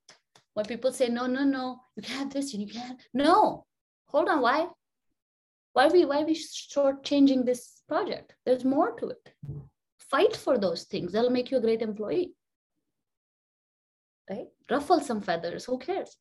[0.54, 3.00] When people say, no, no, no, you can't have this and you can't.
[3.14, 3.66] No,
[4.08, 4.66] hold on, why?
[5.74, 8.34] Why are we why are we short changing this project?
[8.46, 9.34] There's more to it
[10.10, 11.12] fight for those things.
[11.12, 12.32] That'll make you a great employee.
[14.28, 14.46] Right?
[14.70, 15.64] Ruffle some feathers.
[15.64, 16.16] Who cares?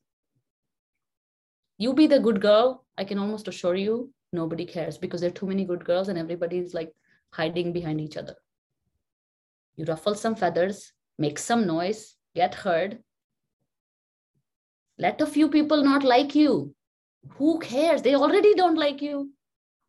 [1.78, 2.84] You be the good girl.
[2.96, 6.18] I can almost assure you, nobody cares because there are too many good girls and
[6.18, 6.92] everybody's like
[7.30, 8.34] hiding behind each other.
[9.76, 13.02] You ruffle some feathers, make some noise, get heard.
[14.98, 16.74] Let a few people not like you.
[17.34, 18.00] Who cares?
[18.00, 19.32] They already don't like you.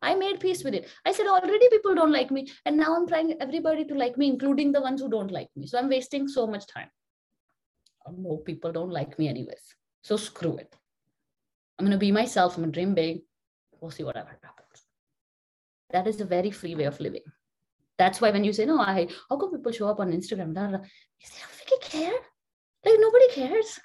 [0.00, 0.88] I made peace with it.
[1.04, 2.50] I said, already people don't like me.
[2.64, 5.66] And now I'm trying everybody to like me, including the ones who don't like me.
[5.66, 6.88] So I'm wasting so much time.
[8.06, 9.74] Oh, no, people don't like me anyways.
[10.02, 10.74] So screw it.
[11.78, 12.56] I'm going to be myself.
[12.56, 13.22] I'm going to dream big.
[13.80, 14.84] We'll see whatever happens.
[15.90, 17.22] That is a very free way of living.
[17.98, 20.54] That's why when you say, no, I, how come people show up on Instagram?
[20.56, 22.18] You say, I I care.
[22.84, 23.80] Like nobody cares.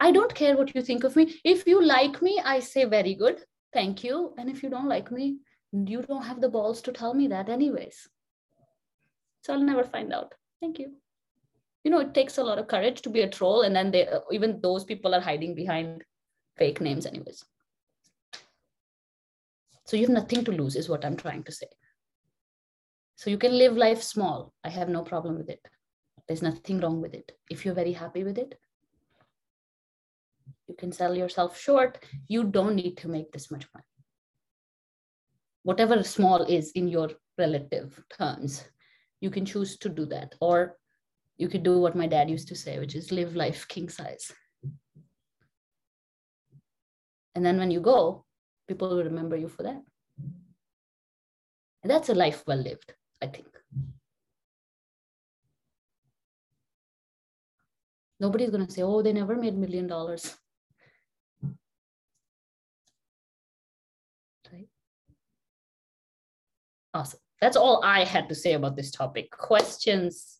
[0.00, 1.40] I don't care what you think of me.
[1.44, 3.40] If you like me, I say very good,
[3.72, 4.34] thank you.
[4.38, 5.38] And if you don't like me,
[5.72, 8.08] you don't have the balls to tell me that, anyways.
[9.42, 10.34] So I'll never find out.
[10.60, 10.94] Thank you.
[11.84, 14.08] You know, it takes a lot of courage to be a troll, and then they,
[14.30, 16.02] even those people are hiding behind
[16.56, 17.44] fake names, anyways.
[19.86, 21.66] So you have nothing to lose, is what I'm trying to say.
[23.16, 24.52] So you can live life small.
[24.64, 25.60] I have no problem with it.
[26.26, 27.32] There's nothing wrong with it.
[27.50, 28.58] If you're very happy with it,
[30.74, 32.04] you can sell yourself short.
[32.26, 33.86] You don't need to make this much money.
[35.62, 38.64] Whatever small is in your relative terms,
[39.20, 40.34] you can choose to do that.
[40.40, 40.76] Or
[41.36, 44.32] you could do what my dad used to say, which is live life king size.
[47.36, 48.24] And then when you go,
[48.66, 49.80] people will remember you for that.
[51.82, 53.46] And that's a life well lived, I think.
[58.18, 60.36] Nobody's going to say, oh, they never made million dollars.
[66.94, 67.18] Awesome.
[67.40, 69.30] That's all I had to say about this topic.
[69.32, 70.38] Questions,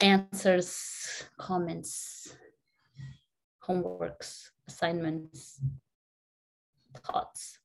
[0.00, 2.36] answers, comments,
[3.64, 5.60] homeworks, assignments,
[7.04, 7.60] thoughts.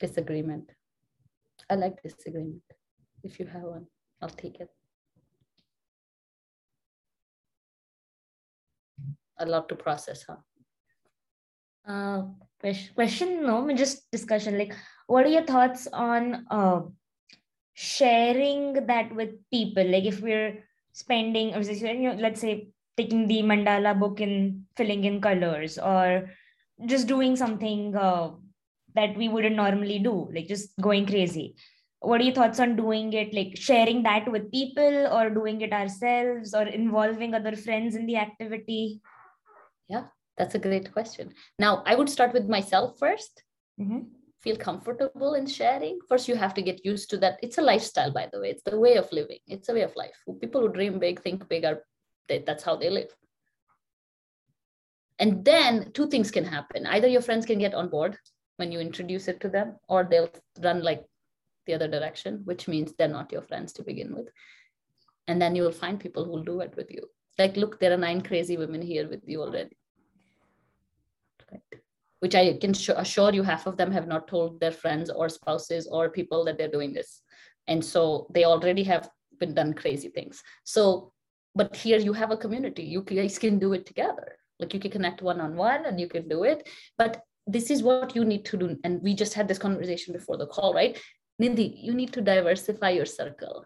[0.00, 0.72] Disagreement.
[1.70, 2.62] I like disagreement.
[3.22, 3.86] If you have one,
[4.20, 4.68] I'll take it.
[9.38, 10.36] A lot to process huh?
[11.86, 12.22] Uh
[12.94, 14.74] question no just discussion like
[15.06, 16.80] what are your thoughts on uh
[17.76, 19.86] sharing that with people?
[19.86, 25.04] Like if we're spending or you know, let's say taking the mandala book and filling
[25.04, 26.30] in colors or
[26.86, 28.30] just doing something uh,
[28.94, 31.54] that we wouldn't normally do like just going crazy.
[32.00, 35.72] What are your thoughts on doing it like sharing that with people or doing it
[35.72, 39.02] ourselves or involving other friends in the activity
[39.88, 40.04] yeah,
[40.36, 41.32] that's a great question.
[41.58, 43.42] Now, I would start with myself 1st
[43.80, 43.98] mm-hmm.
[44.42, 45.98] Feel comfortable in sharing.
[46.08, 47.38] First, you have to get used to that.
[47.42, 48.50] It's a lifestyle, by the way.
[48.50, 49.40] It's the way of living.
[49.48, 50.14] It's a way of life.
[50.40, 51.82] People who dream big, think big, are
[52.28, 53.12] that's how they live.
[55.18, 56.86] And then two things can happen.
[56.86, 58.18] Either your friends can get on board
[58.58, 60.30] when you introduce it to them, or they'll
[60.62, 61.04] run like
[61.66, 64.28] the other direction, which means they're not your friends to begin with.
[65.26, 67.08] And then you will find people who will do it with you
[67.38, 69.76] like look there are nine crazy women here with you already
[71.50, 71.80] right.
[72.20, 75.86] which i can assure you half of them have not told their friends or spouses
[75.90, 77.22] or people that they're doing this
[77.66, 81.12] and so they already have been done crazy things so
[81.54, 84.90] but here you have a community you guys can do it together like you can
[84.90, 88.44] connect one on one and you can do it but this is what you need
[88.46, 88.78] to do.
[88.82, 91.00] And we just had this conversation before the call, right?
[91.40, 93.64] Nidhi, you need to diversify your circle.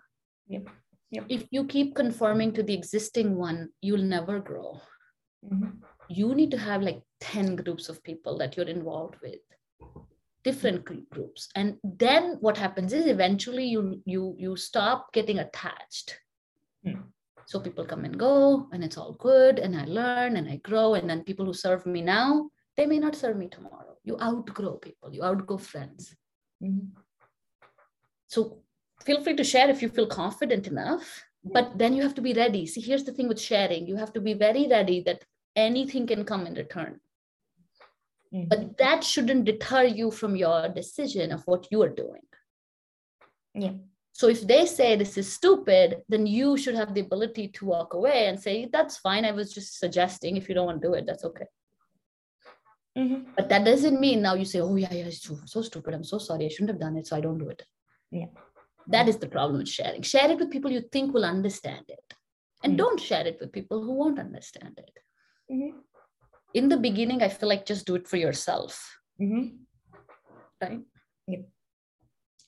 [0.48, 0.68] Yep.
[1.12, 1.24] Yep.
[1.28, 4.81] If you keep conforming to the existing one, you'll never grow.
[5.45, 5.70] Mm-hmm.
[6.09, 9.41] You need to have like 10 groups of people that you're involved with
[10.43, 16.19] different groups and then what happens is eventually you you you stop getting attached
[16.82, 17.03] Hmm.
[17.45, 20.95] so people come and go and it's all good and i learn and i grow
[20.95, 24.78] and then people who serve me now they may not serve me tomorrow you outgrow
[24.78, 26.16] people you outgrow friends
[26.65, 26.89] Mhm.
[28.28, 28.62] so
[29.05, 32.35] feel free to share if you feel confident enough but then you have to be
[32.35, 32.66] ready.
[32.66, 33.86] See here's the thing with sharing.
[33.86, 35.24] You have to be very ready that
[35.56, 37.01] anything can come in return.
[38.35, 38.48] Mhm.
[38.48, 42.27] but that shouldn't deter you from your decision of what you are doing.
[43.55, 43.72] Yeah.
[44.12, 47.94] so if they say this is stupid then you should have the ability to walk
[47.94, 49.24] away and say that's fine.
[49.24, 50.36] I was just suggesting.
[50.36, 51.48] If you don't want to do it that's okay.
[52.98, 53.18] Mhm.
[53.36, 55.94] but that doesn't mean now you say oh yeah yeah it's so, so stupid.
[55.94, 56.44] I'm so sorry.
[56.47, 57.62] I shouldn't have done it so i don't do it.
[58.10, 58.27] Yeah.
[58.95, 62.15] That is the problem with sharing share it with people you think will understand it
[62.65, 62.79] and Mhm.
[62.83, 64.97] don't share it with people who won't understand it
[65.51, 65.73] Mhm.
[66.61, 68.79] in the beginning i feel like just do it for yourself
[69.21, 69.45] Mhm.
[70.62, 70.83] right
[71.27, 71.43] Yep.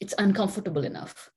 [0.01, 1.31] it's uncomfortable enough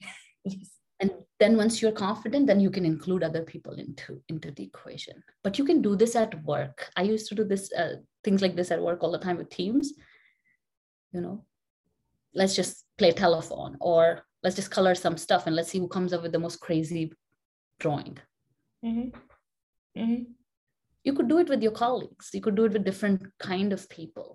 [0.44, 0.70] Yes.
[1.00, 5.22] and then once you're confident then you can include other people into into the equation
[5.44, 7.94] but you can do this at work i used to do this uh,
[8.24, 9.92] things like this at work all the time with teams
[11.12, 11.36] you know
[12.40, 14.04] let's just play telephone or
[14.42, 17.12] let's just color some stuff and let's see who comes up with the most crazy
[17.78, 18.16] drawing
[18.84, 19.12] Mhm.
[19.98, 20.26] Mhm.
[21.04, 23.88] you could do it with your colleagues you could do it with different kind of
[23.88, 24.28] people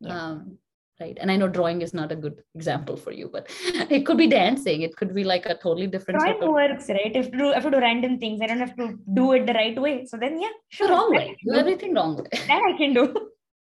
[0.00, 0.16] Yeah.
[0.16, 0.58] um,
[1.00, 3.46] right and i know drawing is not a good example for you but
[3.96, 7.14] it could be dancing it could be like a totally different Drawing of works, right?
[7.20, 8.86] If to do, to do random things, I don't have to
[9.18, 9.94] do it the right way.
[10.06, 10.88] So then, yeah, the sure.
[10.90, 13.04] wrong way do everything wrong way That I can do.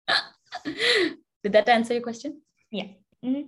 [1.42, 2.40] did that answer your question
[2.70, 2.88] Yeah.
[3.24, 3.44] Mhm.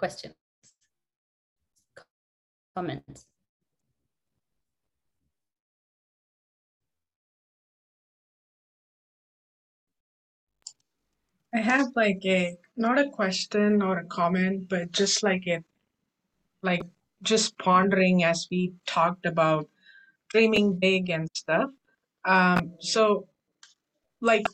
[0.00, 0.34] Questions
[2.76, 3.26] comments
[11.54, 15.64] I have like a not a question or a comment, but just like a
[16.62, 16.82] like
[17.22, 19.68] just pondering as we talked about
[20.28, 21.70] dreaming big and stuff.
[22.24, 23.28] Um, so
[24.20, 24.44] like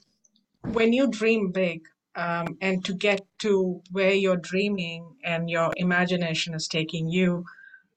[0.62, 1.82] when you dream big,
[2.16, 7.44] um, and to get to where you're dreaming and your imagination is taking you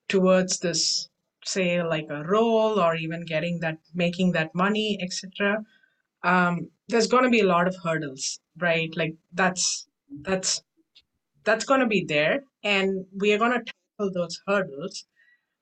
[0.10, 1.10] towards this,
[1.46, 5.64] say like a role or even getting that, making that money, etc.
[6.24, 8.96] Um, there's going to be a lot of hurdles, right?
[8.96, 9.88] Like that's
[10.22, 10.62] that's
[11.44, 15.06] that's going to be there and we are going to tackle those hurdles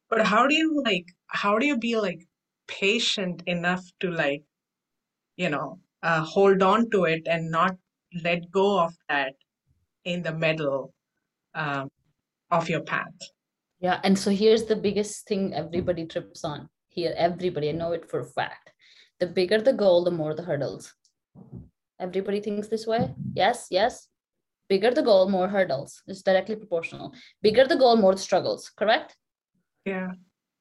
[0.10, 2.28] but how do you like how do you be like
[2.68, 4.44] patient enough to like
[5.38, 7.76] you know uh, hold on to it and not
[8.24, 9.34] let go of that
[10.04, 10.94] in the middle
[11.54, 11.90] um,
[12.52, 13.14] of your path.
[13.80, 16.70] Yeah and so here's the biggest thing everybody trips on.
[16.90, 18.72] Here everybody i know it for a fact.
[19.20, 20.94] The bigger the goal the more the hurdles.
[22.00, 23.14] Everybody thinks this way?
[23.34, 24.08] Yes yes.
[24.70, 26.02] Bigger the goal more hurdles.
[26.08, 27.14] It's directly proportional.
[27.42, 29.16] Bigger the goal more the struggles correct?
[29.86, 30.12] Yeah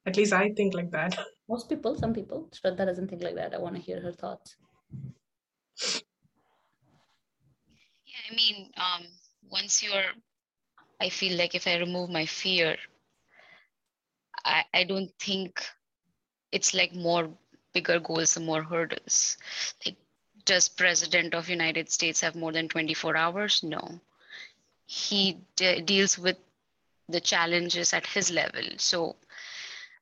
[0.06, 1.16] at least i think like that.
[1.48, 3.54] Most people some people Shraddha doesn't think like that.
[3.54, 4.56] I want to hear her thoughts
[8.14, 9.06] Yeah, I mean, um,
[9.50, 10.12] once you're,
[11.00, 12.76] I feel like if I remove my fear,
[14.44, 15.62] I, I don't think
[16.52, 17.28] it's like more
[17.72, 19.36] bigger goals and more hurdles.
[19.84, 19.96] Like,
[20.44, 23.62] does President of United States have more than 24 hours?
[23.62, 24.00] No.
[24.86, 26.36] He de- deals with
[27.08, 28.62] the challenges at his level.
[28.76, 29.16] So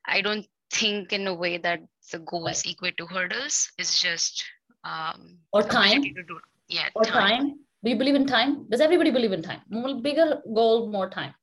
[0.05, 1.81] I don't think in a way that
[2.11, 3.71] the goals equate to hurdles.
[3.79, 4.45] It's just
[4.85, 6.41] um, or time ability to do.
[6.69, 7.61] Yeah, or time.
[7.85, 8.67] Do you believe in time?
[8.71, 9.61] Does everybody believe in time?
[9.69, 11.35] More bigger goal, more time.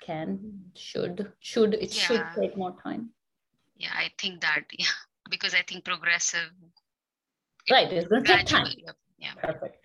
[0.00, 2.34] Can, should, should, it should Yeah.
[2.38, 3.10] take more time.
[3.76, 4.86] Yeah, I think that, yeah,
[5.30, 6.50] because I think progressive,
[7.70, 8.66] Right, it's going to take time.
[9.18, 9.34] Yeah.
[9.42, 9.84] Perfect.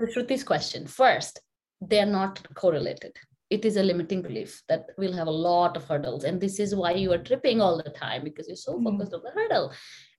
[0.00, 1.38] To Shruti's question, first,
[1.80, 3.16] they're not correlated.
[3.50, 6.24] It is a limiting belief that we'll have a lot of hurdles.
[6.24, 8.84] And this is why you are tripping all the time because you're so Mhm.
[8.84, 9.72] focused on the hurdle.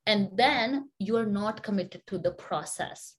[0.07, 3.15] And then you are not committed to the process.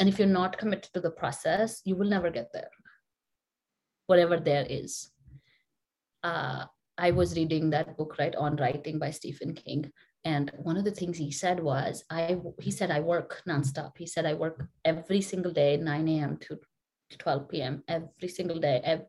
[0.00, 2.70] And if you're not committed to the process, you will never get there,
[4.06, 5.10] whatever there is.
[6.22, 6.66] Uh,
[6.98, 9.90] I was reading that book, right, on writing by Stephen King.
[10.24, 13.92] And one of the things he said was, I he said I work nonstop.
[13.96, 16.36] He said I work every single day, 9 a.m.
[16.42, 16.58] to
[17.18, 17.82] 12 p.m.
[17.88, 18.80] every single day.
[18.84, 19.06] ev-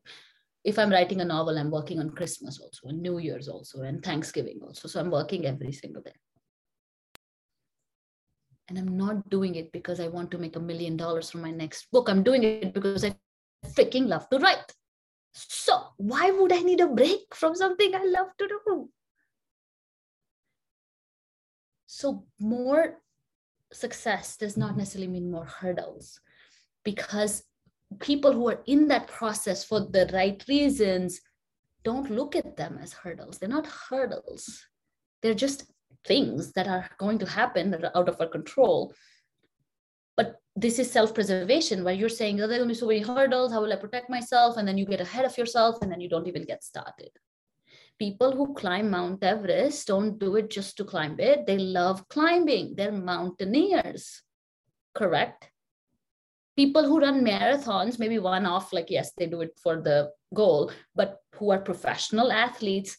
[0.64, 4.04] if I'm writing a novel, I'm working on Christmas also, and New Year's also, and
[4.04, 4.88] Thanksgiving also.
[4.88, 6.14] So I'm working every single day.
[8.68, 11.52] And I'm not doing it because I want to make a million dollars from my
[11.52, 12.08] next book.
[12.08, 13.16] I'm doing it because I
[13.66, 14.72] freaking love to write.
[15.34, 18.90] So why would I need a break from something I love to do?
[21.88, 23.02] So more
[23.72, 26.20] success does not necessarily mean more hurdles
[26.84, 27.44] because
[28.00, 31.20] people who are in that process for the right reasons
[31.84, 33.38] don't look at them as hurdles.
[33.38, 34.66] They're not hurdles.
[35.22, 35.66] They're just
[36.06, 38.94] things that are going to happen that are out of our control.
[40.16, 43.52] But this is self-preservation where you're saying, oh, there will be so many hurdles.
[43.52, 44.58] How will I protect myself?
[44.58, 47.10] And then you get ahead of yourself and then you don't even get started.
[47.98, 51.46] People who climb Mount Everest don't do it just to climb it.
[51.46, 52.76] They love climbing.
[52.76, 54.22] They're mountaineers.
[54.94, 55.50] Correct?
[56.60, 59.98] People who run marathons maybe one off like yes they do it for the
[60.40, 60.72] goal
[61.02, 62.98] but who are professional athletes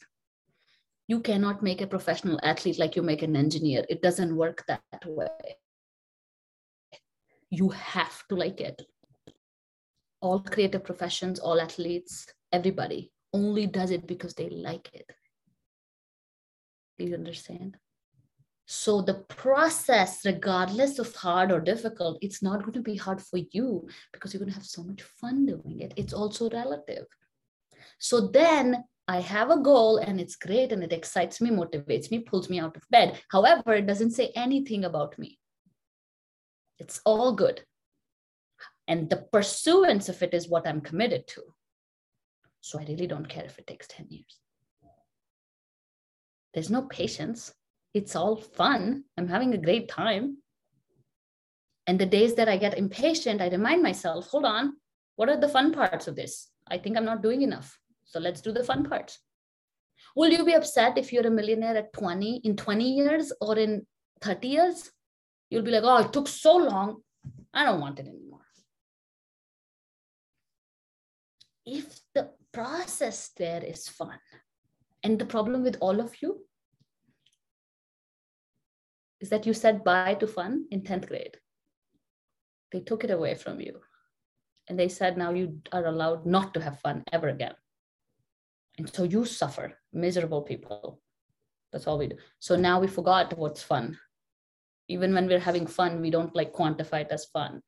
[1.10, 3.84] you cannot make a professional athlete like you make an engineer.
[3.88, 5.56] It doesn't work that way.
[7.50, 8.80] You have to like it.
[10.22, 15.10] All creative professions all athletes everybody only does it because they like it.
[17.00, 17.76] Do you understand
[18.72, 23.40] so the process, regardless of hard or difficult, it's not going to be hard for
[23.50, 25.92] you because you're going to have so much fun doing it.
[25.96, 27.04] It's also relative.
[27.98, 32.20] So then I have a goal and it's great and it excites me, motivates me,
[32.20, 33.20] pulls me out of bed.
[33.32, 35.40] However, it doesn't say anything about me.
[36.78, 37.64] It's all good.
[38.86, 41.42] And the pursuance of it is what I'm committed to.
[42.60, 44.38] So I really don't care if it takes 10 years.
[46.54, 47.52] There's no patience
[47.94, 49.04] it's all fun.
[49.16, 50.38] I'm having a great time.
[51.86, 54.74] And the days that I get impatient, I remind myself, hold on,
[55.16, 56.50] what are the fun parts of this?
[56.68, 57.78] I think I'm not doing enough.
[58.04, 59.18] So let's do the fun parts.
[60.16, 63.86] Will you be upset if you're a millionaire at 20 in 20 years or in
[64.22, 64.90] 30 years?
[65.50, 67.02] You'll be like, oh, it took so long.
[67.52, 68.40] I don't want it anymore.
[71.66, 74.18] If the process there is fun,
[75.02, 76.44] and the problem with all of you
[79.20, 81.36] is that you said bye to fun in 10th grade.
[82.72, 83.80] They took it away from you.
[84.68, 87.54] And they said now you are allowed not to have fun ever again.
[88.78, 91.00] And so you suffer, miserable people.
[91.72, 92.16] That's all we do.
[92.38, 93.98] So now we forgot what's fun.
[94.88, 97.60] Even when we're having fun, we don't like quantify it as fun.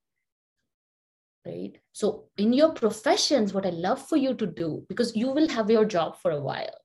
[1.45, 1.77] Right.
[1.93, 5.69] So in your professions, what I love for you to do, because you will have
[5.71, 6.82] your job for a while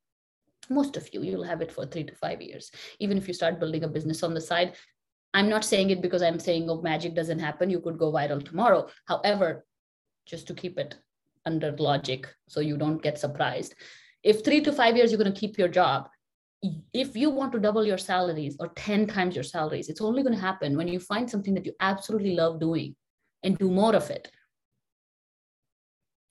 [0.70, 2.72] most of you you'll have it for three to five years.
[3.00, 4.76] Even if you start building a business on the side
[5.34, 7.70] i'm not saying it because i'm saying oh magic doesn't happen.
[7.70, 8.88] You could go viral tomorrow.
[9.06, 9.66] However
[10.26, 10.96] just to keep it
[11.46, 13.74] under logic so you don't get surprised
[14.24, 16.10] if three to five years you're going to keep your job
[16.94, 20.36] if you want to double your salaries or 10 times your salaries it's only going
[20.36, 22.96] to happen when you find something that you absolutely love doing
[23.44, 24.30] and do more of it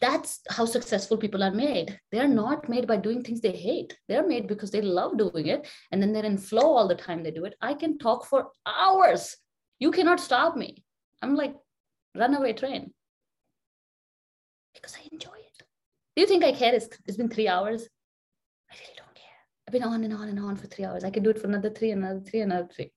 [0.01, 1.99] that's how successful people are made.
[2.13, 3.97] They're not made by doing things they hate.
[4.09, 5.67] They're made because they love doing it.
[5.91, 7.55] And then they're in flow all the time they do it.
[7.61, 9.37] I can talk for hours.
[9.79, 10.85] You cannot stop me.
[11.23, 11.55] I'm like
[12.15, 12.93] runaway train
[14.75, 15.65] because I enjoy it.
[16.15, 16.75] Do you think I care?
[16.75, 17.89] It's, it's been three hours.
[18.71, 19.25] I really don't care.
[19.67, 21.05] I've been on and on and on for three hours.
[21.05, 22.93] I can do it for another three, another three, another three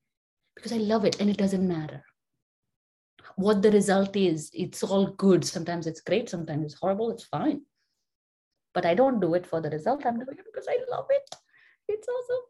[0.60, 2.04] because I love it and it doesn't matter
[3.40, 5.46] what the result is it's all good.
[5.46, 7.62] Sometimes it's great sometimes it's horrible it's fine.
[8.74, 11.36] But i don't do it for the result i'm doing it because i love it.
[11.88, 12.44] It's awesome.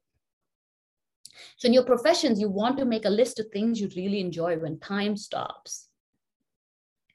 [1.57, 4.57] So in your professions you want to make a list of things you really enjoy
[4.57, 5.87] when time stops.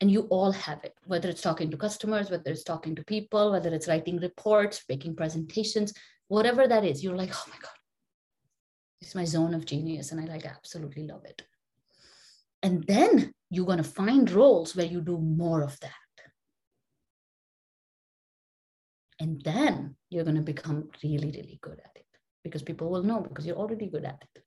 [0.01, 3.51] And you all have it whether it's talking to customers whether it's talking to people
[3.52, 5.94] whether it's writing reports making presentations
[6.28, 7.78] whatever that is you're like oh my god
[9.01, 11.42] it's my zone of genius and i like absolutely love it
[12.64, 15.92] and then you're going to find roles where you do more of that.
[19.20, 22.06] And then you're going to become really, really good at it
[22.42, 24.42] because people will know because you're already good at it.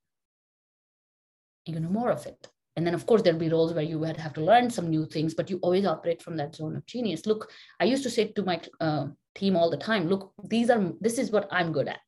[1.68, 2.48] You know more of it.
[2.76, 5.06] And then, of course, there'll be roles where you would have to learn some new
[5.06, 7.26] things, but you always operate from that zone of genius.
[7.26, 10.92] Look, I used to say to my uh, team all the time, look, these are,
[11.02, 12.02] this is what I'm good at.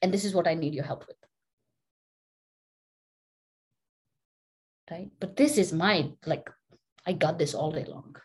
[0.00, 1.21] And this is what I need your help with.
[4.90, 5.10] Right?
[5.20, 6.48] But this is my, like,
[7.06, 8.16] I got this all day long.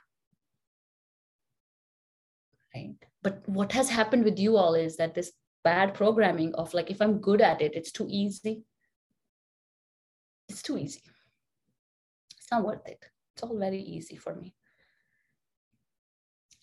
[2.75, 2.95] Right?
[3.23, 5.31] But what has happened with you all is that this
[5.63, 8.63] bad programming of like, if I'm good at it, it's too easy.
[10.47, 11.01] It's too easy.
[12.37, 13.03] It's not worth it.
[13.35, 14.53] It's all very easy for me.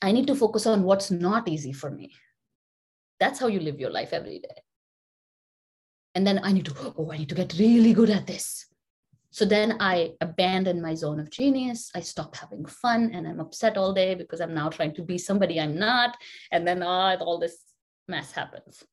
[0.00, 2.12] I need to focus on what's not easy for me.
[3.20, 4.62] That's how you live your life every day.
[6.14, 8.66] And then I need to, oh, I need to get really good at this.
[9.34, 11.90] So then I abandon my zone of genius.
[11.92, 15.18] I stop having fun and I'm upset all day because I'm now trying to be
[15.18, 16.16] somebody I'm not.
[16.52, 17.56] And then uh, all this
[18.06, 18.84] mess happens.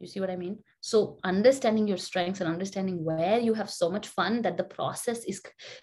[0.00, 0.58] You see what I mean?
[0.80, 5.22] So understanding your strengths and understanding where you have so much fun that the process
[5.24, 5.40] is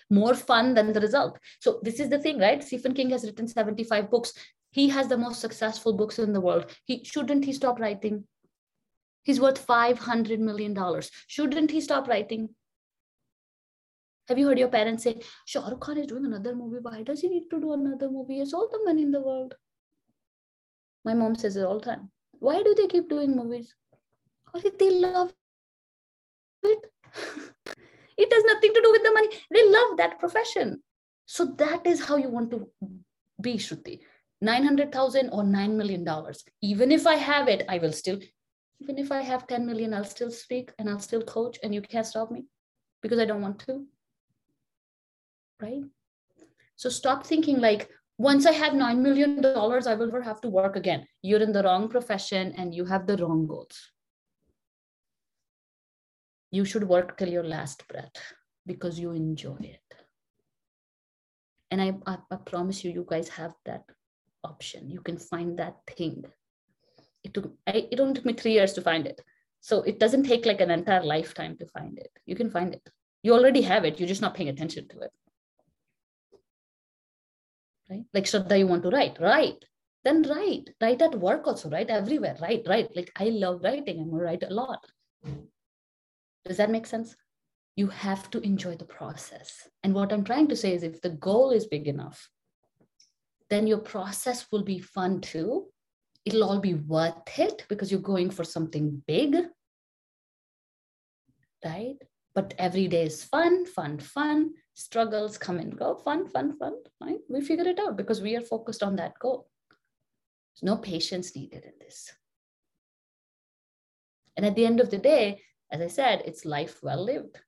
[0.09, 1.39] more fun than the result.
[1.61, 2.61] So this is the thing, right?
[2.61, 4.33] Stephen King has written 75 books.
[4.71, 6.69] He has the most successful books in the world.
[6.83, 8.25] He shouldn't he stop writing?
[9.23, 11.09] He's worth 500 million dollars.
[11.27, 12.49] Shouldn't he stop writing?
[14.27, 16.79] Have you heard your parents say, Shah Rukh Khan is doing another movie.
[16.81, 18.39] Why does he need to do another movie?
[18.39, 19.53] Has all the money in the world.
[21.03, 22.09] My mom says it all the time.
[22.39, 23.75] Why do they keep doing movies?
[24.53, 25.31] Or they love
[26.63, 26.91] it.
[28.17, 29.29] it has nothing to do with the money.
[29.51, 30.81] They love that profession.
[31.27, 32.67] So that is how you want to
[33.39, 33.99] be, Shruti.
[34.41, 36.07] 900,000 or $9 million.
[36.61, 38.19] Even if I have it, I will still,
[38.79, 41.81] even if I have 10 million, I'll still speak and I'll still coach and you
[41.81, 42.45] can't stop me
[43.01, 43.85] because I don't want to
[45.61, 45.83] right?
[46.75, 50.75] So stop thinking like, once I have $9 million, I will never have to work
[50.75, 51.05] again.
[51.21, 53.91] You're in the wrong profession and you have the wrong goals.
[56.51, 58.15] You should work till your last breath
[58.65, 59.81] because you enjoy it.
[61.71, 63.83] And I, I, I promise you, you guys have that
[64.45, 64.89] option.
[64.89, 66.23] You can find that thing.
[67.23, 69.19] It took I, it only took me three years to find it.
[69.59, 72.11] So it doesn't take like an entire lifetime to find it.
[72.25, 72.87] You can find it.
[73.23, 73.99] You already have it.
[73.99, 75.11] You're just not paying attention to it
[77.89, 78.03] right?
[78.13, 79.63] Like Shraddha, you want to write, write.
[80.03, 82.95] Then write, write at work also, write everywhere, write, write.
[82.95, 84.85] Like I love writing, I'm gonna write a lot.
[86.45, 87.15] Does that make sense?
[87.75, 89.67] You have to enjoy the process.
[89.83, 92.29] And what I'm trying to say is if the goal is big enough,
[93.49, 95.65] then your process will be fun too.
[96.23, 99.35] It'll all be worth it because you're going for something big,
[101.63, 101.97] right?
[102.33, 105.95] But every day is fun, fun, fun struggles come and go.
[105.95, 109.49] Fun fun fun right we figure it out because we are focused on that goal.
[110.53, 112.11] There's no patience needed in this.
[114.37, 115.41] And at the end of the day
[115.71, 117.39] as i said it's life well lived.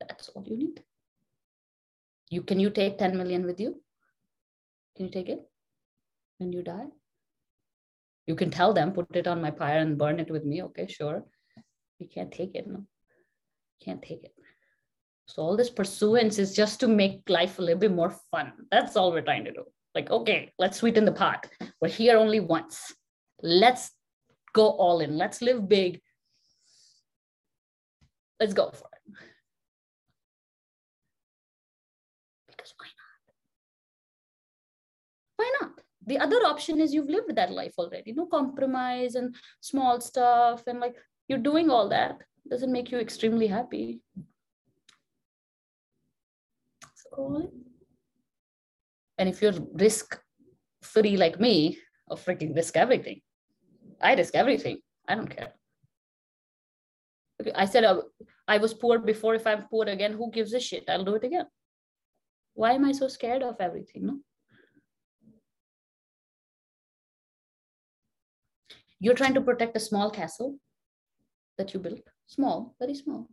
[0.00, 0.82] That's all you need.
[2.30, 3.80] You can you take 10 million with you?
[4.96, 5.40] Can you take it
[6.38, 6.88] when you die?
[8.26, 10.62] You can tell them put it on my pyre and burn it with me.
[10.62, 11.24] Okay sure.
[11.98, 12.86] You can't take it no.
[13.84, 14.32] Can't take it
[15.30, 18.52] so all this pursuance is just to make life a little bit more fun.
[18.72, 19.62] That's all we're trying to do.
[19.94, 21.46] Like, okay, let's sweeten the pot.
[21.80, 22.92] We're here only once.
[23.40, 23.92] Let's
[24.52, 25.16] go all in.
[25.16, 26.00] Let's live big.
[28.40, 29.14] Let's go for it.
[32.48, 33.34] Because why not?
[35.36, 35.80] Why not?
[36.06, 38.12] The other option is you've lived that life already.
[38.12, 40.96] No compromise and small stuff and like
[41.28, 42.18] you're doing all that.
[42.48, 44.00] Doesn't make you extremely happy
[47.10, 47.50] call
[49.18, 50.18] And if you're risk
[50.82, 51.78] free like me,
[52.10, 53.20] I'll freaking risk everything.
[54.00, 54.78] I risk everything.
[55.06, 55.52] I don't care.
[57.54, 58.02] I said uh,
[58.48, 59.34] I was poor before.
[59.34, 60.84] If I'm poor again, who gives a shit?
[60.88, 61.46] I'll do it again.
[62.54, 64.06] Why am I so scared of everything?
[64.06, 64.18] No.
[68.98, 70.58] You're trying to protect a small castle
[71.56, 72.02] that you built.
[72.26, 73.28] Small, very small.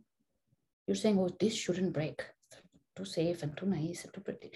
[0.86, 2.24] You're saying, oh, this shouldn't break
[2.98, 4.50] too safe and too nice and too pretty.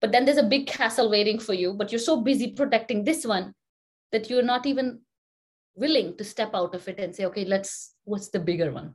[0.00, 3.24] But then there's a big castle waiting for you, but you're so busy protecting this
[3.24, 3.54] one
[4.12, 5.00] that you're not even
[5.74, 8.94] willing to step out of it and say, okay, let's, what's the bigger one?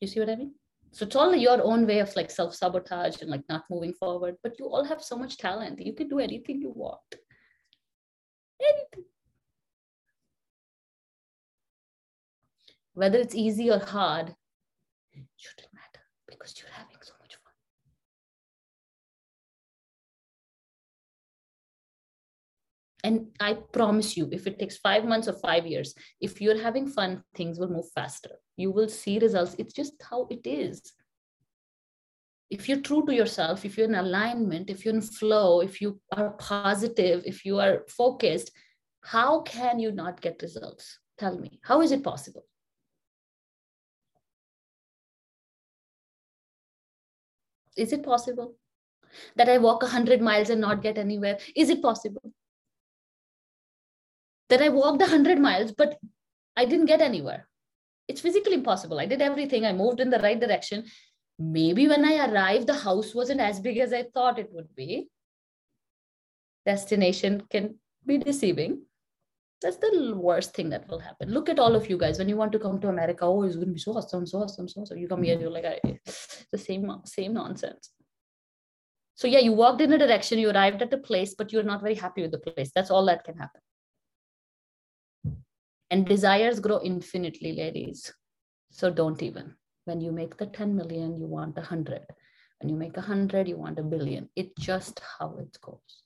[0.00, 0.54] You see what I mean?
[0.92, 4.58] So it's all your own way of like self-sabotage and like not moving forward, but
[4.58, 5.84] you all have so much talent.
[5.84, 7.00] You can do anything you want.
[8.60, 9.04] Anything.
[12.94, 14.34] Whether it's easy or hard,
[16.38, 17.52] because you're having so much fun.
[23.04, 26.86] And I promise you, if it takes five months or five years, if you're having
[26.88, 28.30] fun, things will move faster.
[28.56, 29.54] You will see results.
[29.58, 30.82] It's just how it is.
[32.50, 36.00] If you're true to yourself, if you're in alignment, if you're in flow, if you
[36.16, 38.50] are positive, if you are focused,
[39.02, 40.98] how can you not get results?
[41.18, 42.44] Tell me, how is it possible?
[47.78, 48.54] Is it possible
[49.36, 51.38] that I walk 100 miles and not get anywhere?
[51.54, 52.32] Is it possible
[54.48, 55.98] that I walked 100 miles, but
[56.56, 57.48] I didn't get anywhere?
[58.08, 58.98] It's physically impossible.
[58.98, 60.84] I did everything, I moved in the right direction,
[61.38, 65.08] maybe when I arrived, the house wasn't as big as I thought it would be.
[66.66, 68.82] Destination can be deceiving.
[69.60, 71.30] That's the worst thing that will happen.
[71.30, 73.24] Look at all of you guys when you want to come to America.
[73.24, 74.98] Oh, it's going to be so awesome, so awesome, so awesome.
[74.98, 75.64] You come here, you're like,
[76.52, 77.90] the same, same nonsense.
[79.16, 81.82] So yeah, you walked in a direction, you arrived at a place, but you're not
[81.82, 82.70] very happy with the place.
[82.72, 83.60] That's all that can happen.
[85.90, 88.12] And desires grow infinitely, ladies.
[88.70, 89.54] So don't even.
[89.86, 92.02] When you make the 10 million, you want a hundred.
[92.60, 94.28] When you make a hundred, you want a billion.
[94.36, 96.04] It's just how it goes.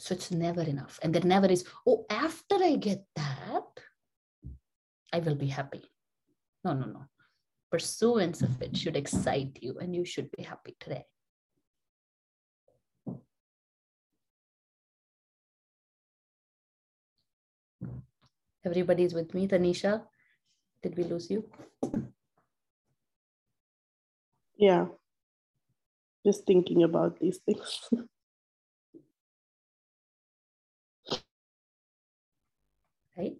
[0.00, 0.98] So it's never enough.
[1.02, 3.68] And there never is, oh, after I get that,
[5.12, 5.84] I will be happy.
[6.64, 7.04] No, no, no
[7.70, 11.04] pursuance of it should excite you and you should be happy today.
[18.64, 19.48] Everybody's with me.
[19.48, 20.02] Tanisha,
[20.82, 21.48] did we lose you?
[24.58, 24.86] Yeah.
[26.26, 27.88] Just thinking about these things.
[33.20, 33.36] right?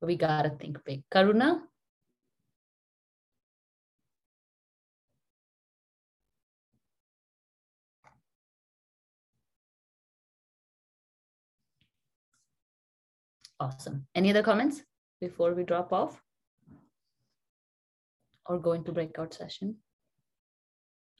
[0.00, 1.02] We gotta think big.
[1.10, 1.62] Karuna?
[13.58, 14.06] Awesome.
[14.14, 14.82] Any other comments
[15.20, 16.20] before we drop off?
[18.46, 19.76] Or go into breakout session?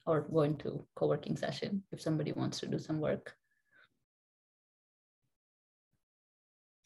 [0.05, 3.33] Or go into co-working session if somebody wants to do some work.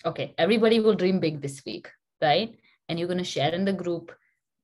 [0.05, 1.89] Okay, everybody will dream big this week,
[2.21, 2.55] right?
[2.87, 4.11] And you're going to share in the group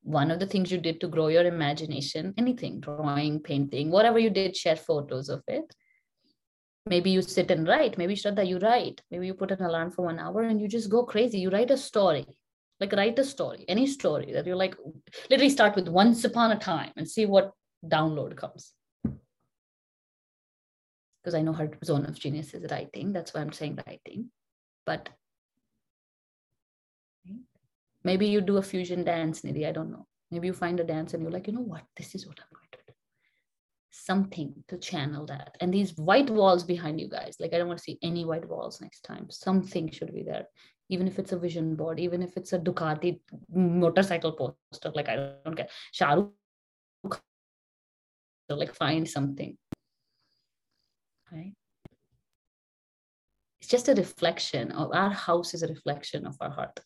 [0.03, 4.29] one of the things you did to grow your imagination, anything, drawing, painting, whatever you
[4.29, 5.63] did, share photos of it.
[6.85, 7.97] Maybe you sit and write.
[7.97, 9.01] Maybe Shraddha, you write.
[9.09, 11.39] Maybe you put an alarm for one hour and you just go crazy.
[11.39, 12.25] You write a story
[12.79, 14.75] like write a story any story that you're like
[15.29, 17.51] literally start with once upon a time and see what
[17.85, 18.73] download comes.
[21.21, 23.13] Because i know her zone of genius is writing.
[23.13, 24.29] That's why i'm saying writing.
[24.85, 25.09] But
[28.03, 31.13] maybe you do a fusion dance nidhi i don't know maybe you find a dance
[31.13, 32.93] and you're like you know what this is what i'm going to do.
[33.93, 35.55] something to channel that.
[35.61, 38.47] And these white walls behind you guys, like I don't want to see any white
[38.47, 39.29] walls next time.
[39.29, 40.45] Something should be there,
[40.89, 43.19] even if it's a vision board, even if it's a Ducati
[43.53, 44.91] motorcycle poster.
[44.93, 45.15] Like I
[45.45, 46.31] don't get Shahrukh.
[48.49, 49.57] Like find something.
[51.31, 51.53] Right.
[53.61, 56.79] It's just a reflection of our house is a reflection of our heart.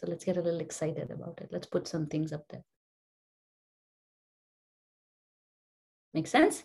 [0.00, 1.50] So let's get a little excited about it.
[1.52, 2.64] Let's put some things up there.
[6.14, 6.64] Make sense?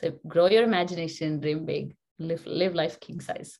[0.00, 3.58] So grow your imagination, dream big, live, live life king size.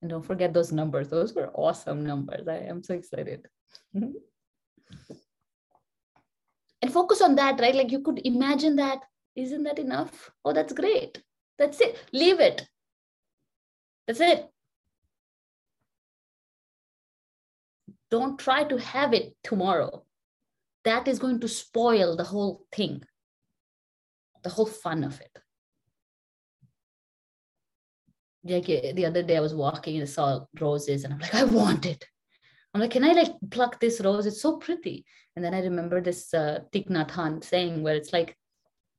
[0.00, 1.10] And don't forget those numbers.
[1.10, 2.48] Those were awesome numbers.
[2.48, 3.46] I am so excited.
[3.94, 4.14] and
[6.90, 7.74] focus on that, right?
[7.74, 9.00] Like you could imagine that.
[9.34, 10.30] Isn't that enough?
[10.42, 11.22] Oh, that's great.
[11.58, 12.02] That's it.
[12.14, 12.66] Leave it.
[14.06, 14.50] That's it.
[18.10, 20.04] Don't try to have it tomorrow
[20.86, 23.02] that is going to spoil the whole thing,
[24.44, 25.36] the whole fun of it.
[28.44, 31.42] Like the other day, I was walking and I saw roses, and I'm like, I
[31.42, 32.06] want it.
[32.72, 34.26] I'm like, can I like pluck this rose?
[34.26, 35.04] It's so pretty.
[35.34, 38.36] And then I remember this uh, Thich Nhat Hanh saying, where it's like,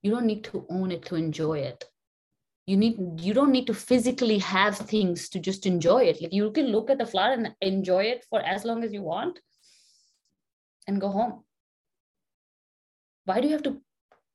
[0.01, 1.85] you don't need to own it to enjoy it.
[2.67, 6.21] You need you don't need to physically have things to just enjoy it.
[6.21, 9.01] Like you can look at the flower and enjoy it for as long as you
[9.01, 9.39] want,
[10.85, 11.43] and go home.
[13.23, 13.81] Why do you have to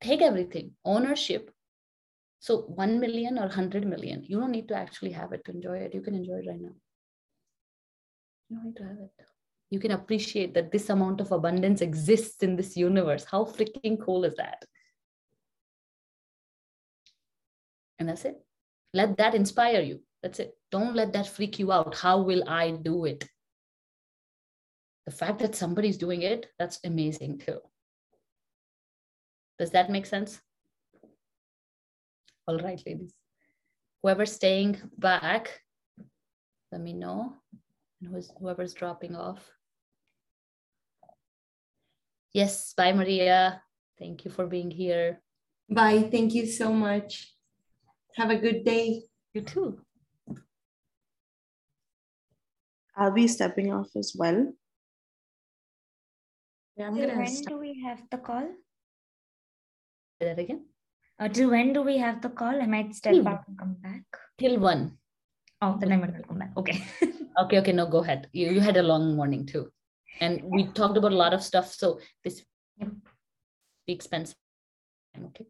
[0.00, 0.72] take everything?
[0.84, 1.50] Ownership.
[2.40, 5.76] So 1 million or 100 million, you don't need to actually have it to enjoy
[5.78, 5.94] it.
[5.94, 6.74] You can enjoy it right now.
[8.48, 9.26] You don't need to have it.
[9.70, 13.24] You can appreciate that this amount of abundance exists in this universe.
[13.24, 14.64] How freaking cool is that?
[17.98, 18.36] And that's it.
[18.94, 20.00] Let that inspire you.
[20.22, 20.56] That's it.
[20.70, 21.96] Don't let that freak you out.
[21.96, 23.28] How will I do it?
[25.06, 27.58] The fact that somebody's doing it, that's amazing too.
[29.58, 30.40] Does that make sense?
[32.46, 33.12] All right, ladies.
[34.02, 35.60] Whoever's staying back,
[36.70, 37.34] let me know.
[38.00, 39.48] And whoever's dropping off.
[42.32, 43.62] Yes, bye, Maria.
[43.98, 45.20] Thank you for being here.
[45.68, 46.08] Bye.
[46.10, 47.32] Thank you so much.
[48.16, 49.02] Have a good day.
[49.34, 49.80] You too.
[52.96, 54.52] I'll be stepping off as well.
[56.76, 57.16] Yeah, I'm gonna.
[57.16, 58.48] When do we have the call?
[60.20, 60.66] Say that again.
[61.18, 62.60] Uh, till when do we have the call?
[62.60, 63.28] I might step Till.
[63.28, 64.02] out and come back.
[64.38, 64.98] Till one.
[65.62, 66.52] Oh, then I'm gonna come back.
[66.56, 66.82] Okay.
[67.42, 67.72] okay, okay.
[67.72, 68.28] No, go ahead.
[68.32, 69.70] You you had a long morning too,
[70.20, 71.72] and we talked about a lot of stuff.
[71.72, 72.42] So this
[73.88, 74.34] week spends
[75.16, 75.46] okay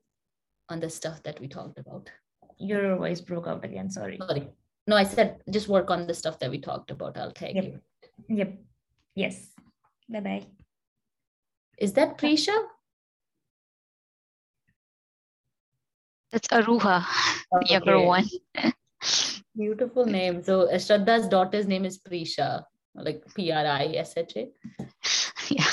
[0.68, 2.10] on the stuff that we talked about.
[2.58, 3.90] Your voice broke out again.
[3.90, 4.18] Sorry.
[4.18, 4.48] Sorry.
[4.86, 7.16] No, I said just work on the stuff that we talked about.
[7.16, 7.64] I'll tag yep.
[7.64, 7.80] you.
[8.28, 8.58] Yep.
[9.14, 9.48] Yes.
[10.08, 10.46] Bye bye.
[11.78, 12.56] Is that Prisha?
[16.30, 17.04] That's Aruha,
[17.52, 18.24] the younger one.
[19.56, 20.42] Beautiful name.
[20.42, 22.64] So uh, Shraddha's daughter's name is Prisha,
[22.94, 24.48] like P R I S H A.
[25.50, 25.66] Yeah.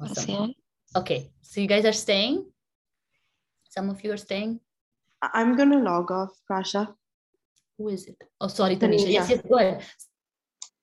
[0.00, 0.54] Awesome.
[0.96, 2.46] Okay, so you guys are staying.
[3.78, 4.58] Some of you are staying.
[5.22, 6.96] I'm gonna log off, Prasha.
[7.76, 8.20] Who is it?
[8.40, 9.06] Oh, sorry, Tanisha.
[9.08, 9.84] Yes, yes, go ahead.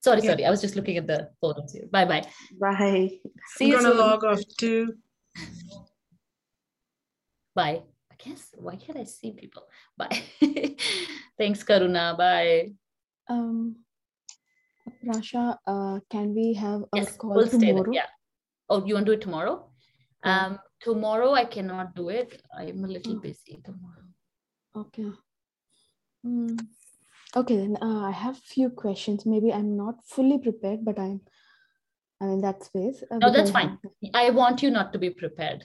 [0.02, 0.30] Sorry, Yeah.
[0.32, 0.46] sorry.
[0.46, 1.88] I was just looking at the photos here.
[1.92, 2.24] Bye bye.
[2.58, 3.20] Bye.
[3.58, 4.94] See I'm you gonna log off too.
[7.54, 7.84] Bye.
[8.14, 9.64] I guess why can't I see people?
[9.98, 10.24] Bye.
[11.38, 12.16] Thanks, Karuna.
[12.18, 12.76] Bye.
[13.28, 13.76] Um,
[15.06, 17.68] Rasha, uh, can we have a Yes, call we'll stay there.
[17.74, 17.92] tomorrow?
[17.92, 18.08] Yeah.
[18.70, 19.68] Oh, you want to do it tomorrow?
[20.24, 20.46] Yeah.
[20.46, 22.42] Um, tomorrow I cannot do it.
[22.58, 23.20] I'm a little Oh.
[23.20, 24.06] busy tomorrow.
[24.76, 25.12] Okay.
[26.24, 26.56] Hmm.
[27.36, 29.26] Okay, then uh, I have few questions.
[29.26, 31.22] Maybe I'm not fully prepared, but I'm
[32.22, 33.04] I'm in that space.
[33.12, 33.78] uh, No, that's fine.
[34.14, 35.64] I want you not to be prepared.